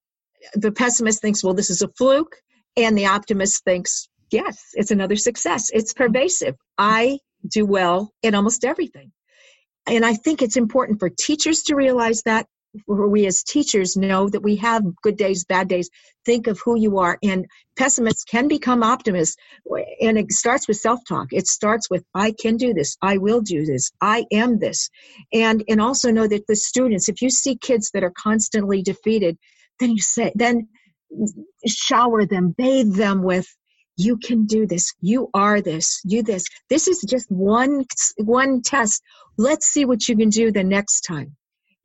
the 0.55 0.71
pessimist 0.71 1.21
thinks 1.21 1.43
well 1.43 1.53
this 1.53 1.69
is 1.69 1.81
a 1.81 1.87
fluke 1.97 2.35
and 2.75 2.97
the 2.97 3.05
optimist 3.05 3.63
thinks 3.63 4.09
yes 4.31 4.61
it's 4.73 4.91
another 4.91 5.15
success. 5.15 5.69
It's 5.73 5.93
pervasive. 5.93 6.55
I 6.77 7.19
do 7.47 7.65
well 7.65 8.11
in 8.23 8.35
almost 8.35 8.65
everything. 8.65 9.11
And 9.85 10.05
i 10.05 10.13
think 10.13 10.41
it's 10.41 10.57
important 10.57 10.99
for 10.99 11.09
teachers 11.09 11.63
to 11.63 11.75
realize 11.75 12.23
that 12.23 12.47
where 12.85 13.07
we 13.07 13.25
as 13.25 13.43
teachers 13.43 13.95
know 13.95 14.27
that 14.29 14.41
we 14.41 14.55
have 14.57 14.83
good 15.01 15.17
days, 15.17 15.45
bad 15.45 15.67
days. 15.67 15.89
Think 16.25 16.47
of 16.47 16.59
who 16.63 16.79
you 16.79 16.97
are. 16.99 17.17
And 17.23 17.45
pessimists 17.77 18.23
can 18.23 18.47
become 18.47 18.83
optimists. 18.83 19.35
And 20.01 20.17
it 20.17 20.31
starts 20.31 20.67
with 20.67 20.77
self 20.77 20.99
talk. 21.07 21.27
It 21.31 21.47
starts 21.47 21.89
with, 21.89 22.03
I 22.15 22.33
can 22.39 22.57
do 22.57 22.73
this. 22.73 22.97
I 23.01 23.17
will 23.17 23.41
do 23.41 23.65
this. 23.65 23.91
I 24.01 24.25
am 24.31 24.59
this. 24.59 24.89
And, 25.31 25.63
and 25.67 25.81
also 25.81 26.11
know 26.11 26.27
that 26.27 26.47
the 26.47 26.55
students, 26.55 27.09
if 27.09 27.21
you 27.21 27.29
see 27.29 27.57
kids 27.57 27.91
that 27.93 28.03
are 28.03 28.13
constantly 28.17 28.81
defeated, 28.81 29.37
then 29.79 29.91
you 29.91 30.01
say, 30.01 30.31
then 30.35 30.67
shower 31.67 32.25
them, 32.25 32.55
bathe 32.57 32.95
them 32.95 33.23
with, 33.23 33.47
you 33.95 34.17
can 34.17 34.45
do 34.45 34.65
this. 34.65 34.93
You 35.01 35.29
are 35.35 35.61
this. 35.61 36.01
You 36.03 36.23
this. 36.23 36.45
This 36.69 36.87
is 36.87 37.05
just 37.07 37.29
one, 37.29 37.85
one 38.17 38.63
test. 38.63 39.03
Let's 39.37 39.67
see 39.67 39.85
what 39.85 40.07
you 40.07 40.17
can 40.17 40.29
do 40.29 40.51
the 40.51 40.63
next 40.63 41.01
time 41.01 41.35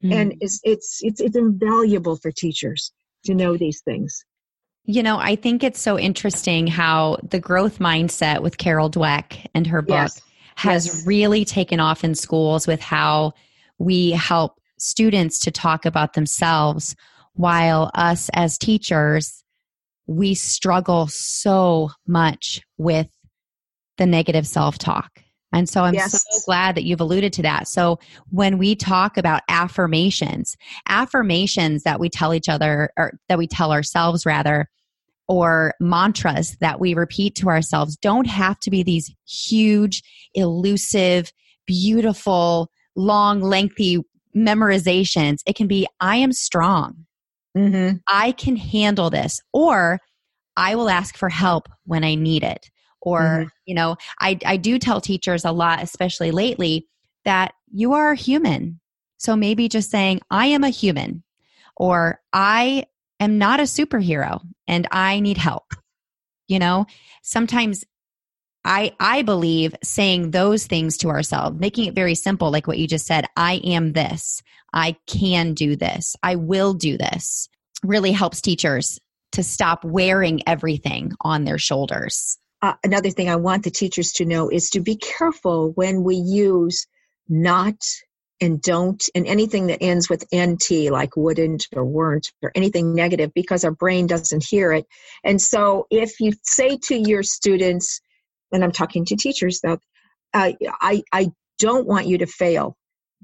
mm. 0.03 0.13
and 0.13 0.35
it's, 0.41 0.61
it's 0.65 1.01
it's 1.03 1.21
it's 1.21 1.37
invaluable 1.37 2.17
for 2.17 2.31
teachers 2.31 2.93
to 3.25 3.35
know 3.35 3.57
these 3.57 3.81
things 3.83 4.25
you 4.85 5.03
know 5.03 5.19
i 5.19 5.35
think 5.37 5.63
it's 5.63 5.81
so 5.81 5.99
interesting 5.99 6.67
how 6.67 7.17
the 7.23 7.41
growth 7.41 7.79
mindset 7.79 8.43
with 8.43 8.59
carol 8.59 8.91
dweck 8.91 9.47
and 9.55 9.67
her 9.67 9.83
book 9.83 10.11
yes. 10.13 10.21
has 10.57 10.87
yes. 10.87 11.07
really 11.07 11.45
taken 11.45 11.81
off 11.81 12.05
in 12.05 12.15
schools 12.15 12.67
with 12.67 12.81
how 12.81 13.33
we 13.79 14.11
help 14.11 14.61
students 14.79 15.41
to 15.41 15.51
talk 15.51 15.85
about 15.85 16.15
themselves 16.15 16.95
while 17.35 17.91
us 17.95 18.31
as 18.35 18.59
teachers 18.59 19.45
we 20.07 20.35
struggle 20.35 21.07
so 21.07 21.91
much 22.07 22.63
with 22.79 23.11
the 23.99 24.07
negative 24.07 24.47
self-talk 24.47 25.23
and 25.53 25.69
so 25.69 25.83
I'm 25.83 25.95
yes. 25.95 26.13
so 26.13 26.41
glad 26.45 26.75
that 26.75 26.85
you've 26.85 27.01
alluded 27.01 27.33
to 27.35 27.43
that. 27.43 27.69
So 27.69 27.99
when 28.31 28.59
we 28.59 28.75
talk 28.75 29.17
about 29.17 29.43
affirmations, 29.49 30.57
affirmations 30.89 31.85
that 31.85 32.01
we 32.01 32.09
tell 32.11 32.35
each 32.35 32.49
other 32.49 32.91
or 32.99 33.19
that 33.29 33.39
we 33.39 33.47
tell 33.47 33.73
ourselves 33.73 34.27
rather, 34.27 34.69
or 35.27 35.75
mantras 35.79 36.57
that 36.61 36.81
we 36.81 36.95
repeat 36.95 37.35
to 37.37 37.49
ourselves 37.49 37.97
don't 37.97 38.27
have 38.27 38.59
to 38.61 38.71
be 38.71 38.83
these 38.83 39.15
huge, 39.27 40.03
elusive, 40.35 41.33
beautiful, 41.67 42.71
long, 42.97 43.41
lengthy 43.41 43.99
memorizations. 44.35 45.41
It 45.47 45.55
can 45.55 45.67
be, 45.67 45.87
I 46.01 46.17
am 46.17 46.33
strong. 46.33 47.07
Mm-hmm. 47.57 47.97
I 48.07 48.33
can 48.33 48.57
handle 48.57 49.11
this. 49.11 49.41
Or 49.53 49.99
I 50.57 50.75
will 50.75 50.89
ask 50.89 51.17
for 51.17 51.29
help 51.29 51.69
when 51.85 52.05
I 52.05 52.15
need 52.15 52.43
it 52.43 52.71
or 53.09 53.21
mm-hmm. 53.21 53.49
you 53.67 53.75
know 53.75 53.97
I, 54.21 54.39
I 54.45 54.57
do 54.57 54.79
tell 54.79 55.01
teachers 55.01 55.45
a 55.45 55.53
lot 55.53 55.83
especially 55.83 56.31
lately 56.31 56.87
that 57.25 57.53
you 57.71 57.93
are 57.93 58.15
human. 58.15 58.81
So 59.19 59.35
maybe 59.37 59.69
just 59.69 59.91
saying 59.91 60.21
i 60.31 60.47
am 60.47 60.65
a 60.65 60.71
human 60.71 61.23
or 61.77 62.21
i 62.33 62.85
am 63.21 63.39
not 63.39 63.61
a 63.61 63.65
superhero 63.65 64.41
and 64.67 64.87
i 64.91 65.21
need 65.21 65.39
help 65.39 65.75
you 66.49 66.59
know? 66.59 66.87
Sometimes 67.23 67.85
i 68.65 68.93
i 68.99 69.23
believe 69.23 69.75
saying 69.85 70.33
those 70.33 70.67
things 70.67 70.97
to 70.97 71.09
ourselves 71.09 71.61
making 71.61 71.85
it 71.85 71.95
very 71.95 72.17
simple 72.17 72.51
like 72.51 72.67
what 72.67 72.77
you 72.77 72.89
just 72.89 73.07
said 73.07 73.25
i 73.37 73.55
am 73.65 73.93
this. 73.93 74.43
I 74.73 74.97
can 75.07 75.55
do 75.55 75.77
this. 75.77 76.17
I 76.23 76.35
will 76.37 76.75
do 76.75 76.99
this 76.99 77.49
really 77.83 78.13
helps 78.13 78.41
teachers 78.41 78.99
to 79.33 79.43
stop 79.43 79.85
wearing 79.85 80.43
everything 80.47 81.13
on 81.21 81.45
their 81.45 81.59
shoulders 81.59 82.39
uh, 82.63 82.75
another 82.85 83.11
thing 83.11 83.29
I 83.29 83.37
want 83.37 83.65
the 83.65 83.71
teachers 83.71 84.13
to 84.15 84.25
know 84.25 84.49
is 84.51 84.71
to 84.71 84.81
be 84.81 84.97
careful 84.97 85.71
when 85.73 86.03
we 86.03 86.17
use 86.17 86.87
not 87.29 87.77
and 88.41 88.61
don't 88.63 89.03
and 89.15 89.27
anything 89.27 89.67
that 89.67 89.83
ends 89.83 90.09
with 90.09 90.25
nt 90.33 90.91
like 90.91 91.17
wouldn't 91.17 91.67
or 91.75 91.85
weren't 91.85 92.33
or 92.43 92.53
anything 92.55 92.95
negative 92.95 93.33
because 93.35 93.65
our 93.65 93.71
brain 93.73 94.07
doesn't 94.07 94.45
hear 94.45 94.73
it. 94.73 94.87
And 95.25 95.41
so 95.43 95.87
if 95.91 96.21
you 96.21 96.33
say 96.45 96.79
to 96.85 96.97
your 96.97 97.23
students 97.23 98.01
and 98.53 98.63
i'm 98.63 98.73
talking 98.73 99.05
to 99.07 99.17
teachers 99.17 99.61
though 99.61 99.79
uh, 100.35 100.53
i 100.81 101.03
i 101.13 101.31
don't 101.59 101.87
want 101.87 102.07
you 102.07 102.19
to 102.19 102.27
fail. 102.27 102.77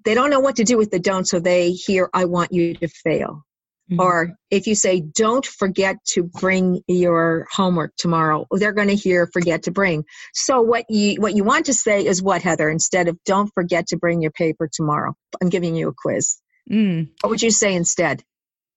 They 0.05 0.15
don't 0.15 0.31
know 0.31 0.41
what 0.41 0.57
to 0.57 0.65
do 0.65 0.77
with 0.77 0.91
the 0.91 0.99
don't 0.99 1.27
so 1.27 1.39
they 1.39 1.71
hear 1.71 2.11
i 2.13 2.25
want 2.25 2.53
you 2.53 2.75
to 2.75 2.89
fail 2.89 3.45
Mm-hmm. 3.91 4.01
Or 4.01 4.35
if 4.51 4.67
you 4.67 4.75
say, 4.75 5.01
don't 5.01 5.45
forget 5.45 5.97
to 6.15 6.23
bring 6.23 6.83
your 6.89 7.47
homework 7.53 7.95
tomorrow, 7.97 8.47
they're 8.51 8.73
going 8.73 8.89
to 8.89 8.95
hear 8.95 9.29
forget 9.31 9.65
to 9.65 9.73
bring. 9.73 10.05
So 10.33 10.63
what 10.63 10.87
you, 10.89 11.21
what 11.21 11.35
you 11.35 11.45
want 11.45 11.67
to 11.67 11.75
say 11.75 12.07
is 12.07 12.23
what, 12.23 12.43
Heather, 12.43 12.71
instead 12.71 13.09
of 13.09 13.19
don't 13.25 13.51
forget 13.55 13.89
to 13.89 13.99
bring 13.99 14.23
your 14.23 14.31
paper 14.31 14.71
tomorrow. 14.73 15.15
I'm 15.43 15.51
giving 15.51 15.77
you 15.77 15.89
a 15.89 15.93
quiz. 15.97 16.41
Mm. 16.71 17.11
What 17.21 17.31
would 17.31 17.43
you 17.43 17.51
say 17.51 17.75
instead? 17.75 18.23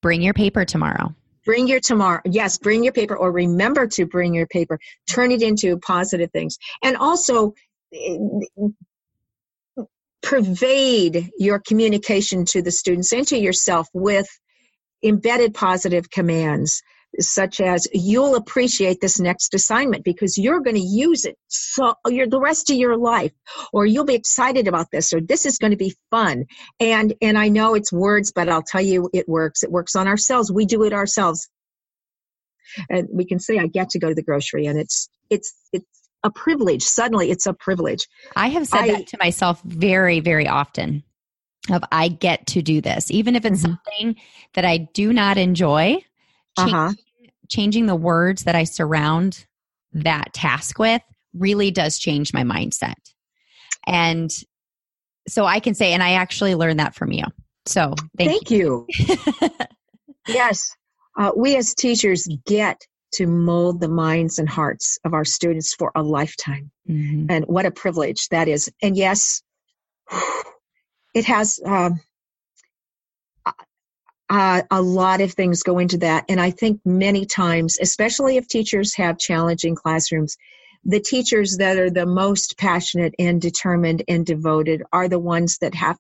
Bring 0.02 0.22
your 0.22 0.34
paper 0.34 0.66
tomorrow. 0.66 1.16
Bring 1.46 1.70
your 1.70 1.80
tomorrow. 1.80 2.22
Yes, 2.26 2.58
bring 2.58 2.84
your 2.84 2.92
paper 2.92 3.16
or 3.16 3.32
remember 3.32 3.88
to 3.88 4.06
bring 4.06 4.34
your 4.34 4.48
paper. 4.48 4.78
Turn 5.10 5.32
it 5.32 5.42
into 5.42 5.78
positive 5.78 6.32
things. 6.32 6.58
And 6.84 6.98
also, 6.98 7.54
eh, 7.94 8.18
pervade 10.22 11.30
your 11.38 11.60
communication 11.66 12.44
to 12.44 12.62
the 12.62 12.72
students 12.72 13.14
and 13.14 13.26
to 13.28 13.38
yourself 13.38 13.88
with 13.94 14.28
embedded 15.04 15.54
positive 15.54 16.10
commands 16.10 16.82
such 17.20 17.60
as 17.60 17.88
you'll 17.94 18.36
appreciate 18.36 19.02
this 19.02 19.20
next 19.20 19.54
assignment 19.54 20.04
because 20.04 20.38
you're 20.38 20.60
going 20.60 20.76
to 20.76 20.82
use 20.82 21.26
it 21.26 21.36
so 21.48 21.96
you're 22.08 22.28
the 22.28 22.40
rest 22.40 22.70
of 22.70 22.76
your 22.76 22.98
life 22.98 23.32
or 23.74 23.86
you'll 23.86 24.06
be 24.06 24.14
excited 24.14 24.68
about 24.68 24.88
this 24.92 25.14
or 25.14 25.22
this 25.22 25.46
is 25.46 25.58
going 25.58 25.72
to 25.72 25.78
be 25.78 25.96
fun. 26.12 26.46
And 26.80 27.14
and 27.22 27.38
i 27.38 27.50
know 27.50 27.76
it's 27.76 27.92
words 27.92 28.32
but 28.32 28.50
i'll 28.50 28.64
tell 28.64 28.82
you 28.82 29.10
it 29.14 29.28
works. 29.28 29.64
It 29.64 29.72
works 29.72 29.96
on 29.96 30.08
ourselves. 30.08 30.52
We 30.52 30.66
do 30.66 30.84
it 30.84 30.94
ourselves. 30.94 31.50
And 32.90 33.08
we 33.12 33.26
can 33.26 33.40
say 33.40 33.58
i 33.58 33.68
get 33.68 33.90
to 33.92 34.00
go 34.00 34.10
to 34.10 34.16
the 34.16 34.24
grocery 34.24 34.66
and 34.66 34.80
it's 34.80 35.10
it's 35.30 35.54
it's 35.74 35.86
a 36.24 36.32
privilege. 36.32 36.84
Suddenly 36.84 37.32
it's 37.32 37.46
a 37.46 37.54
privilege. 37.54 38.08
I 38.36 38.50
have 38.50 38.68
said 38.68 38.82
I, 38.82 38.88
that 38.90 39.08
to 39.08 39.18
myself 39.20 39.62
very 39.64 40.20
very 40.20 40.48
often 40.48 41.04
of 41.76 41.84
I 41.92 42.08
get 42.08 42.48
to 42.48 42.62
do 42.62 42.82
this, 42.82 43.12
even 43.12 43.36
if 43.36 43.46
it's 43.46 43.62
mm-hmm. 43.62 43.74
something 43.74 44.16
that 44.54 44.66
I 44.66 44.78
do 44.94 45.14
not 45.14 45.38
enjoy. 45.38 46.04
Changing, 46.58 46.76
uh-huh. 46.76 46.94
changing 47.50 47.86
the 47.86 47.96
words 47.96 48.46
that 48.46 48.56
I 48.56 48.64
surround 48.64 49.46
that 49.94 50.34
task 50.34 50.80
with 50.80 51.02
really 51.34 51.72
does 51.72 52.00
change 52.00 52.34
my 52.34 52.44
mindset. 52.44 52.96
And 53.86 54.32
so 55.28 55.46
I 55.46 55.60
can 55.60 55.76
say, 55.76 55.94
and 55.94 56.02
I 56.02 56.14
actually 56.14 56.56
learned 56.56 56.80
that 56.80 56.96
from 56.96 57.12
you. 57.12 57.26
So 57.66 57.94
thank, 58.18 58.32
thank 58.32 58.52
you. 58.52 58.88
you. 58.90 59.50
yes, 60.28 60.76
uh, 61.18 61.32
we 61.36 61.56
as 61.58 61.74
teachers 61.74 62.28
get 62.46 62.86
to 63.14 63.26
mold 63.26 63.80
the 63.80 63.88
minds 63.88 64.40
and 64.40 64.48
hearts 64.48 65.00
of 65.04 65.14
our 65.14 65.26
students 65.26 65.74
for 65.74 65.92
a 65.96 66.04
lifetime. 66.04 66.72
Mm-hmm. 66.90 67.28
And 67.30 67.46
what 67.46 67.66
a 67.66 67.72
privilege 67.72 68.28
that 68.30 68.48
is. 68.48 68.72
And 68.82 68.96
yes, 68.96 69.42
it 71.18 71.26
has 71.26 71.60
um, 71.66 72.00
uh, 74.30 74.62
a 74.70 74.82
lot 74.82 75.22
of 75.22 75.34
things 75.34 75.64
go 75.64 75.80
into 75.80 75.98
that. 76.00 76.26
And 76.30 76.40
I 76.40 76.52
think 76.52 76.82
many 76.86 77.26
times, 77.26 77.80
especially 77.82 78.38
if 78.38 78.48
teachers 78.48 78.96
have 78.96 79.18
challenging 79.18 79.76
classrooms, 79.76 80.38
the 80.86 81.00
teachers 81.00 81.58
that 81.58 81.78
are 81.80 81.90
the 81.90 82.06
most 82.06 82.58
passionate 82.58 83.16
and 83.18 83.42
determined 83.42 84.04
and 84.08 84.26
devoted 84.26 84.84
are 84.94 85.08
the 85.08 85.20
ones 85.20 85.58
that 85.62 85.74
have 85.76 85.98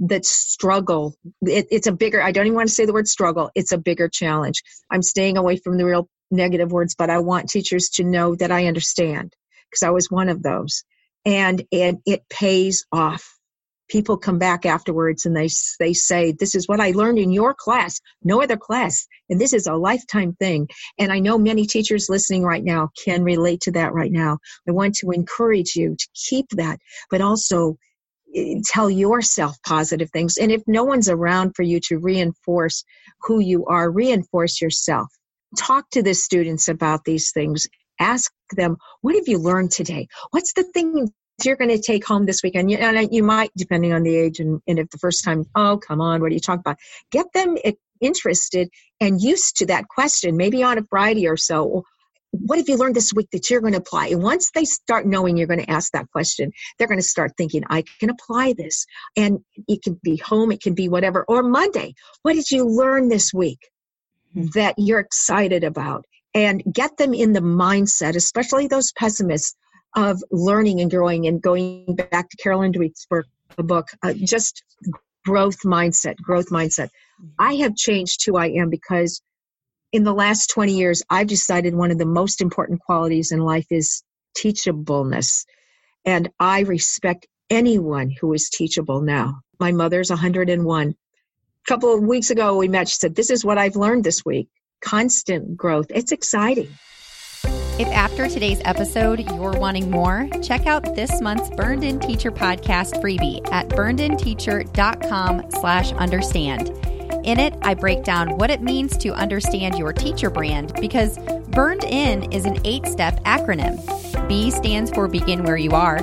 that 0.00 0.26
struggle. 0.26 1.14
It, 1.42 1.68
it's 1.70 1.86
a 1.86 1.92
bigger, 1.92 2.20
I 2.20 2.32
don't 2.32 2.46
even 2.46 2.56
want 2.56 2.68
to 2.68 2.74
say 2.74 2.84
the 2.84 2.92
word 2.92 3.08
struggle, 3.08 3.50
it's 3.54 3.72
a 3.72 3.78
bigger 3.78 4.08
challenge. 4.08 4.62
I'm 4.90 5.02
staying 5.02 5.36
away 5.36 5.56
from 5.56 5.78
the 5.78 5.84
real 5.84 6.08
negative 6.32 6.72
words, 6.72 6.96
but 6.96 7.10
I 7.10 7.20
want 7.20 7.48
teachers 7.48 7.90
to 7.94 8.04
know 8.04 8.34
that 8.36 8.50
I 8.50 8.66
understand 8.66 9.34
because 9.70 9.84
I 9.84 9.90
was 9.90 10.10
one 10.10 10.28
of 10.28 10.42
those. 10.42 10.84
And, 11.24 11.62
and 11.72 11.98
it 12.06 12.24
pays 12.28 12.86
off. 12.92 13.37
People 13.88 14.16
come 14.16 14.38
back 14.38 14.66
afterwards 14.66 15.26
and 15.26 15.36
they, 15.36 15.48
they 15.78 15.92
say, 15.92 16.32
This 16.32 16.54
is 16.54 16.68
what 16.68 16.80
I 16.80 16.90
learned 16.90 17.18
in 17.18 17.32
your 17.32 17.54
class, 17.54 18.00
no 18.22 18.42
other 18.42 18.56
class. 18.56 19.06
And 19.28 19.40
this 19.40 19.52
is 19.52 19.66
a 19.66 19.74
lifetime 19.74 20.34
thing. 20.34 20.68
And 20.98 21.12
I 21.12 21.18
know 21.18 21.38
many 21.38 21.66
teachers 21.66 22.08
listening 22.08 22.42
right 22.42 22.64
now 22.64 22.90
can 23.02 23.22
relate 23.22 23.60
to 23.62 23.72
that 23.72 23.92
right 23.92 24.12
now. 24.12 24.38
I 24.68 24.72
want 24.72 24.94
to 24.96 25.10
encourage 25.10 25.76
you 25.76 25.96
to 25.98 26.08
keep 26.14 26.48
that, 26.50 26.78
but 27.10 27.20
also 27.20 27.76
eh, 28.34 28.60
tell 28.64 28.90
yourself 28.90 29.56
positive 29.66 30.10
things. 30.10 30.36
And 30.36 30.52
if 30.52 30.62
no 30.66 30.84
one's 30.84 31.08
around 31.08 31.52
for 31.54 31.62
you 31.62 31.80
to 31.88 31.98
reinforce 31.98 32.84
who 33.22 33.40
you 33.40 33.66
are, 33.66 33.90
reinforce 33.90 34.60
yourself. 34.60 35.08
Talk 35.56 35.88
to 35.90 36.02
the 36.02 36.14
students 36.14 36.68
about 36.68 37.04
these 37.04 37.30
things. 37.32 37.66
Ask 38.00 38.32
them, 38.54 38.76
what 39.00 39.14
have 39.14 39.28
you 39.28 39.38
learned 39.38 39.72
today? 39.72 40.08
What's 40.30 40.52
the 40.52 40.62
thing 40.62 41.12
you're 41.44 41.56
going 41.56 41.70
to 41.70 41.80
take 41.80 42.06
home 42.06 42.26
this 42.26 42.42
weekend? 42.42 42.70
You, 42.70 42.78
And 42.78 43.12
you 43.12 43.22
might, 43.22 43.50
depending 43.56 43.92
on 43.92 44.02
the 44.02 44.16
age, 44.16 44.40
and, 44.40 44.60
and 44.66 44.78
if 44.78 44.90
the 44.90 44.98
first 44.98 45.24
time, 45.24 45.44
oh, 45.54 45.78
come 45.78 46.00
on, 46.00 46.20
what 46.20 46.30
are 46.30 46.34
you 46.34 46.40
talking 46.40 46.60
about? 46.60 46.78
Get 47.10 47.26
them 47.32 47.56
interested 48.00 48.68
and 49.00 49.20
used 49.20 49.56
to 49.58 49.66
that 49.66 49.88
question, 49.88 50.36
maybe 50.36 50.62
on 50.62 50.78
a 50.78 50.82
Friday 50.90 51.26
or 51.26 51.36
so 51.36 51.84
what 52.30 52.58
have 52.58 52.68
you 52.68 52.76
learned 52.76 52.94
this 52.94 53.12
week 53.12 53.30
that 53.32 53.48
you're 53.48 53.60
going 53.60 53.72
to 53.72 53.78
apply? 53.78 54.08
And 54.08 54.22
once 54.22 54.50
they 54.50 54.64
start 54.64 55.06
knowing 55.06 55.36
you're 55.36 55.46
going 55.46 55.64
to 55.64 55.70
ask 55.70 55.92
that 55.92 56.10
question, 56.10 56.52
they're 56.78 56.88
going 56.88 57.00
to 57.00 57.06
start 57.06 57.32
thinking, 57.36 57.62
I 57.68 57.84
can 58.00 58.10
apply 58.10 58.54
this. 58.56 58.86
And 59.16 59.40
it 59.66 59.82
can 59.82 59.98
be 60.02 60.16
home, 60.16 60.52
it 60.52 60.62
can 60.62 60.74
be 60.74 60.88
whatever. 60.88 61.24
Or 61.26 61.42
Monday, 61.42 61.94
what 62.22 62.34
did 62.34 62.50
you 62.50 62.64
learn 62.64 63.08
this 63.08 63.32
week 63.32 63.70
mm-hmm. 64.36 64.48
that 64.54 64.74
you're 64.76 65.00
excited 65.00 65.64
about? 65.64 66.04
And 66.34 66.62
get 66.70 66.98
them 66.98 67.14
in 67.14 67.32
the 67.32 67.40
mindset, 67.40 68.14
especially 68.14 68.66
those 68.66 68.92
pessimists, 68.92 69.56
of 69.94 70.22
learning 70.30 70.80
and 70.80 70.90
growing 70.90 71.26
and 71.26 71.40
going 71.40 71.96
back 72.10 72.28
to 72.28 72.36
Carolyn 72.36 72.72
Dweck's 72.72 73.06
book, 73.56 73.88
uh, 74.02 74.12
just 74.14 74.62
growth 75.24 75.60
mindset, 75.64 76.16
growth 76.16 76.50
mindset. 76.50 76.88
Mm-hmm. 77.20 77.28
I 77.38 77.54
have 77.56 77.74
changed 77.76 78.24
who 78.24 78.36
I 78.36 78.46
am 78.46 78.70
because 78.70 79.20
in 79.92 80.04
the 80.04 80.12
last 80.12 80.50
20 80.50 80.76
years, 80.76 81.02
I've 81.08 81.26
decided 81.26 81.74
one 81.74 81.90
of 81.90 81.98
the 81.98 82.06
most 82.06 82.40
important 82.40 82.80
qualities 82.80 83.32
in 83.32 83.40
life 83.40 83.66
is 83.70 84.02
teachableness. 84.36 85.44
And 86.04 86.28
I 86.38 86.60
respect 86.60 87.26
anyone 87.50 88.10
who 88.10 88.32
is 88.34 88.50
teachable 88.50 89.00
now. 89.00 89.40
My 89.58 89.72
mother's 89.72 90.10
101. 90.10 90.88
A 90.88 90.94
couple 91.68 91.94
of 91.94 92.02
weeks 92.02 92.30
ago, 92.30 92.56
we 92.56 92.68
met. 92.68 92.88
She 92.88 92.96
said, 92.96 93.14
This 93.14 93.30
is 93.30 93.44
what 93.44 93.58
I've 93.58 93.76
learned 93.76 94.04
this 94.04 94.24
week 94.24 94.48
constant 94.80 95.56
growth. 95.56 95.86
It's 95.90 96.12
exciting. 96.12 96.68
If 97.78 97.86
after 97.88 98.26
today's 98.28 98.60
episode 98.64 99.20
you're 99.20 99.56
wanting 99.56 99.88
more, 99.88 100.28
check 100.42 100.66
out 100.66 100.96
this 100.96 101.20
month's 101.20 101.48
Burned 101.50 101.84
In 101.84 102.00
Teacher 102.00 102.32
podcast 102.32 103.00
freebie 103.00 103.40
at 103.52 103.68
burnedinteacher.com 103.68 105.50
slash 105.60 105.92
understand. 105.92 106.70
In 107.24 107.38
it, 107.38 107.54
I 107.62 107.74
break 107.74 108.02
down 108.02 108.36
what 108.36 108.50
it 108.50 108.62
means 108.62 108.96
to 108.98 109.10
understand 109.10 109.78
your 109.78 109.92
teacher 109.92 110.28
brand 110.28 110.72
because 110.80 111.18
Burned 111.50 111.84
In 111.84 112.32
is 112.32 112.46
an 112.46 112.58
eight 112.64 112.84
step 112.86 113.22
acronym. 113.22 113.78
B 114.26 114.50
stands 114.50 114.90
for 114.90 115.06
Begin 115.06 115.44
Where 115.44 115.56
You 115.56 115.70
Are, 115.70 116.00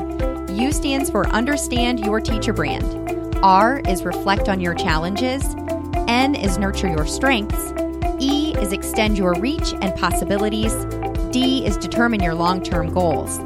U 0.52 0.72
stands 0.72 1.10
for 1.10 1.28
Understand 1.28 2.06
Your 2.06 2.22
Teacher 2.22 2.54
Brand, 2.54 3.38
R 3.44 3.82
is 3.82 4.04
Reflect 4.04 4.48
on 4.48 4.62
Your 4.62 4.76
Challenges, 4.76 5.44
N 6.08 6.36
is 6.36 6.58
Nurture 6.58 6.88
Your 6.88 7.06
Strengths, 7.06 7.74
E 8.20 8.56
is 8.60 8.72
Extend 8.72 9.18
Your 9.18 9.34
Reach 9.42 9.74
and 9.82 9.94
Possibilities, 9.96 10.74
D 11.36 11.66
is 11.66 11.76
Determine 11.76 12.24
Your 12.24 12.34
Long 12.34 12.64
Term 12.64 12.94
Goals, 12.94 13.40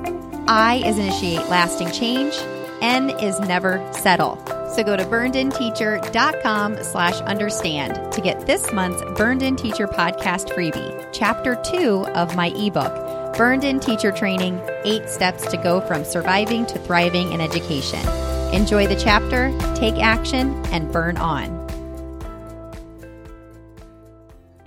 I 0.47 0.79
is 0.85 0.99
Initiate 0.99 1.49
Lasting 1.49 1.89
Change, 1.89 2.35
N 2.81 3.09
is 3.09 3.39
Never 3.39 3.83
Settle. 3.93 4.37
So 4.75 4.83
go 4.83 4.95
to 4.95 5.03
burnedinteacher.com 5.05 6.83
slash 6.83 7.19
understand 7.21 8.13
to 8.13 8.21
get 8.21 8.45
this 8.45 8.71
month's 8.71 9.01
Burned 9.17 9.41
In 9.41 9.55
Teacher 9.55 9.87
podcast 9.87 10.49
freebie, 10.49 11.09
chapter 11.11 11.59
two 11.63 12.05
of 12.09 12.35
my 12.35 12.49
ebook, 12.49 13.35
Burned 13.35 13.63
In 13.63 13.79
Teacher 13.79 14.11
Training, 14.11 14.61
Eight 14.83 15.09
Steps 15.09 15.47
to 15.47 15.57
Go 15.57 15.81
from 15.81 16.05
Surviving 16.05 16.67
to 16.67 16.77
Thriving 16.77 17.31
in 17.31 17.41
Education. 17.41 18.07
Enjoy 18.53 18.85
the 18.85 18.97
chapter, 18.97 19.51
take 19.73 19.95
action, 19.95 20.53
and 20.67 20.91
burn 20.91 21.17
on. 21.17 21.57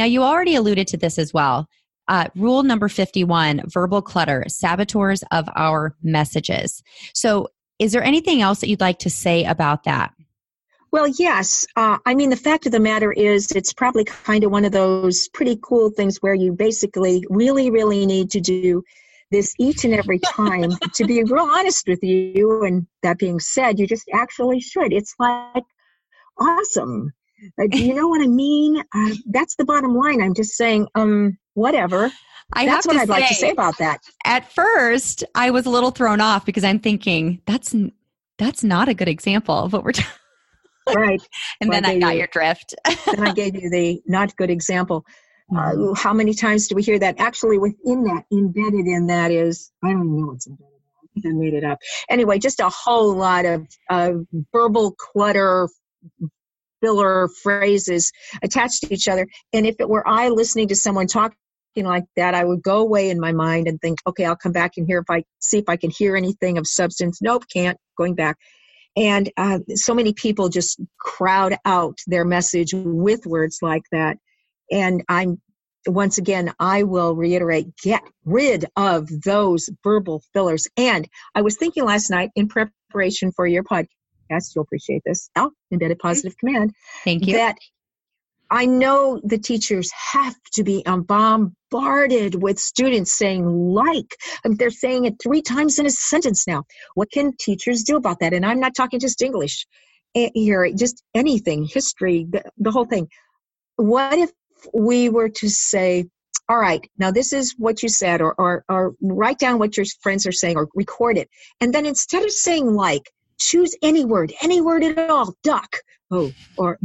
Now, 0.00 0.06
you 0.06 0.24
already 0.24 0.56
alluded 0.56 0.88
to 0.88 0.96
this 0.96 1.20
as 1.20 1.32
well. 1.32 1.68
Uh, 2.08 2.28
rule 2.34 2.62
number 2.62 2.88
51 2.88 3.62
verbal 3.66 4.02
clutter, 4.02 4.44
saboteurs 4.48 5.22
of 5.30 5.48
our 5.54 5.94
messages. 6.02 6.82
So, 7.14 7.48
is 7.78 7.92
there 7.92 8.02
anything 8.02 8.42
else 8.42 8.60
that 8.60 8.68
you'd 8.68 8.80
like 8.80 8.98
to 9.00 9.10
say 9.10 9.44
about 9.44 9.84
that? 9.84 10.12
Well, 10.92 11.08
yes. 11.08 11.66
Uh, 11.74 11.96
I 12.04 12.14
mean, 12.14 12.28
the 12.28 12.36
fact 12.36 12.66
of 12.66 12.72
the 12.72 12.80
matter 12.80 13.12
is, 13.12 13.50
it's 13.52 13.72
probably 13.72 14.04
kind 14.04 14.44
of 14.44 14.50
one 14.50 14.66
of 14.66 14.72
those 14.72 15.28
pretty 15.28 15.58
cool 15.62 15.90
things 15.90 16.18
where 16.18 16.34
you 16.34 16.52
basically 16.52 17.24
really, 17.30 17.70
really 17.70 18.04
need 18.04 18.30
to 18.32 18.40
do 18.40 18.84
this 19.30 19.54
each 19.58 19.84
and 19.84 19.94
every 19.94 20.18
time 20.24 20.70
to 20.94 21.04
be 21.06 21.24
real 21.24 21.48
honest 21.50 21.88
with 21.88 22.02
you. 22.02 22.64
And 22.64 22.86
that 23.02 23.18
being 23.18 23.40
said, 23.40 23.78
you 23.78 23.86
just 23.86 24.08
actually 24.12 24.60
should. 24.60 24.92
It's 24.92 25.14
like 25.18 25.64
awesome. 26.38 27.12
Uh, 27.60 27.66
do 27.70 27.82
you 27.82 27.94
know 27.94 28.08
what 28.08 28.22
I 28.22 28.26
mean? 28.26 28.82
Uh, 28.94 29.14
that's 29.26 29.56
the 29.56 29.64
bottom 29.64 29.94
line. 29.94 30.22
I'm 30.22 30.34
just 30.34 30.52
saying, 30.52 30.86
um, 30.94 31.38
whatever. 31.54 32.10
I 32.52 32.66
that's 32.66 32.86
what 32.86 32.96
I'd 32.96 33.06
say, 33.06 33.12
like 33.12 33.28
to 33.28 33.34
say 33.34 33.50
about 33.50 33.78
that. 33.78 34.00
At 34.24 34.52
first, 34.52 35.24
I 35.34 35.50
was 35.50 35.66
a 35.66 35.70
little 35.70 35.90
thrown 35.90 36.20
off 36.20 36.44
because 36.44 36.64
I'm 36.64 36.78
thinking 36.78 37.40
that's 37.46 37.74
that's 38.38 38.62
not 38.62 38.88
a 38.88 38.94
good 38.94 39.08
example 39.08 39.54
of 39.54 39.72
what 39.72 39.84
we're 39.84 39.92
talking. 39.92 40.12
Right. 40.94 41.22
and 41.60 41.70
well, 41.70 41.80
then 41.80 41.90
I, 41.90 41.98
got 41.98 42.12
you, 42.12 42.18
your 42.18 42.26
drift. 42.28 42.74
then 42.84 43.26
I 43.26 43.32
gave 43.32 43.54
you 43.54 43.70
the 43.70 44.02
not 44.06 44.36
good 44.36 44.50
example. 44.50 45.04
Uh, 45.50 45.72
mm-hmm. 45.72 45.92
how 45.94 46.14
many 46.14 46.32
times 46.32 46.66
do 46.68 46.74
we 46.74 46.82
hear 46.82 46.98
that? 46.98 47.16
Actually, 47.18 47.58
within 47.58 48.04
that, 48.04 48.24
embedded 48.32 48.86
in 48.86 49.08
that 49.08 49.30
is, 49.30 49.70
I 49.84 49.88
don't 49.88 50.06
even 50.06 50.20
know 50.20 50.26
what's 50.28 50.46
embedded. 50.46 50.72
I 51.26 51.28
made 51.38 51.52
it 51.52 51.62
up. 51.62 51.78
Anyway, 52.08 52.38
just 52.38 52.60
a 52.60 52.70
whole 52.70 53.14
lot 53.14 53.44
of 53.44 53.66
uh, 53.90 54.12
verbal 54.50 54.92
clutter, 54.92 55.68
filler 56.82 57.28
phrases 57.42 58.12
attached 58.42 58.82
to 58.82 58.92
each 58.92 59.08
other. 59.08 59.26
And 59.52 59.66
if 59.66 59.76
it 59.78 59.88
were 59.88 60.06
I 60.06 60.28
listening 60.28 60.68
to 60.68 60.76
someone 60.76 61.06
talking 61.06 61.36
like 61.76 62.04
that, 62.16 62.34
I 62.34 62.44
would 62.44 62.62
go 62.62 62.80
away 62.80 63.10
in 63.10 63.20
my 63.20 63.32
mind 63.32 63.68
and 63.68 63.80
think, 63.80 64.00
okay, 64.06 64.24
I'll 64.24 64.36
come 64.36 64.52
back 64.52 64.72
and 64.76 64.86
hear 64.86 64.98
if 64.98 65.10
I 65.10 65.24
see 65.38 65.58
if 65.58 65.68
I 65.68 65.76
can 65.76 65.90
hear 65.90 66.16
anything 66.16 66.58
of 66.58 66.66
substance. 66.66 67.22
Nope, 67.22 67.44
can't. 67.52 67.78
Going 67.96 68.14
back. 68.14 68.36
And 68.96 69.30
uh, 69.38 69.60
so 69.74 69.94
many 69.94 70.12
people 70.12 70.50
just 70.50 70.78
crowd 70.98 71.56
out 71.64 71.98
their 72.06 72.26
message 72.26 72.72
with 72.74 73.24
words 73.24 73.58
like 73.62 73.84
that. 73.90 74.18
And 74.70 75.02
I'm 75.08 75.40
once 75.86 76.18
again, 76.18 76.52
I 76.60 76.84
will 76.84 77.14
reiterate 77.16 77.76
get 77.82 78.02
rid 78.24 78.66
of 78.76 79.08
those 79.24 79.68
verbal 79.82 80.22
fillers. 80.32 80.68
And 80.76 81.08
I 81.34 81.42
was 81.42 81.56
thinking 81.56 81.84
last 81.84 82.10
night 82.10 82.30
in 82.36 82.48
preparation 82.48 83.32
for 83.32 83.46
your 83.46 83.64
podcast, 83.64 83.88
you'll 84.54 84.62
appreciate 84.62 85.02
this. 85.04 85.30
Oh, 85.36 85.50
embedded 85.72 85.98
mm-hmm. 85.98 86.08
positive 86.08 86.36
command. 86.38 86.72
Thank 87.04 87.26
you. 87.26 87.34
That 87.34 87.56
I 88.52 88.66
know 88.66 89.18
the 89.24 89.38
teachers 89.38 89.90
have 90.12 90.36
to 90.52 90.62
be 90.62 90.84
um, 90.84 91.04
bombarded 91.04 92.34
with 92.34 92.58
students 92.58 93.16
saying 93.16 93.46
like. 93.46 94.14
Um, 94.44 94.56
they're 94.56 94.70
saying 94.70 95.06
it 95.06 95.14
three 95.22 95.40
times 95.40 95.78
in 95.78 95.86
a 95.86 95.90
sentence 95.90 96.46
now. 96.46 96.64
What 96.94 97.10
can 97.10 97.32
teachers 97.40 97.82
do 97.82 97.96
about 97.96 98.20
that? 98.20 98.34
And 98.34 98.44
I'm 98.44 98.60
not 98.60 98.74
talking 98.74 99.00
just 99.00 99.22
English 99.22 99.66
eh, 100.14 100.28
here, 100.34 100.70
just 100.76 101.02
anything, 101.14 101.64
history, 101.64 102.26
the, 102.28 102.44
the 102.58 102.70
whole 102.70 102.84
thing. 102.84 103.08
What 103.76 104.18
if 104.18 104.30
we 104.74 105.08
were 105.08 105.30
to 105.30 105.48
say, 105.48 106.04
all 106.46 106.58
right, 106.58 106.86
now 106.98 107.10
this 107.10 107.32
is 107.32 107.54
what 107.56 107.82
you 107.82 107.88
said, 107.88 108.20
or, 108.20 108.34
or, 108.38 108.64
or 108.68 108.92
write 109.00 109.38
down 109.38 109.60
what 109.60 109.78
your 109.78 109.86
friends 110.02 110.26
are 110.26 110.32
saying, 110.32 110.58
or 110.58 110.68
record 110.74 111.16
it. 111.16 111.30
And 111.62 111.72
then 111.72 111.86
instead 111.86 112.22
of 112.22 112.30
saying 112.30 112.66
like, 112.66 113.10
choose 113.44 113.76
any 113.82 114.04
word, 114.04 114.32
any 114.42 114.60
word 114.60 114.84
at 114.84 115.10
all, 115.10 115.34
duck. 115.42 115.76
Oh, 116.10 116.32
or 116.58 116.78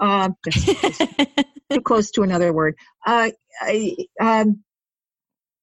uh, 0.00 0.30
too 0.50 1.80
close 1.82 2.10
to 2.12 2.22
another 2.22 2.52
word. 2.52 2.74
Uh, 3.06 3.30
um, 4.20 4.62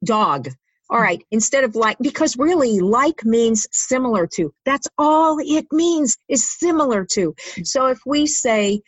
dog. 0.03 0.49
All 0.91 0.99
right, 0.99 1.23
instead 1.29 1.63
of 1.63 1.75
like, 1.75 1.97
because 2.01 2.35
really 2.35 2.79
like 2.79 3.23
means 3.23 3.67
similar 3.71 4.25
to. 4.33 4.51
That's 4.65 4.87
all 4.97 5.37
it 5.39 5.67
means 5.71 6.17
is 6.27 6.49
similar 6.49 7.05
to. 7.11 7.35
So 7.63 7.87
if 7.87 7.99
we 8.07 8.25
say, 8.25 8.81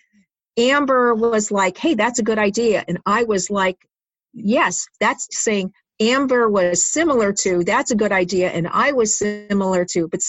Amber 0.57 1.13
was 1.13 1.51
like, 1.51 1.77
hey, 1.77 1.93
that's 1.93 2.19
a 2.19 2.23
good 2.23 2.39
idea. 2.39 2.83
And 2.87 2.99
I 3.05 3.23
was 3.23 3.49
like, 3.49 3.77
yes, 4.33 4.87
that's 4.99 5.27
saying 5.31 5.73
Amber 5.99 6.49
was 6.49 6.85
similar 6.85 7.33
to, 7.41 7.63
that's 7.63 7.91
a 7.91 7.95
good 7.95 8.11
idea. 8.11 8.49
And 8.49 8.67
I 8.67 8.91
was 8.91 9.17
similar 9.17 9.85
to. 9.91 10.07
But 10.07 10.21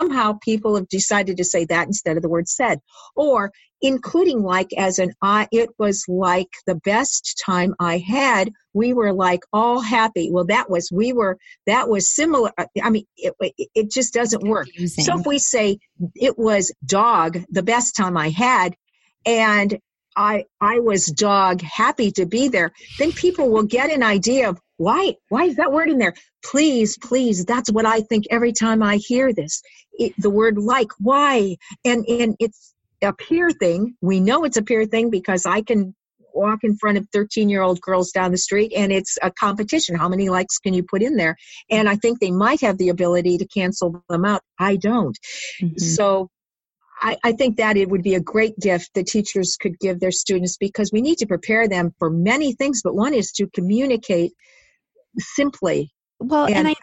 somehow 0.00 0.38
people 0.42 0.76
have 0.76 0.88
decided 0.88 1.36
to 1.36 1.44
say 1.44 1.64
that 1.64 1.86
instead 1.86 2.16
of 2.16 2.22
the 2.22 2.28
word 2.28 2.48
said 2.48 2.80
or 3.16 3.52
including 3.80 4.42
like 4.42 4.68
as 4.76 4.98
an 4.98 5.12
i 5.22 5.46
it 5.52 5.68
was 5.78 6.04
like 6.08 6.48
the 6.66 6.74
best 6.74 7.40
time 7.44 7.74
i 7.78 7.98
had 7.98 8.52
we 8.74 8.92
were 8.92 9.12
like 9.12 9.40
all 9.52 9.80
happy 9.80 10.30
well 10.32 10.44
that 10.44 10.68
was 10.68 10.90
we 10.92 11.12
were 11.12 11.38
that 11.66 11.88
was 11.88 12.12
similar 12.12 12.50
uh, 12.58 12.66
i 12.82 12.90
mean 12.90 13.04
it, 13.16 13.34
it 13.74 13.90
just 13.90 14.12
doesn't 14.12 14.42
work 14.42 14.68
so 14.86 15.18
if 15.18 15.26
we 15.26 15.38
say 15.38 15.78
it 16.14 16.38
was 16.38 16.72
dog 16.84 17.38
the 17.50 17.62
best 17.62 17.94
time 17.96 18.16
i 18.16 18.30
had 18.30 18.74
and 19.26 19.78
I 20.16 20.46
I 20.60 20.80
was 20.80 21.06
dog 21.06 21.62
happy 21.62 22.10
to 22.12 22.26
be 22.26 22.48
there, 22.48 22.72
then 22.98 23.12
people 23.12 23.50
will 23.50 23.62
get 23.62 23.92
an 23.92 24.02
idea 24.02 24.48
of 24.48 24.58
why 24.76 25.14
why 25.28 25.44
is 25.44 25.56
that 25.56 25.72
word 25.72 25.90
in 25.90 25.98
there? 25.98 26.14
Please, 26.44 26.98
please, 26.98 27.44
that's 27.44 27.70
what 27.70 27.86
I 27.86 28.00
think 28.00 28.24
every 28.30 28.52
time 28.52 28.82
I 28.82 28.96
hear 28.96 29.32
this. 29.32 29.62
It, 29.98 30.14
the 30.18 30.30
word 30.30 30.58
like, 30.58 30.90
why? 30.98 31.56
And 31.84 32.06
and 32.06 32.36
it's 32.38 32.74
a 33.02 33.12
peer 33.12 33.50
thing. 33.50 33.96
We 34.00 34.20
know 34.20 34.44
it's 34.44 34.56
a 34.56 34.62
peer 34.62 34.84
thing 34.86 35.10
because 35.10 35.46
I 35.46 35.62
can 35.62 35.94
walk 36.34 36.60
in 36.62 36.76
front 36.76 36.98
of 36.98 37.06
13 37.12 37.48
year 37.48 37.62
old 37.62 37.80
girls 37.80 38.10
down 38.12 38.30
the 38.30 38.38
street 38.38 38.72
and 38.74 38.92
it's 38.92 39.18
a 39.22 39.30
competition. 39.30 39.96
How 39.96 40.08
many 40.08 40.28
likes 40.28 40.58
can 40.58 40.74
you 40.74 40.82
put 40.82 41.02
in 41.02 41.16
there? 41.16 41.36
And 41.70 41.88
I 41.88 41.96
think 41.96 42.20
they 42.20 42.30
might 42.30 42.60
have 42.60 42.78
the 42.78 42.90
ability 42.90 43.38
to 43.38 43.46
cancel 43.46 44.02
them 44.08 44.24
out. 44.24 44.42
I 44.58 44.76
don't. 44.76 45.18
Mm-hmm. 45.60 45.78
So 45.78 46.30
I, 47.00 47.16
I, 47.24 47.32
think 47.32 47.56
that 47.58 47.76
it 47.76 47.88
would 47.88 48.02
be 48.02 48.14
a 48.14 48.20
great 48.20 48.58
gift 48.58 48.90
that 48.94 49.06
teachers 49.06 49.56
could 49.60 49.78
give 49.78 50.00
their 50.00 50.10
students 50.10 50.56
because 50.56 50.90
we 50.92 51.00
need 51.00 51.18
to 51.18 51.26
prepare 51.26 51.68
them 51.68 51.94
for 51.98 52.10
many 52.10 52.54
things, 52.54 52.82
but 52.82 52.94
one 52.94 53.14
is 53.14 53.30
to 53.32 53.46
communicate 53.48 54.32
simply. 55.18 55.92
Well, 56.18 56.46
and, 56.46 56.56
and 56.56 56.68
I, 56.68 56.74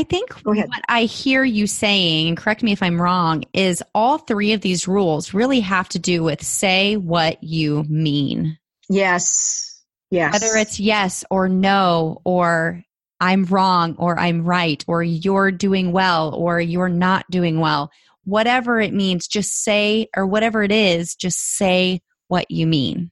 I 0.00 0.02
think 0.04 0.32
what 0.44 0.70
I 0.88 1.02
hear 1.02 1.44
you 1.44 1.66
saying, 1.66 2.28
and 2.28 2.36
correct 2.36 2.62
me 2.62 2.72
if 2.72 2.82
I'm 2.82 3.00
wrong, 3.00 3.44
is 3.52 3.82
all 3.94 4.16
three 4.16 4.54
of 4.54 4.62
these 4.62 4.88
rules 4.88 5.34
really 5.34 5.60
have 5.60 5.90
to 5.90 5.98
do 5.98 6.22
with 6.22 6.42
say 6.42 6.96
what 6.96 7.42
you 7.44 7.84
mean. 7.84 8.56
Yes. 8.88 9.84
Yes. 10.10 10.32
Whether 10.32 10.56
it's 10.56 10.80
yes 10.80 11.22
or 11.30 11.50
no, 11.50 12.22
or 12.24 12.82
I'm 13.20 13.44
wrong, 13.44 13.94
or 13.98 14.18
I'm 14.18 14.42
right, 14.42 14.82
or 14.88 15.02
you're 15.02 15.52
doing 15.52 15.92
well, 15.92 16.34
or 16.34 16.60
you're 16.60 16.88
not 16.88 17.26
doing 17.30 17.60
well 17.60 17.90
whatever 18.24 18.80
it 18.80 18.94
means, 18.94 19.26
just 19.26 19.62
say, 19.62 20.06
or 20.16 20.26
whatever 20.26 20.62
it 20.62 20.72
is, 20.72 21.14
just 21.14 21.38
say 21.56 22.00
what 22.28 22.50
you 22.50 22.66
mean. 22.66 23.10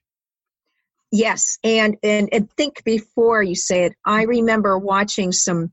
Yes, 1.11 1.59
and, 1.65 1.97
and 2.03 2.29
and 2.33 2.51
think 2.53 2.85
before 2.85 3.43
you 3.43 3.55
say 3.55 3.85
it. 3.85 3.95
I 4.05 4.25
remember 4.25 4.79
watching 4.79 5.33
some 5.33 5.73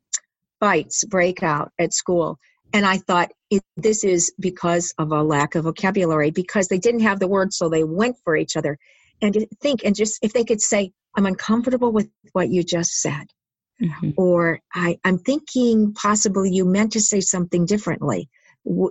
fights 0.66 1.04
break 1.04 1.44
out 1.44 1.72
at 1.78 1.94
school, 1.94 2.40
and 2.74 2.86
I 2.86 2.98
thought 2.98 3.32
this 3.78 4.04
is 4.04 4.34
because 4.40 4.94
of 4.98 5.12
a 5.12 5.22
lack 5.22 5.54
of 5.56 5.66
vocabulary 5.66 6.32
because 6.32 6.68
they 6.68 6.80
didn't 6.80 7.02
have 7.02 7.20
the 7.20 7.28
words, 7.28 7.56
so 7.58 7.70
they 7.70 7.84
went 7.84 8.18
for 8.24 8.36
each 8.36 8.58
other. 8.58 8.78
And 9.22 9.48
think 9.62 9.86
and 9.86 9.96
just 9.96 10.18
if 10.24 10.34
they 10.34 10.44
could 10.44 10.62
say, 10.62 10.92
"I'm 11.16 11.28
uncomfortable 11.28 11.92
with 11.92 12.10
what 12.34 12.50
you 12.50 12.64
just 12.64 13.00
said," 13.00 13.28
mm-hmm. 13.82 14.10
or 14.18 14.60
I, 14.74 14.98
"I'm 15.04 15.20
thinking 15.20 15.94
possibly 15.94 16.50
you 16.52 16.66
meant 16.66 16.94
to 16.94 17.02
say 17.02 17.22
something 17.22 17.66
differently." 17.66 18.30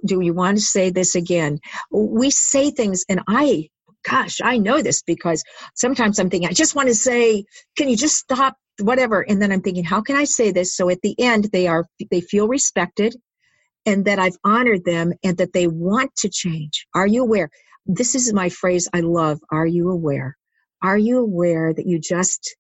do 0.07 0.21
you 0.21 0.33
want 0.33 0.57
to 0.57 0.63
say 0.63 0.91
this 0.91 1.17
again? 1.17 1.59
We 1.91 2.31
say 2.31 2.71
things, 2.71 3.05
and 3.09 3.21
I, 3.27 3.69
gosh, 4.09 4.41
I 4.43 4.59
know 4.59 4.83
this 4.83 5.03
because 5.03 5.43
sometimes 5.75 6.19
I'm 6.19 6.31
thinking, 6.31 6.49
I 6.49 6.53
just 6.53 6.77
want 6.77 6.89
to 6.89 6.95
say, 6.95 7.45
can 7.77 7.89
you 7.89 7.97
just 7.97 8.17
stop, 8.17 8.57
whatever? 8.81 9.21
And 9.23 9.41
then 9.41 9.53
I'm 9.53 9.63
thinking, 9.63 9.85
how 9.85 10.01
can 10.01 10.17
I 10.17 10.25
say 10.25 10.51
this? 10.51 10.77
So 10.77 10.91
at 10.91 11.01
the 11.03 11.15
end, 11.19 11.51
they 11.53 11.67
are, 11.67 11.87
they 12.11 12.21
feel 12.21 12.49
respected 12.49 13.17
and 13.87 14.05
that 14.07 14.19
I've 14.19 14.37
honored 14.45 14.85
them 14.85 15.13
and 15.23 15.37
that 15.39 15.53
they 15.53 15.67
want 15.67 16.15
to 16.17 16.29
change. 16.29 16.87
Are 16.95 17.07
you 17.07 17.23
aware? 17.23 17.51
This 17.87 18.15
is 18.15 18.33
my 18.33 18.49
phrase 18.49 18.89
I 18.93 19.01
love. 19.01 19.41
Are 19.51 19.67
you 19.67 19.91
aware? 19.91 20.37
Are 20.83 20.99
you 20.99 21.19
aware 21.19 21.73
that 21.73 21.87
you 21.87 21.99
just 21.99 22.57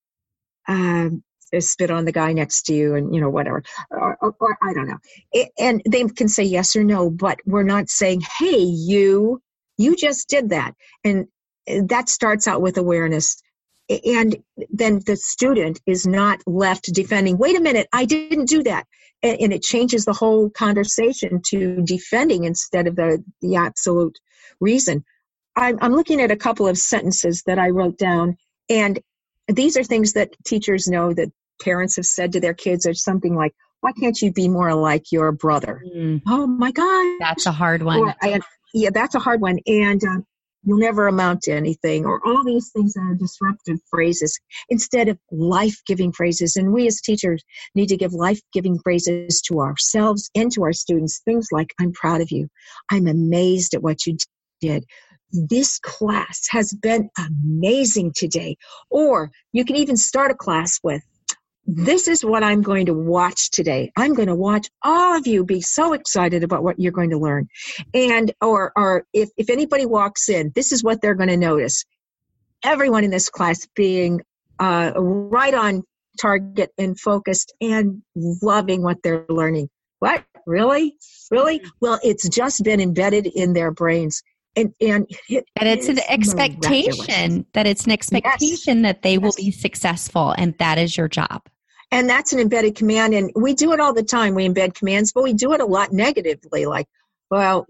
um, 0.69 1.23
spit 1.61 1.91
on 1.91 2.05
the 2.05 2.13
guy 2.13 2.33
next 2.33 2.63
to 2.63 2.75
you 2.75 2.95
and 2.95 3.15
you 3.15 3.21
know 3.21 3.31
whatever 3.31 3.63
or, 3.91 4.17
or, 4.21 4.35
or 4.41 4.59
i 4.63 4.73
don't 4.73 4.89
know 4.89 4.99
it, 5.33 5.51
and 5.59 5.83
they 5.89 6.03
can 6.05 6.29
say 6.29 6.43
yes 6.43 6.75
or 6.75 6.83
no 6.83 7.11
but 7.11 7.39
we're 7.47 7.63
not 7.63 7.89
saying 7.89 8.21
hey 8.39 8.59
you 8.59 9.41
you 9.79 9.95
just 9.95 10.29
did 10.29 10.51
that 10.51 10.75
and 11.05 11.27
uh, 11.69 11.81
that 11.87 12.09
starts 12.09 12.49
out 12.49 12.63
with 12.63 12.77
awareness 12.77 13.41
and 13.89 14.37
then 14.71 15.01
the 15.07 15.17
student 15.17 15.81
is 15.87 16.07
not 16.07 16.41
left 16.47 16.93
defending 16.93 17.37
wait 17.39 17.57
a 17.57 17.61
minute 17.61 17.87
i 17.93 18.05
didn't 18.05 18.49
do 18.49 18.63
that 18.63 18.87
and, 19.23 19.41
and 19.41 19.53
it 19.53 19.63
changes 19.63 20.05
the 20.05 20.13
whole 20.13 20.51
conversation 20.51 21.41
to 21.47 21.83
defending 21.83 22.45
instead 22.45 22.87
of 22.87 22.97
the 22.97 23.23
the 23.43 23.57
absolute 23.57 24.19
reason 24.61 25.05
I'm, 25.57 25.79
I'm 25.81 25.95
looking 25.95 26.21
at 26.21 26.33
a 26.33 26.37
couple 26.37 26.67
of 26.67 26.79
sentences 26.79 27.43
that 27.47 27.59
i 27.59 27.69
wrote 27.69 27.99
down 27.99 28.37
and 28.71 29.01
these 29.49 29.77
are 29.77 29.85
things 29.85 30.15
that 30.15 30.31
teachers 30.45 30.89
know 30.89 31.13
that 31.13 31.31
parents 31.61 31.97
have 31.97 32.07
said 32.07 32.33
to 32.33 32.41
their 32.41 32.55
kids 32.55 32.87
or 32.87 32.95
something 32.95 33.35
like, 33.35 33.55
why 33.81 33.93
can't 33.93 34.21
you 34.21 34.33
be 34.33 34.49
more 34.49 34.75
like 34.75 35.13
your 35.13 35.33
brother? 35.33 35.83
Mm. 35.95 36.23
Oh 36.27 36.47
my 36.47 36.73
God. 36.73 37.17
That's 37.21 37.47
a 37.47 37.53
hard 37.53 37.83
one. 37.83 38.01
Or, 38.01 38.15
yeah, 38.73 38.91
that's 38.93 39.15
a 39.15 39.19
hard 39.19 39.41
one. 39.41 39.59
And 39.67 40.03
uh, 40.03 40.21
you'll 40.65 40.79
never 40.79 41.07
amount 41.07 41.43
to 41.43 41.53
anything, 41.53 42.05
or 42.05 42.21
all 42.27 42.45
these 42.45 42.71
things 42.71 42.95
that 42.95 43.03
are 43.03 43.15
disruptive 43.15 43.79
phrases 43.91 44.39
instead 44.69 45.09
of 45.09 45.19
life 45.31 45.81
giving 45.87 46.13
phrases. 46.13 46.57
And 46.57 46.73
we 46.73 46.87
as 46.87 47.01
teachers 47.01 47.43
need 47.75 47.89
to 47.89 47.97
give 47.97 48.13
life 48.13 48.41
giving 48.53 48.79
phrases 48.79 49.41
to 49.43 49.61
ourselves 49.61 50.31
and 50.35 50.51
to 50.53 50.63
our 50.65 50.73
students. 50.73 51.21
Things 51.25 51.49
like, 51.53 51.73
I'm 51.81 51.93
proud 51.93 52.21
of 52.21 52.31
you. 52.31 52.49
I'm 52.91 53.07
amazed 53.07 53.75
at 53.75 53.83
what 53.83 54.07
you 54.07 54.17
did 54.61 54.85
this 55.35 55.79
class 55.81 56.47
has 56.51 56.73
been 56.73 57.11
amazing 57.19 58.13
today. 58.15 58.57
Or 58.91 59.31
you 59.53 59.65
can 59.65 59.77
even 59.77 59.97
start 59.97 60.31
a 60.31 60.35
class 60.35 60.79
with, 60.83 61.03
this 61.67 62.09
is 62.09 62.25
what 62.25 62.43
I'm 62.43 62.63
going 62.63 62.87
to 62.87 62.95
watch 62.95 63.51
today. 63.51 63.91
I'm 63.97 64.15
going 64.15 64.29
to 64.29 64.35
watch 64.35 64.69
all 64.83 65.17
of 65.17 65.27
you 65.27 65.45
be 65.45 65.61
so 65.61 65.93
excited 65.95 66.45
about 66.45 66.63
what 66.63 66.79
you're 66.79 66.93
going 66.93 67.11
to 67.11 67.19
learn. 67.19 67.49
And, 67.95 68.33
or, 68.41 68.73
or 68.77 69.07
if, 69.13 69.31
if 69.37 69.49
anybody 69.49 69.87
walks 69.87 70.29
in, 70.29 70.53
this 70.55 70.73
is 70.73 70.85
what 70.85 71.01
they're 71.01 71.15
going 71.15 71.31
to 71.31 71.37
notice. 71.37 71.85
Everyone 72.63 73.05
in 73.05 73.11
this 73.11 73.31
class 73.31 73.67
being 73.75 74.21
uh, 74.59 74.93
right 74.97 75.55
on 75.55 75.83
target 76.21 76.71
and 76.79 76.99
focused 76.99 77.53
and 77.61 78.03
loving 78.15 78.83
what 78.83 78.99
they're 79.03 79.25
learning. 79.29 79.69
What? 79.99 80.25
Really? 80.47 80.97
Really? 81.31 81.63
Well, 81.81 81.99
it's 82.03 82.29
just 82.29 82.63
been 82.63 82.81
embedded 82.81 83.27
in 83.27 83.55
their 83.55 83.71
brains. 83.71 84.23
And, 84.57 84.73
and 84.81 85.07
it 85.29 85.45
and 85.57 85.69
it's 85.69 85.89
an 85.89 85.99
expectation 86.09 86.95
miraculous. 87.09 87.45
that 87.55 87.67
it's 87.67 87.87
an 87.87 87.91
expectation 87.91 88.77
yes. 88.79 88.83
that 88.85 89.03
they 89.03 89.19
will 89.19 89.33
be 89.37 89.51
successful 89.51 90.33
and 90.39 90.57
that 90.59 90.79
is 90.79 90.97
your 90.97 91.09
job 91.09 91.43
and 91.95 92.09
that's 92.09 92.33
an 92.33 92.41
embedded 92.41 92.75
command 92.75 93.15
and 93.15 93.31
we 93.35 93.55
do 93.55 93.73
it 93.73 93.81
all 93.81 93.95
the 93.95 94.03
time 94.03 94.35
we 94.35 94.49
embed 94.49 94.75
commands 94.75 95.13
but 95.13 95.23
we 95.23 95.33
do 95.33 95.53
it 95.53 95.61
a 95.61 95.67
lot 95.67 95.93
negatively 95.93 96.67
like 96.67 96.87
well 97.31 97.67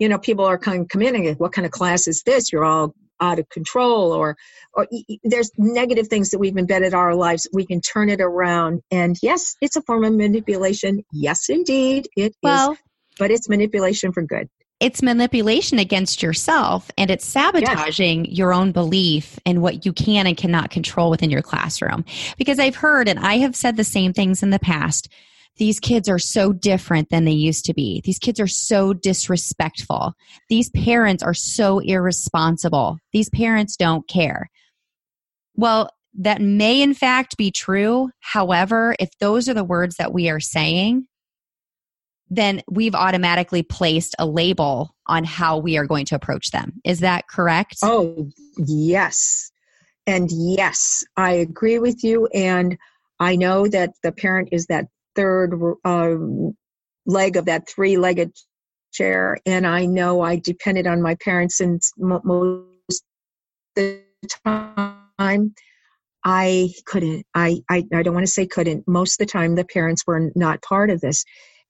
you 0.00 0.08
know 0.08 0.18
people 0.18 0.44
are 0.44 0.58
kind 0.58 0.82
of 0.82 0.88
coming 0.88 1.24
in 1.24 1.34
what 1.36 1.52
kind 1.52 1.64
of 1.64 1.70
class 1.70 2.08
is 2.08 2.24
this? 2.24 2.50
You're 2.50 2.64
all 2.64 2.94
out 3.20 3.38
of 3.38 3.48
control 3.50 4.12
or 4.12 4.36
or 4.72 4.88
there's 5.22 5.52
negative 5.58 6.08
things 6.08 6.30
that 6.30 6.38
we've 6.38 6.56
embedded 6.56 6.94
our 6.94 7.14
lives 7.14 7.46
we 7.52 7.66
can 7.66 7.80
turn 7.80 8.08
it 8.08 8.20
around. 8.20 8.80
And 8.90 9.16
yes 9.22 9.54
it's 9.60 9.76
a 9.76 9.82
form 9.82 10.04
of 10.04 10.14
manipulation. 10.14 11.04
Yes 11.12 11.48
indeed 11.48 12.08
it 12.16 12.34
well, 12.42 12.72
is, 12.72 12.78
but 13.18 13.30
it's 13.30 13.48
manipulation 13.48 14.12
for 14.12 14.22
good 14.22 14.48
it's 14.80 15.02
manipulation 15.02 15.78
against 15.78 16.22
yourself 16.22 16.90
and 16.96 17.10
it's 17.10 17.26
sabotaging 17.26 18.24
yes. 18.24 18.36
your 18.36 18.52
own 18.52 18.72
belief 18.72 19.38
in 19.44 19.60
what 19.60 19.84
you 19.84 19.92
can 19.92 20.26
and 20.26 20.36
cannot 20.36 20.70
control 20.70 21.10
within 21.10 21.30
your 21.30 21.42
classroom. 21.42 22.04
Because 22.38 22.58
I've 22.58 22.76
heard, 22.76 23.06
and 23.06 23.18
I 23.18 23.38
have 23.38 23.54
said 23.54 23.76
the 23.76 23.84
same 23.84 24.14
things 24.14 24.42
in 24.42 24.50
the 24.50 24.58
past, 24.58 25.08
these 25.58 25.78
kids 25.78 26.08
are 26.08 26.18
so 26.18 26.54
different 26.54 27.10
than 27.10 27.26
they 27.26 27.32
used 27.32 27.66
to 27.66 27.74
be. 27.74 28.00
These 28.04 28.18
kids 28.18 28.40
are 28.40 28.46
so 28.46 28.94
disrespectful. 28.94 30.14
These 30.48 30.70
parents 30.70 31.22
are 31.22 31.34
so 31.34 31.80
irresponsible. 31.80 32.98
These 33.12 33.28
parents 33.28 33.76
don't 33.76 34.08
care. 34.08 34.48
Well, 35.54 35.90
that 36.18 36.40
may 36.40 36.80
in 36.80 36.94
fact 36.94 37.36
be 37.36 37.50
true. 37.50 38.10
However, 38.20 38.96
if 38.98 39.10
those 39.18 39.48
are 39.48 39.54
the 39.54 39.62
words 39.62 39.96
that 39.96 40.14
we 40.14 40.30
are 40.30 40.40
saying, 40.40 41.06
then 42.30 42.62
we've 42.70 42.94
automatically 42.94 43.62
placed 43.62 44.14
a 44.18 44.26
label 44.26 44.94
on 45.06 45.24
how 45.24 45.58
we 45.58 45.76
are 45.76 45.86
going 45.86 46.06
to 46.06 46.14
approach 46.14 46.52
them. 46.52 46.80
Is 46.84 47.00
that 47.00 47.26
correct? 47.28 47.78
Oh, 47.82 48.30
yes. 48.56 49.50
And 50.06 50.30
yes, 50.30 51.04
I 51.16 51.32
agree 51.32 51.78
with 51.78 52.04
you. 52.04 52.26
And 52.28 52.78
I 53.18 53.36
know 53.36 53.66
that 53.68 53.90
the 54.02 54.12
parent 54.12 54.50
is 54.52 54.66
that 54.66 54.86
third 55.16 55.60
uh, 55.84 56.14
leg 57.04 57.36
of 57.36 57.46
that 57.46 57.68
three 57.68 57.96
legged 57.96 58.32
chair. 58.92 59.36
And 59.44 59.66
I 59.66 59.86
know 59.86 60.20
I 60.20 60.36
depended 60.36 60.86
on 60.86 61.02
my 61.02 61.16
parents 61.16 61.60
and 61.60 61.82
most 61.98 63.04
the 63.74 64.02
time. 64.44 65.54
I 66.22 66.68
couldn't. 66.84 67.24
I, 67.34 67.62
I, 67.70 67.84
I 67.94 68.02
don't 68.02 68.14
want 68.14 68.26
to 68.26 68.32
say 68.32 68.46
couldn't. 68.46 68.86
Most 68.86 69.20
of 69.20 69.26
the 69.26 69.32
time, 69.32 69.54
the 69.54 69.64
parents 69.64 70.06
were 70.06 70.30
not 70.34 70.62
part 70.62 70.90
of 70.90 71.00
this 71.00 71.24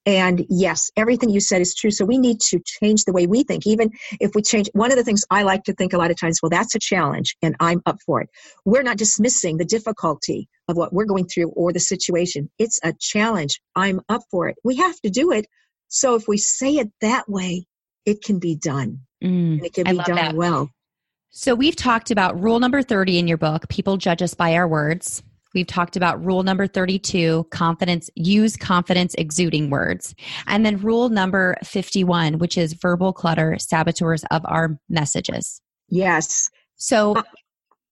And 0.06 0.46
yes, 0.48 0.90
everything 0.96 1.28
you 1.28 1.40
said 1.40 1.60
is 1.60 1.74
true. 1.74 1.90
So 1.90 2.04
we 2.04 2.18
need 2.18 2.40
to 2.48 2.60
change 2.64 3.04
the 3.04 3.12
way 3.12 3.26
we 3.26 3.42
think. 3.42 3.66
Even 3.66 3.90
if 4.18 4.34
we 4.34 4.42
change, 4.42 4.68
one 4.72 4.90
of 4.90 4.96
the 4.96 5.04
things 5.04 5.24
I 5.30 5.42
like 5.42 5.64
to 5.64 5.74
think 5.74 5.92
a 5.92 5.98
lot 5.98 6.10
of 6.10 6.18
times, 6.18 6.40
well, 6.42 6.50
that's 6.50 6.74
a 6.74 6.78
challenge 6.78 7.36
and 7.42 7.54
I'm 7.60 7.82
up 7.84 7.98
for 8.06 8.22
it. 8.22 8.30
We're 8.64 8.82
not 8.82 8.96
dismissing 8.96 9.58
the 9.58 9.64
difficulty 9.64 10.48
of 10.68 10.76
what 10.76 10.92
we're 10.92 11.04
going 11.04 11.26
through 11.26 11.50
or 11.50 11.72
the 11.72 11.80
situation. 11.80 12.50
It's 12.58 12.80
a 12.82 12.94
challenge. 12.98 13.60
I'm 13.76 14.00
up 14.08 14.22
for 14.30 14.48
it. 14.48 14.56
We 14.64 14.76
have 14.76 14.98
to 15.00 15.10
do 15.10 15.32
it. 15.32 15.46
So 15.88 16.14
if 16.14 16.26
we 16.26 16.38
say 16.38 16.76
it 16.76 16.90
that 17.00 17.28
way, 17.28 17.66
it 18.06 18.22
can 18.22 18.38
be 18.38 18.56
done. 18.56 19.00
Mm, 19.22 19.58
and 19.58 19.66
it 19.66 19.74
can 19.74 19.84
be 19.84 19.98
done 19.98 20.16
that. 20.16 20.34
well. 20.34 20.70
So 21.30 21.54
we've 21.54 21.76
talked 21.76 22.10
about 22.10 22.40
rule 22.40 22.58
number 22.58 22.82
30 22.82 23.18
in 23.18 23.28
your 23.28 23.38
book 23.38 23.68
people 23.68 23.96
judge 23.96 24.22
us 24.22 24.34
by 24.34 24.54
our 24.54 24.66
words. 24.66 25.22
We've 25.54 25.66
talked 25.66 25.96
about 25.96 26.24
rule 26.24 26.42
number 26.42 26.66
32, 26.66 27.46
confidence, 27.50 28.08
use 28.14 28.56
confidence 28.56 29.14
exuding 29.18 29.70
words. 29.70 30.14
And 30.46 30.64
then 30.64 30.78
rule 30.78 31.08
number 31.08 31.56
51, 31.64 32.38
which 32.38 32.56
is 32.56 32.74
verbal 32.74 33.12
clutter, 33.12 33.56
saboteurs 33.58 34.24
of 34.30 34.42
our 34.44 34.78
messages. 34.88 35.60
Yes. 35.88 36.50
So, 36.76 37.16
uh, 37.16 37.22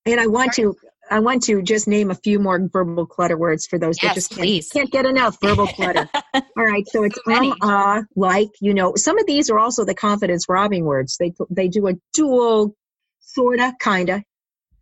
and 0.06 0.20
I 0.20 0.26
want 0.26 0.52
to, 0.54 0.74
I 1.10 1.18
want 1.18 1.42
to 1.44 1.62
just 1.62 1.88
name 1.88 2.10
a 2.10 2.14
few 2.14 2.38
more 2.38 2.60
verbal 2.72 3.06
clutter 3.06 3.36
words 3.36 3.66
for 3.66 3.78
those 3.78 4.00
yes, 4.02 4.10
that 4.10 4.14
just 4.14 4.30
can't, 4.36 4.64
can't, 4.72 4.90
get 4.90 5.06
enough 5.06 5.38
verbal 5.42 5.66
clutter. 5.66 6.08
All 6.34 6.64
right, 6.64 6.86
so 6.88 7.02
it's 7.02 7.18
so 7.26 7.34
um, 7.34 7.54
uh, 7.62 8.02
like, 8.14 8.50
you 8.60 8.74
know, 8.74 8.92
some 8.94 9.18
of 9.18 9.26
these 9.26 9.50
are 9.50 9.58
also 9.58 9.84
the 9.84 9.94
confidence 9.94 10.48
robbing 10.48 10.84
words. 10.84 11.16
They 11.18 11.32
they 11.50 11.68
do 11.68 11.88
a 11.88 11.94
dual, 12.12 12.76
sorta, 13.20 13.74
kinda, 13.80 14.22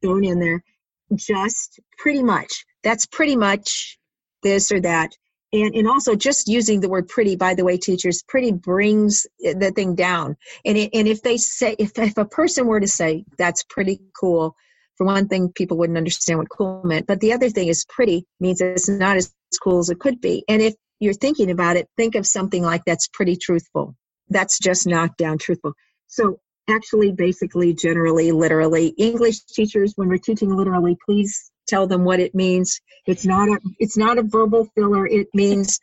thrown 0.02 0.24
in 0.24 0.40
there 0.40 0.62
just 1.14 1.80
pretty 1.98 2.22
much. 2.22 2.64
That's 2.82 3.06
pretty 3.06 3.36
much 3.36 3.98
this 4.42 4.72
or 4.72 4.80
that. 4.80 5.12
And, 5.52 5.74
and 5.74 5.88
also 5.88 6.16
just 6.16 6.48
using 6.48 6.80
the 6.80 6.88
word 6.88 7.08
pretty, 7.08 7.36
by 7.36 7.54
the 7.54 7.64
way, 7.64 7.78
teachers, 7.78 8.22
pretty 8.26 8.52
brings 8.52 9.26
the 9.40 9.72
thing 9.74 9.94
down. 9.94 10.36
And, 10.64 10.76
it, 10.76 10.90
and 10.92 11.06
if 11.06 11.22
they 11.22 11.36
say, 11.36 11.76
if, 11.78 11.92
if 11.96 12.18
a 12.18 12.24
person 12.24 12.66
were 12.66 12.80
to 12.80 12.88
say, 12.88 13.24
that's 13.38 13.62
pretty 13.62 14.00
cool, 14.18 14.56
for 14.96 15.06
one 15.06 15.28
thing, 15.28 15.52
people 15.54 15.76
wouldn't 15.76 15.98
understand 15.98 16.38
what 16.38 16.48
cool 16.50 16.82
meant. 16.84 17.06
But 17.06 17.20
the 17.20 17.32
other 17.32 17.48
thing 17.50 17.68
is 17.68 17.84
pretty 17.88 18.26
means 18.40 18.60
it's 18.60 18.88
not 18.88 19.16
as 19.16 19.32
cool 19.62 19.78
as 19.78 19.90
it 19.90 20.00
could 20.00 20.20
be. 20.20 20.44
And 20.48 20.60
if 20.60 20.74
you're 21.00 21.14
thinking 21.14 21.50
about 21.50 21.76
it, 21.76 21.88
think 21.96 22.14
of 22.14 22.26
something 22.26 22.62
like 22.62 22.82
that's 22.84 23.08
pretty 23.08 23.36
truthful. 23.36 23.94
That's 24.28 24.58
just 24.58 24.86
knocked 24.86 25.18
down 25.18 25.38
truthful. 25.38 25.74
So 26.08 26.40
actually 26.68 27.12
basically 27.12 27.74
generally 27.74 28.32
literally 28.32 28.88
english 28.98 29.40
teachers 29.44 29.92
when 29.96 30.08
we're 30.08 30.18
teaching 30.18 30.54
literally 30.54 30.96
please 31.04 31.50
tell 31.66 31.86
them 31.86 32.04
what 32.04 32.20
it 32.20 32.34
means. 32.34 32.80
It's 33.06 33.26
not 33.26 33.48
a 33.48 33.58
it's 33.78 33.96
not 33.96 34.18
a 34.18 34.22
verbal 34.22 34.68
filler. 34.74 35.06
It 35.06 35.28
means 35.34 35.80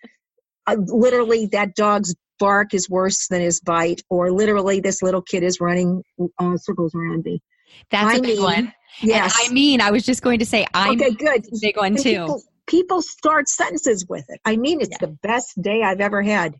uh, 0.65 0.77
literally 0.79 1.47
that 1.47 1.75
dog's 1.75 2.15
bark 2.39 2.73
is 2.73 2.89
worse 2.89 3.27
than 3.27 3.41
his 3.41 3.59
bite 3.59 4.01
or 4.09 4.31
literally 4.31 4.79
this 4.79 5.01
little 5.01 5.21
kid 5.21 5.43
is 5.43 5.61
running 5.61 6.03
uh, 6.39 6.57
circles 6.57 6.95
around 6.95 7.23
me. 7.23 7.41
That's 7.89 8.15
I 8.15 8.17
a 8.17 8.21
big 8.21 8.37
mean, 8.37 8.43
one. 8.43 8.73
yes 9.01 9.35
and 9.39 9.49
i 9.49 9.53
mean 9.53 9.81
i 9.81 9.89
was 9.89 10.03
just 10.03 10.21
going 10.21 10.37
to 10.37 10.45
say 10.45 10.67
i'm 10.75 11.01
okay 11.01 11.15
good. 11.15 11.43
big 11.59 11.75
one 11.75 11.95
too. 11.95 12.03
people, 12.03 12.43
people, 12.67 13.01
start 13.01 13.49
sentences 13.49 14.05
with 14.07 14.23
it. 14.29 14.39
I 14.45 14.57
mean 14.57 14.79
it's 14.79 14.91
yeah. 14.91 15.07
the 15.07 15.17
best 15.23 15.59
day 15.59 15.81
i've 15.81 15.99
ever 15.99 16.21
had 16.21 16.53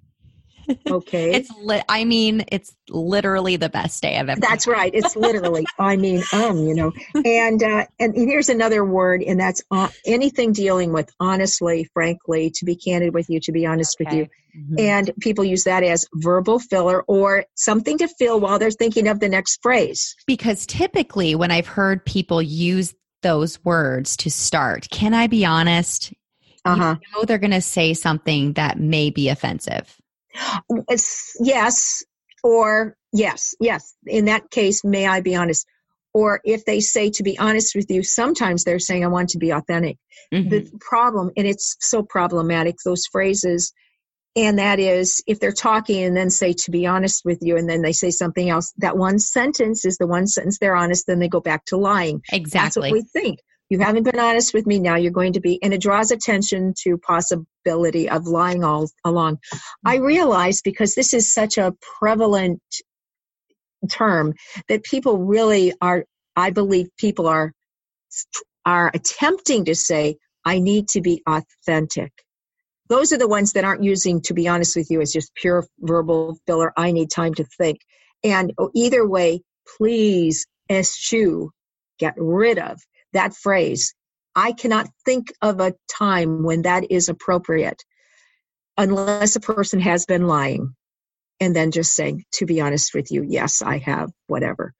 Okay. 0.88 1.34
it's 1.34 1.52
li- 1.60 1.84
I 1.90 2.06
mean, 2.06 2.46
it's 2.52 2.76
literally 2.90 3.56
the 3.56 3.70
best 3.70 4.02
day 4.02 4.18
I've 4.18 4.30
ever. 4.30 4.40
That's 4.40 4.68
right. 4.68 4.92
It's 4.94 5.16
literally. 5.16 5.66
I 5.80 5.96
mean, 5.96 6.24
um, 6.34 6.58
you 6.58 6.76
know, 6.76 6.92
and 7.26 7.62
uh, 7.62 7.86
and 8.00 8.16
here's 8.16 8.50
another 8.50 8.86
word, 8.86 9.22
and 9.24 9.40
that's 9.40 9.64
uh, 9.72 9.90
anything 10.06 10.54
dealing 10.54 10.94
with 10.94 11.10
honestly, 11.20 11.90
frankly, 11.94 12.52
to 12.56 12.66
be 12.66 12.76
candid 12.76 13.14
with 13.14 13.30
you, 13.30 13.40
to 13.42 13.52
be 13.52 13.66
honest 13.66 13.98
okay. 14.00 14.06
with 14.06 14.18
you, 14.18 14.62
mm-hmm. 14.62 14.80
and 14.80 15.12
people 15.20 15.44
use 15.44 15.64
that 15.64 15.84
as 15.84 16.06
verbal 16.16 16.60
filler 16.60 17.02
or 17.04 17.46
something 17.56 17.98
to 17.98 18.08
fill 18.08 18.40
while 18.40 18.60
they're 18.60 18.72
thinking 18.72 19.08
of 19.08 19.20
the 19.20 19.30
next 19.30 19.62
phrase. 19.62 20.16
Because 20.28 20.66
typically, 20.66 21.36
when 21.36 21.52
I've 21.52 21.68
heard 21.68 22.06
people 22.06 22.42
use 22.42 22.94
those 23.22 23.64
words 23.64 24.18
to 24.18 24.30
start, 24.30 24.90
can 24.90 25.14
I 25.14 25.28
be 25.28 25.46
honest? 25.46 26.14
Uh-huh. 26.66 26.96
You 27.02 27.08
know 27.20 27.26
they're 27.26 27.40
going 27.40 27.52
to 27.52 27.62
say 27.62 27.94
something 27.94 28.54
that 28.54 28.80
may 28.80 29.10
be 29.10 29.30
offensive. 29.30 29.98
It's 30.90 31.36
yes, 31.40 32.04
or 32.44 32.96
yes, 33.12 33.56
yes. 33.60 33.94
In 34.06 34.26
that 34.26 34.50
case, 34.50 34.84
may 34.84 35.08
I 35.08 35.22
be 35.22 35.36
honest? 35.36 35.66
Or 36.14 36.42
if 36.44 36.66
they 36.66 36.80
say 36.80 37.10
to 37.12 37.24
be 37.24 37.40
honest 37.40 37.76
with 37.76 37.90
you, 37.90 38.04
sometimes 38.04 38.64
they're 38.64 38.80
saying 38.80 39.04
I 39.04 39.08
want 39.08 39.30
to 39.30 39.40
be 39.40 39.52
authentic. 39.52 39.98
Mm-hmm. 40.32 40.50
The 40.50 40.72
problem, 40.80 41.32
and 41.36 41.48
it's 41.48 41.76
so 41.80 42.04
problematic, 42.04 42.76
those 42.86 43.06
phrases, 43.12 43.74
and 44.36 44.60
that 44.60 44.80
is 44.80 45.24
if 45.28 45.40
they're 45.40 45.52
talking 45.52 46.04
and 46.04 46.16
then 46.16 46.30
say 46.30 46.54
to 46.54 46.72
be 46.72 46.86
honest 46.86 47.24
with 47.26 47.40
you 47.42 47.58
and 47.58 47.70
then 47.70 47.82
they 47.82 47.94
say 47.94 48.10
something 48.10 48.50
else 48.50 48.74
that 48.78 48.98
one 48.98 49.20
sentence 49.20 49.86
is 49.86 49.98
the 49.98 50.08
one 50.08 50.28
sentence 50.28 50.58
they're 50.60 50.76
honest 50.76 51.06
then 51.08 51.20
they 51.20 51.28
go 51.28 51.40
back 51.40 51.66
to 51.66 51.78
lying 51.78 52.22
exactly 52.32 52.60
that's 52.60 52.78
what 52.78 52.92
we 52.92 53.04
think 53.14 53.40
you 53.70 53.80
haven't 53.80 54.04
been 54.04 54.20
honest 54.20 54.54
with 54.54 54.68
me. 54.68 54.80
Now 54.80 54.96
you're 54.96 55.12
going 55.12 55.34
to 55.34 55.40
be 55.40 55.62
and 55.64 55.74
it 55.74 55.82
draws 55.82 56.12
attention 56.12 56.74
to 56.84 56.98
possibility 56.98 58.10
of 58.10 58.28
lying 58.28 58.64
all 58.64 58.90
along. 59.04 59.40
I 59.86 59.98
realize 59.98 60.62
because 60.62 60.96
this 60.96 61.14
is 61.14 61.34
such 61.34 61.58
a 61.58 61.74
prevalent 62.00 62.62
term 63.90 64.34
that 64.70 64.84
people 64.84 65.18
really 65.18 65.74
are 65.82 66.06
i 66.36 66.50
believe 66.50 66.88
people 66.98 67.28
are 67.28 67.52
are 68.66 68.90
attempting 68.94 69.66
to 69.66 69.76
say 69.76 70.16
i 70.46 70.60
need 70.60 70.88
to 70.90 71.02
be 71.02 71.22
authentic. 71.28 72.12
Those 72.90 73.12
are 73.12 73.18
the 73.18 73.28
ones 73.28 73.54
that 73.54 73.64
aren't 73.64 73.84
using 73.84 74.22
to 74.22 74.34
be 74.34 74.48
honest 74.48 74.76
with 74.76 74.92
you 74.92 75.02
as 75.02 75.12
just 75.12 75.34
pure 75.36 75.66
verbal 75.80 76.38
filler. 76.46 76.74
I 76.78 76.92
need 76.92 77.10
time 77.10 77.34
to 77.36 77.46
think. 77.58 77.80
And 78.24 78.54
either 78.74 79.08
way 79.08 79.42
please 79.78 80.46
eschew 80.70 81.52
get 82.00 82.14
rid 82.18 82.60
of 82.60 82.82
that 83.14 83.36
phrase. 83.36 83.94
I 84.36 84.52
cannot 84.52 84.88
think 85.06 85.32
of 85.42 85.60
a 85.60 85.76
time 85.88 86.44
when 86.44 86.64
that 86.64 86.92
is 86.92 87.10
appropriate 87.10 87.84
unless 88.78 89.36
a 89.36 89.40
person 89.40 89.80
has 89.80 90.06
been 90.06 90.28
lying 90.28 90.76
and 91.40 91.56
then 91.56 91.72
just 91.72 91.96
saying, 91.96 92.24
to 92.34 92.46
be 92.46 92.62
honest 92.62 92.94
with 92.94 93.12
you, 93.12 93.24
yes, 93.24 93.62
I 93.62 93.78
have, 93.80 94.12
whatever. 94.28 94.74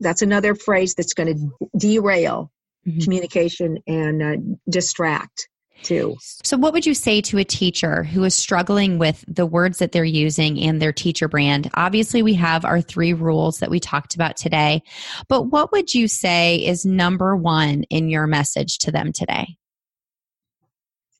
That's 0.00 0.22
another 0.22 0.54
phrase 0.54 0.94
that's 0.94 1.14
going 1.14 1.34
to 1.34 1.68
derail 1.76 2.50
mm-hmm. 2.86 3.00
communication 3.00 3.78
and 3.86 4.22
uh, 4.22 4.36
distract 4.68 5.48
too. 5.82 6.16
So, 6.44 6.56
what 6.56 6.72
would 6.72 6.86
you 6.86 6.94
say 6.94 7.20
to 7.22 7.38
a 7.38 7.44
teacher 7.44 8.04
who 8.04 8.24
is 8.24 8.34
struggling 8.34 8.98
with 8.98 9.24
the 9.26 9.46
words 9.46 9.78
that 9.78 9.92
they're 9.92 10.04
using 10.04 10.58
and 10.60 10.80
their 10.80 10.92
teacher 10.92 11.28
brand? 11.28 11.70
Obviously, 11.74 12.22
we 12.22 12.34
have 12.34 12.64
our 12.64 12.80
three 12.80 13.12
rules 13.12 13.58
that 13.58 13.70
we 13.70 13.80
talked 13.80 14.14
about 14.14 14.36
today, 14.36 14.82
but 15.28 15.44
what 15.44 15.72
would 15.72 15.94
you 15.94 16.08
say 16.08 16.56
is 16.56 16.84
number 16.84 17.36
one 17.36 17.84
in 17.84 18.08
your 18.08 18.26
message 18.26 18.78
to 18.78 18.92
them 18.92 19.12
today? 19.12 19.56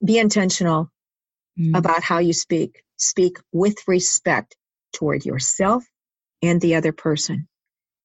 Be 0.04 0.18
intentional 0.18 0.90
mm-hmm. 1.58 1.74
about 1.74 2.02
how 2.02 2.18
you 2.18 2.32
speak. 2.32 2.82
Speak 2.96 3.38
with 3.52 3.76
respect 3.86 4.56
toward 4.92 5.24
yourself 5.24 5.84
and 6.42 6.60
the 6.60 6.74
other 6.74 6.92
person. 6.92 7.48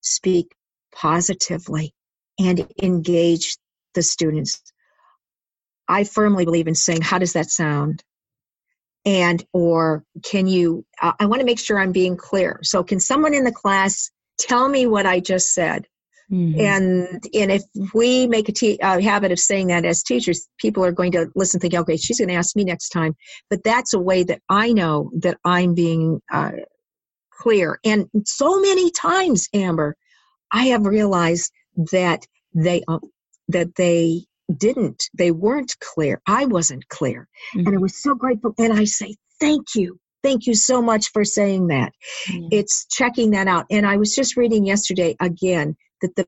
Speak 0.02 0.54
positively 0.94 1.94
and 2.40 2.68
engage 2.82 3.58
the 3.94 4.04
students 4.04 4.62
I 5.88 6.04
firmly 6.04 6.46
believe 6.46 6.68
in 6.68 6.76
saying, 6.76 7.02
how 7.02 7.18
does 7.18 7.34
that 7.34 7.50
sound? 7.50 8.04
And, 9.06 9.46
or 9.54 10.04
can 10.24 10.48
you, 10.48 10.86
uh, 11.02 11.14
I 11.20 11.28
want 11.28 11.42
to 11.42 11.46
make 11.46 11.60
sure 11.60 11.80
I'm 11.80 11.92
being 11.92 12.18
clear. 12.18 12.60
So 12.64 12.84
can 12.84 13.00
someone 13.00 13.34
in 13.34 13.44
the 13.44 13.52
class 13.52 14.10
tell 14.40 14.68
me 14.68 14.88
what 14.88 15.06
I 15.06 15.20
just 15.20 15.54
said? 15.54 15.88
Mm-hmm. 16.32 16.60
And 16.60 17.24
and 17.36 17.52
if 17.52 17.64
we 17.94 18.26
make 18.26 18.50
a 18.50 18.52
te- 18.52 18.80
habit 18.82 19.32
of 19.32 19.40
saying 19.40 19.68
that 19.68 19.86
as 19.86 20.02
teachers, 20.02 20.48
people 20.58 20.84
are 20.84 20.92
going 20.92 21.12
to 21.12 21.28
listen, 21.36 21.60
think, 21.60 21.76
okay, 21.76 21.98
she's 21.98 22.18
going 22.18 22.30
to 22.30 22.36
ask 22.36 22.56
me 22.56 22.64
next 22.64 22.90
time. 22.90 23.16
But 23.50 23.64
that's 23.64 23.94
a 23.94 24.00
way 24.00 24.24
that 24.24 24.42
I 24.50 24.74
know 24.74 25.12
that 25.20 25.38
I'm 25.46 25.76
being 25.76 26.22
uh, 26.34 26.52
clear. 27.32 27.80
And 27.86 28.08
so 28.26 28.60
many 28.60 28.90
times, 28.90 29.48
Amber, 29.54 29.96
I 30.52 30.68
have 30.68 30.86
realized 30.86 31.52
that 31.92 32.26
they 32.56 32.84
uh, 32.88 33.00
that 33.50 33.76
they 33.76 34.26
didn't 34.56 35.10
they 35.14 35.32
weren't 35.32 35.76
clear. 35.80 36.22
I 36.28 36.46
wasn't 36.46 36.88
clear. 36.88 37.28
Mm-hmm. 37.50 37.60
and 37.60 37.68
i 37.68 37.72
mm-hmm. 37.72 37.82
was 37.82 38.02
so 38.02 38.16
grateful. 38.16 38.54
And 38.58 38.74
i 38.74 38.84
say 38.86 39.16
thank 39.40 39.76
you. 39.76 40.00
Thank 40.24 40.48
you 40.48 40.56
so 40.56 40.82
much 40.82 41.12
for 41.12 41.24
saying 41.24 41.68
that. 41.68 41.94
Mm-hmm. 42.28 42.48
it's 42.52 42.86
checking 42.88 43.32
that 43.32 43.48
out. 43.48 43.66
And 43.72 43.86
i 43.86 43.98
was 43.98 44.14
just 44.14 44.38
reading 44.38 44.66
yesterday 44.66 45.16
again 45.20 45.76
that 46.02 46.16
the 46.16 46.26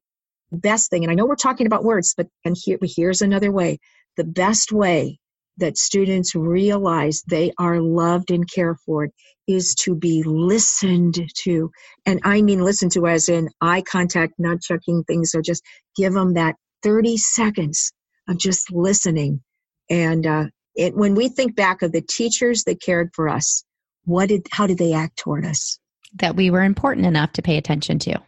best 0.51 0.89
thing 0.89 1.03
and 1.03 1.11
i 1.11 1.13
know 1.13 1.25
we're 1.25 1.35
talking 1.35 1.67
about 1.67 1.83
words 1.83 2.13
but 2.15 2.27
and 2.45 2.55
here 2.59 2.77
here's 2.81 3.21
another 3.21 3.51
way. 3.51 3.79
The 4.15 4.23
best 4.23 4.71
way 4.71 5.19
that 5.57 5.77
students 5.77 6.35
realize 6.35 7.23
they 7.27 7.51
are 7.59 7.81
loved 7.81 8.31
and 8.31 8.49
cared 8.49 8.77
for 8.85 9.09
is 9.47 9.75
to 9.75 9.95
be 9.95 10.23
listened 10.23 11.19
to. 11.43 11.71
And 12.05 12.19
i 12.23 12.41
mean 12.41 12.61
listen 12.63 12.89
to 12.91 13.07
as 13.07 13.29
in 13.29 13.49
eye 13.61 13.81
contact 13.81 14.33
not 14.39 14.61
checking 14.61 15.03
things. 15.03 15.35
Or 15.35 15.41
just 15.41 15.63
give 15.95 16.13
them 16.13 16.33
that 16.33 16.55
30 16.83 17.17
seconds 17.17 17.91
of 18.27 18.37
just 18.37 18.71
listening 18.71 19.41
and 19.89 20.25
uh, 20.25 20.45
it, 20.75 20.95
when 20.95 21.15
we 21.15 21.29
think 21.29 21.55
back 21.55 21.81
of 21.81 21.91
the 21.91 22.01
teachers 22.01 22.63
that 22.65 22.81
cared 22.81 23.11
for 23.13 23.29
us, 23.29 23.63
what 24.05 24.29
did, 24.29 24.47
how 24.51 24.67
did 24.67 24.77
they 24.77 24.93
act 24.93 25.17
toward 25.17 25.45
us? 25.45 25.79
That 26.15 26.35
we 26.35 26.51
were 26.51 26.63
important 26.63 27.05
enough 27.05 27.33
to 27.33 27.41
pay 27.41 27.57
attention 27.57 27.99
to. 27.99 28.19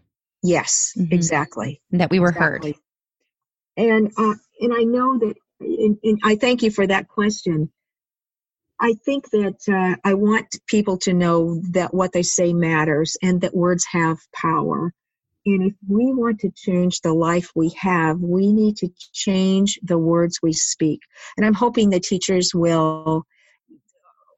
Yes, 0.43 0.93
mm-hmm. 0.97 1.13
exactly. 1.13 1.81
That 1.91 2.09
we 2.09 2.19
were 2.19 2.29
exactly. 2.29 2.71
heard. 2.71 3.87
And, 3.89 4.11
uh, 4.17 4.35
and 4.59 4.73
I 4.73 4.83
know 4.83 5.19
that, 5.19 5.35
and, 5.61 5.97
and 6.03 6.19
I 6.23 6.35
thank 6.35 6.63
you 6.63 6.71
for 6.71 6.87
that 6.87 7.07
question. 7.07 7.71
I 8.81 8.93
think 9.05 9.29
that 9.31 9.59
uh, 9.67 9.97
I 10.07 10.13
want 10.13 10.57
people 10.67 10.97
to 10.99 11.13
know 11.13 11.61
that 11.71 11.93
what 11.93 12.13
they 12.13 12.23
say 12.23 12.53
matters 12.53 13.17
and 13.21 13.41
that 13.41 13.55
words 13.55 13.85
have 13.91 14.17
power. 14.33 14.93
And 15.55 15.71
if 15.71 15.73
we 15.87 16.13
want 16.13 16.39
to 16.41 16.51
change 16.55 17.01
the 17.01 17.13
life 17.13 17.51
we 17.55 17.73
have, 17.79 18.19
we 18.19 18.53
need 18.53 18.77
to 18.77 18.89
change 19.13 19.79
the 19.81 19.97
words 19.97 20.39
we 20.41 20.53
speak. 20.53 21.01
And 21.37 21.45
I'm 21.45 21.53
hoping 21.53 21.89
the 21.89 21.99
teachers 21.99 22.53
will 22.53 23.25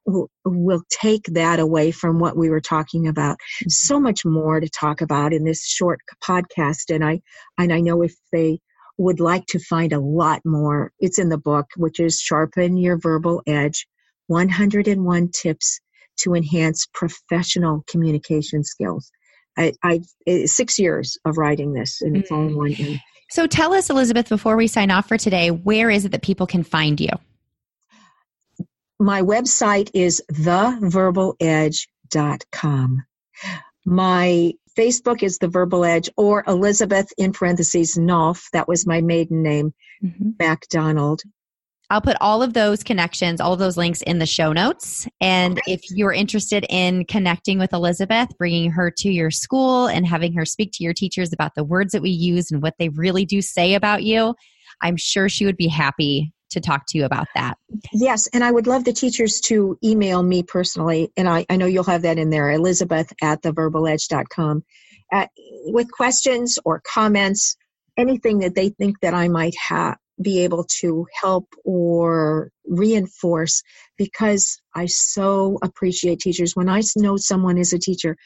will, 0.04 0.82
take 0.90 1.24
that 1.26 1.60
away 1.60 1.90
from 1.90 2.18
what 2.18 2.36
we 2.36 2.50
were 2.50 2.60
talking 2.60 3.06
about. 3.06 3.36
Mm-hmm. 3.36 3.68
So 3.68 4.00
much 4.00 4.24
more 4.24 4.60
to 4.60 4.68
talk 4.68 5.00
about 5.00 5.32
in 5.32 5.44
this 5.44 5.64
short 5.64 6.00
podcast, 6.22 6.94
and 6.94 7.04
I 7.04 7.20
and 7.58 7.72
I 7.72 7.80
know 7.80 8.02
if 8.02 8.14
they 8.32 8.60
would 8.98 9.20
like 9.20 9.46
to 9.46 9.58
find 9.58 9.92
a 9.92 10.00
lot 10.00 10.42
more, 10.44 10.92
it's 11.00 11.18
in 11.18 11.28
the 11.28 11.38
book, 11.38 11.66
which 11.76 11.98
is 11.98 12.20
Sharpen 12.20 12.76
Your 12.76 12.98
Verbal 12.98 13.42
Edge 13.46 13.86
101 14.26 15.30
Tips 15.30 15.80
to 16.18 16.34
Enhance 16.34 16.86
Professional 16.92 17.84
Communication 17.88 18.62
Skills. 18.64 19.10
I, 19.56 19.72
I 19.82 20.00
six 20.46 20.78
years 20.78 21.18
of 21.24 21.38
writing 21.38 21.72
this, 21.72 22.00
and 22.00 22.16
it's 22.16 22.30
all 22.30 22.46
in 22.46 22.56
one. 22.56 22.72
Mm. 22.72 23.00
So 23.30 23.46
tell 23.46 23.72
us, 23.72 23.90
Elizabeth, 23.90 24.28
before 24.28 24.56
we 24.56 24.66
sign 24.66 24.90
off 24.90 25.08
for 25.08 25.16
today, 25.16 25.50
where 25.50 25.90
is 25.90 26.04
it 26.04 26.12
that 26.12 26.22
people 26.22 26.46
can 26.46 26.62
find 26.62 27.00
you? 27.00 27.08
My 28.98 29.22
website 29.22 29.90
is 29.94 30.22
theverbaledge.com. 30.30 33.04
My 33.84 34.52
Facebook 34.78 35.22
is 35.22 35.38
The 35.38 35.48
Verbal 35.48 35.84
Edge 35.84 36.08
or 36.16 36.44
Elizabeth 36.46 37.12
in 37.18 37.32
parentheses 37.32 37.96
Nolf. 37.96 38.44
That 38.52 38.68
was 38.68 38.86
my 38.86 39.00
maiden 39.00 39.42
name, 39.42 39.74
mm-hmm. 40.02 40.30
MacDonald. 40.38 41.22
I'll 41.92 42.00
put 42.00 42.16
all 42.22 42.42
of 42.42 42.54
those 42.54 42.82
connections, 42.82 43.38
all 43.38 43.52
of 43.52 43.58
those 43.58 43.76
links 43.76 44.00
in 44.00 44.18
the 44.18 44.24
show 44.24 44.54
notes. 44.54 45.06
And 45.20 45.58
okay. 45.58 45.72
if 45.72 45.82
you're 45.90 46.12
interested 46.12 46.64
in 46.70 47.04
connecting 47.04 47.58
with 47.58 47.74
Elizabeth, 47.74 48.30
bringing 48.38 48.70
her 48.70 48.90
to 48.90 49.10
your 49.10 49.30
school 49.30 49.88
and 49.88 50.06
having 50.06 50.32
her 50.32 50.46
speak 50.46 50.72
to 50.72 50.84
your 50.84 50.94
teachers 50.94 51.34
about 51.34 51.54
the 51.54 51.62
words 51.62 51.92
that 51.92 52.00
we 52.00 52.08
use 52.08 52.50
and 52.50 52.62
what 52.62 52.76
they 52.78 52.88
really 52.88 53.26
do 53.26 53.42
say 53.42 53.74
about 53.74 54.04
you, 54.04 54.34
I'm 54.80 54.96
sure 54.96 55.28
she 55.28 55.44
would 55.44 55.58
be 55.58 55.68
happy 55.68 56.32
to 56.48 56.62
talk 56.62 56.86
to 56.88 56.98
you 56.98 57.04
about 57.04 57.28
that. 57.34 57.58
Yes, 57.92 58.26
and 58.32 58.42
I 58.42 58.50
would 58.50 58.66
love 58.66 58.84
the 58.84 58.94
teachers 58.94 59.40
to 59.42 59.78
email 59.84 60.22
me 60.22 60.42
personally, 60.42 61.12
and 61.18 61.28
I, 61.28 61.44
I 61.50 61.56
know 61.56 61.66
you'll 61.66 61.84
have 61.84 62.02
that 62.02 62.16
in 62.16 62.30
there, 62.30 62.50
Elizabeth 62.50 63.12
at 63.20 63.42
theverbaledge.com, 63.42 64.64
at, 65.12 65.24
uh, 65.24 65.28
with 65.66 65.92
questions 65.92 66.58
or 66.64 66.80
comments, 66.80 67.54
anything 67.98 68.38
that 68.38 68.54
they 68.54 68.70
think 68.70 69.00
that 69.00 69.12
I 69.12 69.28
might 69.28 69.54
have 69.68 69.98
be 70.22 70.40
able 70.40 70.64
to 70.80 71.06
help 71.20 71.46
or 71.64 72.50
reinforce 72.66 73.62
because 73.98 74.60
I 74.74 74.86
so 74.86 75.58
appreciate 75.62 76.20
teachers. 76.20 76.56
When 76.56 76.68
I 76.68 76.82
know 76.96 77.16
someone 77.16 77.58
is 77.58 77.72
a 77.72 77.78
teacher, 77.78 78.16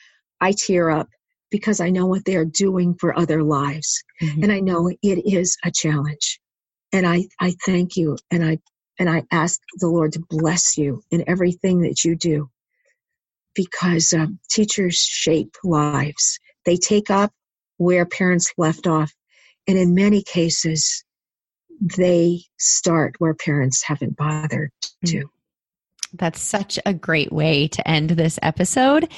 I 0.40 0.52
tear 0.52 0.90
up 0.90 1.08
because 1.50 1.80
I 1.80 1.90
know 1.90 2.06
what 2.06 2.24
they 2.24 2.36
are 2.36 2.44
doing 2.44 2.94
for 2.94 3.18
other 3.18 3.42
lives. 3.42 4.02
Mm-hmm. 4.22 4.42
And 4.42 4.52
I 4.52 4.60
know 4.60 4.88
it 4.88 4.98
is 5.02 5.56
a 5.64 5.70
challenge. 5.70 6.40
And 6.92 7.06
I, 7.06 7.24
I 7.40 7.54
thank 7.64 7.96
you 7.96 8.16
and 8.30 8.44
I 8.44 8.58
and 8.98 9.10
I 9.10 9.24
ask 9.30 9.60
the 9.74 9.88
Lord 9.88 10.12
to 10.12 10.24
bless 10.30 10.78
you 10.78 11.02
in 11.10 11.24
everything 11.26 11.82
that 11.82 12.02
you 12.04 12.16
do 12.16 12.48
because 13.54 14.12
um, 14.12 14.38
teachers 14.50 14.96
shape 14.96 15.54
lives. 15.62 16.38
They 16.64 16.76
take 16.76 17.10
up 17.10 17.32
where 17.78 18.06
parents 18.06 18.52
left 18.56 18.86
off. 18.86 19.12
And 19.68 19.76
in 19.76 19.94
many 19.94 20.22
cases, 20.22 21.04
they 21.80 22.42
start 22.58 23.14
where 23.18 23.34
parents 23.34 23.82
haven't 23.82 24.16
bothered 24.16 24.70
to. 25.06 25.18
Mm. 25.18 25.30
That's 26.12 26.40
such 26.40 26.78
a 26.86 26.94
great 26.94 27.32
way 27.32 27.68
to 27.68 27.88
end 27.88 28.10
this 28.10 28.38
episode. 28.42 29.10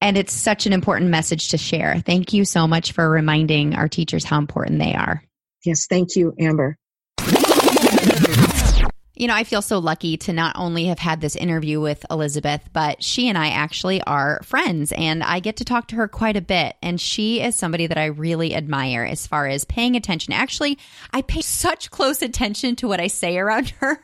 And 0.00 0.16
it's 0.16 0.32
such 0.32 0.66
an 0.66 0.72
important 0.72 1.10
message 1.10 1.48
to 1.50 1.58
share. 1.58 1.98
Thank 2.00 2.32
you 2.32 2.44
so 2.44 2.66
much 2.66 2.92
for 2.92 3.08
reminding 3.08 3.74
our 3.74 3.88
teachers 3.88 4.24
how 4.24 4.38
important 4.38 4.78
they 4.78 4.94
are. 4.94 5.22
Yes, 5.64 5.86
thank 5.86 6.16
you, 6.16 6.34
Amber. 6.38 6.78
You 9.20 9.26
know, 9.26 9.34
I 9.34 9.44
feel 9.44 9.60
so 9.60 9.80
lucky 9.80 10.16
to 10.16 10.32
not 10.32 10.56
only 10.56 10.86
have 10.86 10.98
had 10.98 11.20
this 11.20 11.36
interview 11.36 11.78
with 11.78 12.06
Elizabeth, 12.10 12.62
but 12.72 13.04
she 13.04 13.28
and 13.28 13.36
I 13.36 13.48
actually 13.48 14.00
are 14.04 14.40
friends 14.42 14.92
and 14.92 15.22
I 15.22 15.40
get 15.40 15.58
to 15.58 15.64
talk 15.66 15.88
to 15.88 15.96
her 15.96 16.08
quite 16.08 16.38
a 16.38 16.40
bit. 16.40 16.76
And 16.80 16.98
she 16.98 17.42
is 17.42 17.54
somebody 17.54 17.86
that 17.86 17.98
I 17.98 18.06
really 18.06 18.54
admire 18.54 19.04
as 19.04 19.26
far 19.26 19.46
as 19.46 19.66
paying 19.66 19.94
attention. 19.94 20.32
Actually, 20.32 20.78
I 21.12 21.20
pay 21.20 21.42
such 21.42 21.90
close 21.90 22.22
attention 22.22 22.76
to 22.76 22.88
what 22.88 22.98
I 22.98 23.08
say 23.08 23.36
around 23.36 23.68
her. 23.80 24.02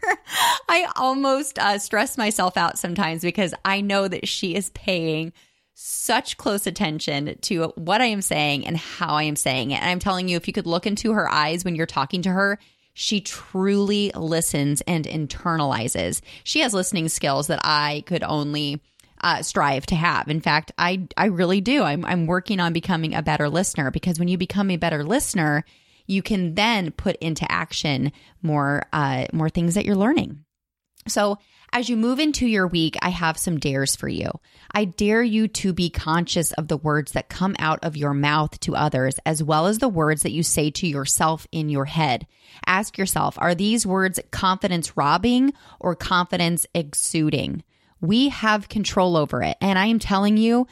I 0.68 0.86
almost 0.96 1.58
uh, 1.58 1.78
stress 1.78 2.18
myself 2.18 2.58
out 2.58 2.78
sometimes 2.78 3.22
because 3.22 3.54
I 3.64 3.80
know 3.80 4.08
that 4.08 4.28
she 4.28 4.54
is 4.54 4.68
paying 4.68 5.32
such 5.72 6.36
close 6.36 6.66
attention 6.66 7.38
to 7.40 7.72
what 7.76 8.02
I 8.02 8.06
am 8.06 8.20
saying 8.20 8.66
and 8.66 8.76
how 8.76 9.14
I 9.14 9.22
am 9.22 9.36
saying 9.36 9.70
it. 9.70 9.80
And 9.80 9.88
I'm 9.88 9.98
telling 9.98 10.28
you, 10.28 10.36
if 10.36 10.46
you 10.46 10.52
could 10.52 10.66
look 10.66 10.86
into 10.86 11.12
her 11.12 11.26
eyes 11.26 11.64
when 11.64 11.74
you're 11.74 11.86
talking 11.86 12.20
to 12.22 12.30
her, 12.30 12.58
she 12.98 13.20
truly 13.20 14.10
listens 14.14 14.80
and 14.86 15.04
internalizes. 15.04 16.22
She 16.44 16.60
has 16.60 16.72
listening 16.72 17.10
skills 17.10 17.48
that 17.48 17.60
I 17.62 18.02
could 18.06 18.22
only 18.22 18.80
uh, 19.20 19.42
strive 19.42 19.84
to 19.86 19.94
have. 19.94 20.28
In 20.28 20.40
fact, 20.40 20.72
I 20.78 21.06
I 21.14 21.26
really 21.26 21.60
do. 21.60 21.82
I'm 21.82 22.06
I'm 22.06 22.26
working 22.26 22.58
on 22.58 22.72
becoming 22.72 23.14
a 23.14 23.20
better 23.20 23.50
listener 23.50 23.90
because 23.90 24.18
when 24.18 24.28
you 24.28 24.38
become 24.38 24.70
a 24.70 24.78
better 24.78 25.04
listener, 25.04 25.66
you 26.06 26.22
can 26.22 26.54
then 26.54 26.90
put 26.90 27.16
into 27.16 27.50
action 27.52 28.12
more 28.40 28.84
uh, 28.94 29.26
more 29.30 29.50
things 29.50 29.74
that 29.74 29.84
you're 29.84 29.94
learning. 29.94 30.42
So 31.06 31.36
as 31.72 31.88
you 31.88 31.96
move 31.96 32.18
into 32.18 32.46
your 32.46 32.66
week, 32.66 32.96
I 33.02 33.10
have 33.10 33.36
some 33.36 33.58
dares 33.58 33.96
for 33.96 34.08
you. 34.08 34.30
I 34.72 34.84
dare 34.84 35.22
you 35.22 35.48
to 35.48 35.72
be 35.72 35.90
conscious 35.90 36.52
of 36.52 36.68
the 36.68 36.76
words 36.76 37.12
that 37.12 37.28
come 37.28 37.56
out 37.58 37.80
of 37.82 37.96
your 37.96 38.14
mouth 38.14 38.58
to 38.60 38.76
others, 38.76 39.16
as 39.26 39.42
well 39.42 39.66
as 39.66 39.78
the 39.78 39.88
words 39.88 40.22
that 40.22 40.32
you 40.32 40.42
say 40.42 40.70
to 40.70 40.86
yourself 40.86 41.46
in 41.52 41.68
your 41.68 41.84
head. 41.84 42.26
Ask 42.66 42.98
yourself 42.98 43.36
are 43.38 43.54
these 43.54 43.86
words 43.86 44.20
confidence 44.30 44.96
robbing 44.96 45.52
or 45.80 45.94
confidence 45.94 46.66
exuding? 46.74 47.62
We 48.00 48.28
have 48.28 48.68
control 48.68 49.16
over 49.16 49.42
it. 49.42 49.56
And 49.60 49.78
I 49.78 49.86
am 49.86 49.98
telling 49.98 50.36
you, 50.36 50.66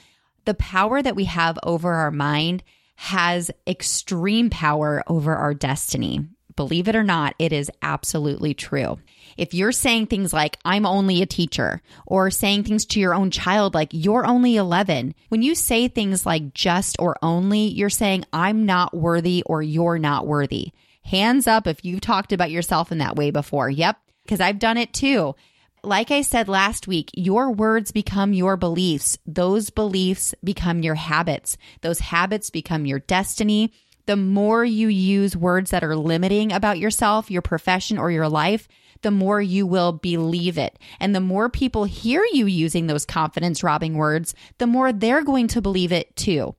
the 0.44 0.54
power 0.54 1.02
that 1.02 1.16
we 1.16 1.24
have 1.24 1.58
over 1.62 1.92
our 1.92 2.10
mind 2.10 2.62
has 2.96 3.50
extreme 3.66 4.50
power 4.50 5.02
over 5.06 5.34
our 5.34 5.54
destiny. 5.54 6.26
Believe 6.56 6.86
it 6.86 6.94
or 6.94 7.02
not, 7.02 7.34
it 7.38 7.52
is 7.52 7.70
absolutely 7.82 8.54
true. 8.54 8.98
If 9.36 9.54
you're 9.54 9.72
saying 9.72 10.06
things 10.06 10.32
like, 10.32 10.58
I'm 10.64 10.86
only 10.86 11.20
a 11.20 11.26
teacher, 11.26 11.82
or 12.06 12.30
saying 12.30 12.64
things 12.64 12.86
to 12.86 13.00
your 13.00 13.14
own 13.14 13.32
child 13.32 13.74
like, 13.74 13.88
you're 13.92 14.24
only 14.24 14.56
11, 14.56 15.14
when 15.28 15.42
you 15.42 15.56
say 15.56 15.88
things 15.88 16.24
like 16.24 16.54
just 16.54 16.96
or 17.00 17.16
only, 17.22 17.66
you're 17.66 17.90
saying, 17.90 18.24
I'm 18.32 18.66
not 18.66 18.94
worthy 18.94 19.42
or 19.44 19.62
you're 19.62 19.98
not 19.98 20.26
worthy. 20.26 20.70
Hands 21.02 21.46
up 21.46 21.66
if 21.66 21.84
you've 21.84 22.00
talked 22.00 22.32
about 22.32 22.52
yourself 22.52 22.92
in 22.92 22.98
that 22.98 23.16
way 23.16 23.30
before. 23.32 23.68
Yep, 23.68 23.96
because 24.24 24.40
I've 24.40 24.60
done 24.60 24.76
it 24.76 24.92
too. 24.92 25.34
Like 25.82 26.10
I 26.10 26.22
said 26.22 26.48
last 26.48 26.88
week, 26.88 27.10
your 27.12 27.50
words 27.50 27.92
become 27.92 28.32
your 28.32 28.56
beliefs. 28.56 29.18
Those 29.26 29.68
beliefs 29.68 30.34
become 30.42 30.82
your 30.82 30.94
habits. 30.94 31.58
Those 31.82 31.98
habits 31.98 32.48
become 32.48 32.86
your 32.86 33.00
destiny 33.00 33.70
the 34.06 34.16
more 34.16 34.64
you 34.64 34.88
use 34.88 35.36
words 35.36 35.70
that 35.70 35.84
are 35.84 35.96
limiting 35.96 36.52
about 36.52 36.78
yourself, 36.78 37.30
your 37.30 37.42
profession, 37.42 37.98
or 37.98 38.10
your 38.10 38.28
life, 38.28 38.68
the 39.02 39.10
more 39.10 39.40
you 39.40 39.66
will 39.66 39.92
believe 39.92 40.58
it. 40.58 40.78
And 40.98 41.14
the 41.14 41.20
more 41.20 41.48
people 41.48 41.84
hear 41.84 42.24
you 42.32 42.46
using 42.46 42.86
those 42.86 43.04
confidence 43.04 43.62
robbing 43.62 43.94
words, 43.94 44.34
the 44.58 44.66
more 44.66 44.92
they're 44.92 45.24
going 45.24 45.48
to 45.48 45.62
believe 45.62 45.92
it 45.92 46.14
too. 46.16 46.54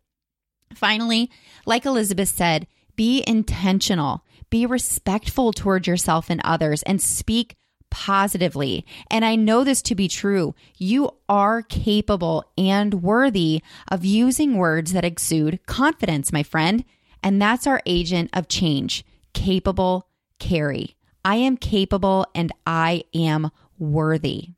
Finally, 0.74 1.30
like 1.66 1.86
Elizabeth 1.86 2.30
said, 2.30 2.68
be 2.96 3.24
intentional, 3.28 4.24
be 4.50 4.66
respectful 4.66 5.54
toward 5.54 5.88
yourself 5.88 6.30
and 6.30 6.42
others, 6.44 6.84
and 6.84 7.02
speak 7.02 7.56
positively. 7.90 8.86
And 9.10 9.24
I 9.24 9.36
know 9.36 9.64
this 9.64 9.82
to 9.84 9.96
be 9.96 10.08
true. 10.08 10.54
You 10.78 11.12
are 11.30 11.62
capable 11.62 12.44
and 12.58 12.96
worthy 12.96 13.62
of 13.90 14.04
using 14.06 14.58
words 14.58 14.94
that 14.94 15.06
exude 15.06 15.66
confidence, 15.66 16.34
my 16.34 16.44
friend. 16.44 16.84
And 17.26 17.42
that's 17.42 17.66
our 17.66 17.82
agent 17.88 18.30
of 18.34 18.48
change, 18.48 19.04
capable 19.34 20.08
Carrie. 20.38 20.96
I 21.26 21.38
am 21.38 21.58
capable 21.58 22.28
and 22.36 22.52
I 22.68 23.04
am 23.16 23.50
worthy. 23.80 24.50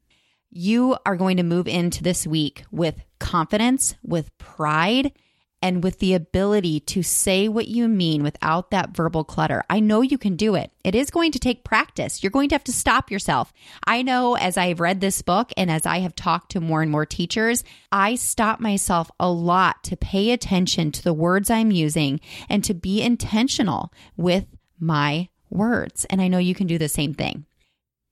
You 0.50 0.98
are 1.06 1.16
going 1.16 1.38
to 1.38 1.44
move 1.44 1.70
into 1.70 2.04
this 2.04 2.28
week 2.28 2.66
with 2.70 3.02
confidence, 3.22 3.96
with 4.04 4.38
pride, 4.38 5.14
and 5.62 5.84
with 5.84 6.00
the 6.00 6.14
ability 6.14 6.80
to 6.80 7.02
say 7.02 7.48
what 7.48 7.68
you 7.68 7.88
mean 7.88 8.24
without 8.24 8.72
that 8.72 8.96
verbal 8.96 9.24
clutter. 9.24 9.64
I 9.70 9.80
know 9.80 10.02
you 10.02 10.18
can 10.18 10.36
do 10.36 10.56
it. 10.56 10.72
It 10.84 10.94
is 10.94 11.10
going 11.10 11.32
to 11.32 11.40
take 11.40 11.64
practice. 11.64 12.22
You're 12.22 12.32
going 12.32 12.50
to 12.50 12.56
have 12.56 12.64
to 12.66 12.72
stop 12.72 13.10
yourself. 13.10 13.52
I 13.86 14.02
know 14.04 14.36
as 14.36 14.58
I've 14.58 14.80
read 14.80 15.02
this 15.02 15.22
book 15.22 15.52
and 15.58 15.72
as 15.72 15.86
I 15.86 16.00
have 16.00 16.16
talked 16.16 16.52
to 16.52 16.62
more 16.62 16.82
and 16.82 16.92
more 16.92 17.06
teachers, 17.06 17.64
I 17.92 18.16
stop 18.16 18.60
myself 18.60 19.10
a 19.20 19.30
lot 19.30 19.84
to 19.86 19.98
pay 19.98 20.32
attention 20.32 20.92
to 20.92 21.04
the 21.04 21.14
words 21.14 21.50
I'm 21.50 21.72
using 21.72 22.20
and 22.50 22.64
to 22.64 22.74
be 22.74 23.02
intentional 23.02 23.92
with 24.16 24.46
my 24.80 25.30
words. 25.50 26.06
And 26.06 26.22
I 26.22 26.28
know 26.28 26.38
you 26.38 26.56
can 26.56 26.68
do 26.68 26.78
the 26.78 26.90
same 26.90 27.14
thing. 27.14 27.46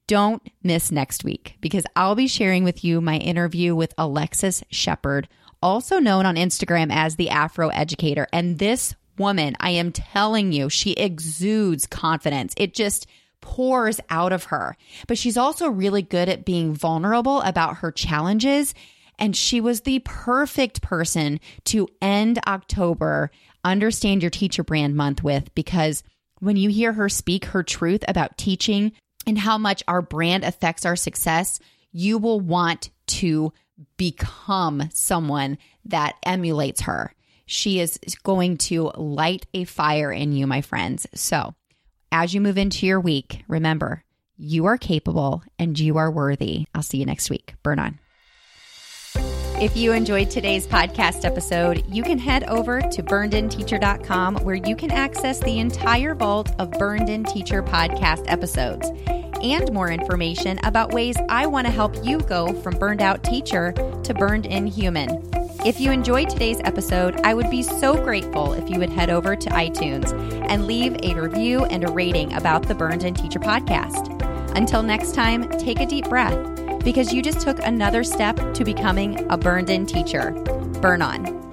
Don't 0.08 0.41
miss 0.62 0.91
next 0.91 1.24
week 1.24 1.58
because 1.62 1.84
I'll 1.96 2.14
be 2.14 2.28
sharing 2.28 2.64
with 2.64 2.84
you 2.84 3.02
my 3.02 3.18
interview 3.18 3.76
with 3.76 3.93
Alexis 3.98 4.64
Shepard 4.70 5.28
also 5.66 5.97
known 5.97 6.28
on 6.28 6.36
Instagram 6.36 6.89
as 6.91 7.16
the 7.16 7.32
Afro 7.32 7.70
Educator. 7.70 8.28
And 8.32 8.59
this 8.59 8.93
woman, 9.18 9.57
I 9.59 9.72
am 9.72 9.91
telling 9.91 10.51
you, 10.51 10.70
she 10.70 10.91
exudes 10.91 11.88
confidence. 11.88 12.53
It 12.55 12.76
just 12.76 13.07
pours 13.41 13.99
out 14.11 14.32
of 14.32 14.45
her. 14.45 14.78
But 15.07 15.18
she's 15.18 15.38
also 15.38 15.68
really 15.68 16.03
good 16.03 16.30
at 16.30 16.45
being 16.45 16.76
vulnerable 16.76 17.41
about 17.41 17.78
her 17.78 17.91
challenges. 17.91 18.76
And 19.18 19.36
she 19.36 19.59
was 19.59 19.82
the 19.82 19.99
perfect 20.05 20.84
person 20.84 21.39
to 21.66 21.88
end 21.99 22.39
October, 22.45 23.32
understand 23.63 24.22
your 24.22 24.30
teacher 24.30 24.63
brand 24.63 24.95
month 24.95 25.24
with, 25.24 25.53
because 25.55 26.03
when 26.41 26.57
you 26.57 26.70
hear 26.70 26.93
her 26.93 27.09
speak 27.09 27.45
her 27.45 27.63
truth 27.63 28.03
about 28.07 28.38
teaching 28.38 28.91
and 29.26 29.39
how 29.39 29.57
much 29.57 29.82
our 29.88 30.03
brand 30.03 30.43
affects 30.43 30.86
our 30.86 30.95
success, 30.95 31.59
you 31.91 32.20
will 32.20 32.39
want 32.39 32.91
to 33.07 33.51
become 33.98 34.90
someone 34.94 35.58
that 35.86 36.16
emulates 36.24 36.82
her. 36.82 37.14
She 37.46 37.80
is 37.80 38.00
going 38.24 38.58
to 38.58 38.92
light 38.96 39.46
a 39.54 39.66
fire 39.66 40.12
in 40.12 40.32
you, 40.32 40.48
my 40.48 40.62
friends. 40.62 41.06
So, 41.14 41.54
as 42.12 42.34
you 42.34 42.42
move 42.42 42.58
into 42.58 42.86
your 42.86 43.00
week, 43.00 43.44
remember 43.48 44.04
you 44.38 44.66
are 44.66 44.78
capable 44.78 45.44
and 45.60 45.78
you 45.78 45.98
are 45.98 46.12
worthy. 46.12 46.66
I'll 46.74 46.82
see 46.82 46.98
you 46.98 47.06
next 47.06 47.30
week. 47.30 47.56
Burn 47.64 47.80
on. 47.80 48.00
If 49.62 49.78
you 49.78 49.93
enjoyed 49.93 50.30
today's 50.30 50.68
podcast 50.68 51.24
episode, 51.24 51.86
you 51.88 52.03
can 52.03 52.20
head 52.20 52.43
over 52.43 52.82
to 52.82 53.01
burnedinteacher.com 53.01 54.36
where 54.43 54.56
you 54.56 54.76
can 54.76 54.91
access 54.91 55.39
the 55.39 55.60
entire 55.60 56.14
vault 56.14 56.51
of 56.60 56.72
Burned 56.72 57.08
In 57.08 57.24
Teacher 57.24 57.64
podcast 57.64 58.26
episodes 58.28 58.91
and 59.41 59.72
more 59.72 59.89
information 59.91 60.60
about 60.66 60.91
ways 60.91 61.16
I 61.30 61.45
want 61.45 61.68
to 61.68 61.72
help 61.72 61.95
you 62.06 62.20
go 62.20 62.51
from 62.62 62.78
burned 62.78 63.01
out 63.01 63.24
teacher 63.24 63.72
to 64.03 64.14
burned 64.14 64.45
in 64.45 64.68
human. 64.68 65.22
If 65.66 65.80
you 65.80 65.89
enjoyed 65.89 66.30
today's 66.30 66.60
episode, 66.66 67.22
I 67.22 67.34
would 67.34 67.49
be 67.49 67.64
so 67.64 67.95
grateful 67.95 68.51
if 68.53 68.70
you 68.70 68.78
would 68.80 68.89
head 68.89 69.10
over 69.10 69.38
to 69.38 69.49
iTunes 69.51 70.12
and 70.49 70.68
leave 70.68 70.97
a 71.01 71.16
review 71.16 71.64
and 71.66 71.88
a 71.88 71.91
rating 71.93 72.34
about 72.34 72.68
the 72.68 72.76
Burned 72.76 73.06
In 73.06 73.14
Teacher 73.14 73.39
podcast. 73.39 74.12
Until 74.58 74.84
next 74.84 75.16
time, 75.16 75.47
take 75.58 75.80
a 75.80 75.86
deep 75.86 76.10
breath 76.10 76.36
because 76.86 77.12
you 77.12 77.22
just 77.22 77.42
took 77.42 77.60
another 77.60 78.04
step 78.04 78.38
to 78.54 78.64
becoming 78.64 79.30
a 79.30 79.38
burned 79.38 79.70
in 79.70 79.86
teacher. 79.86 80.32
Burn 80.82 81.02
on. 81.02 81.45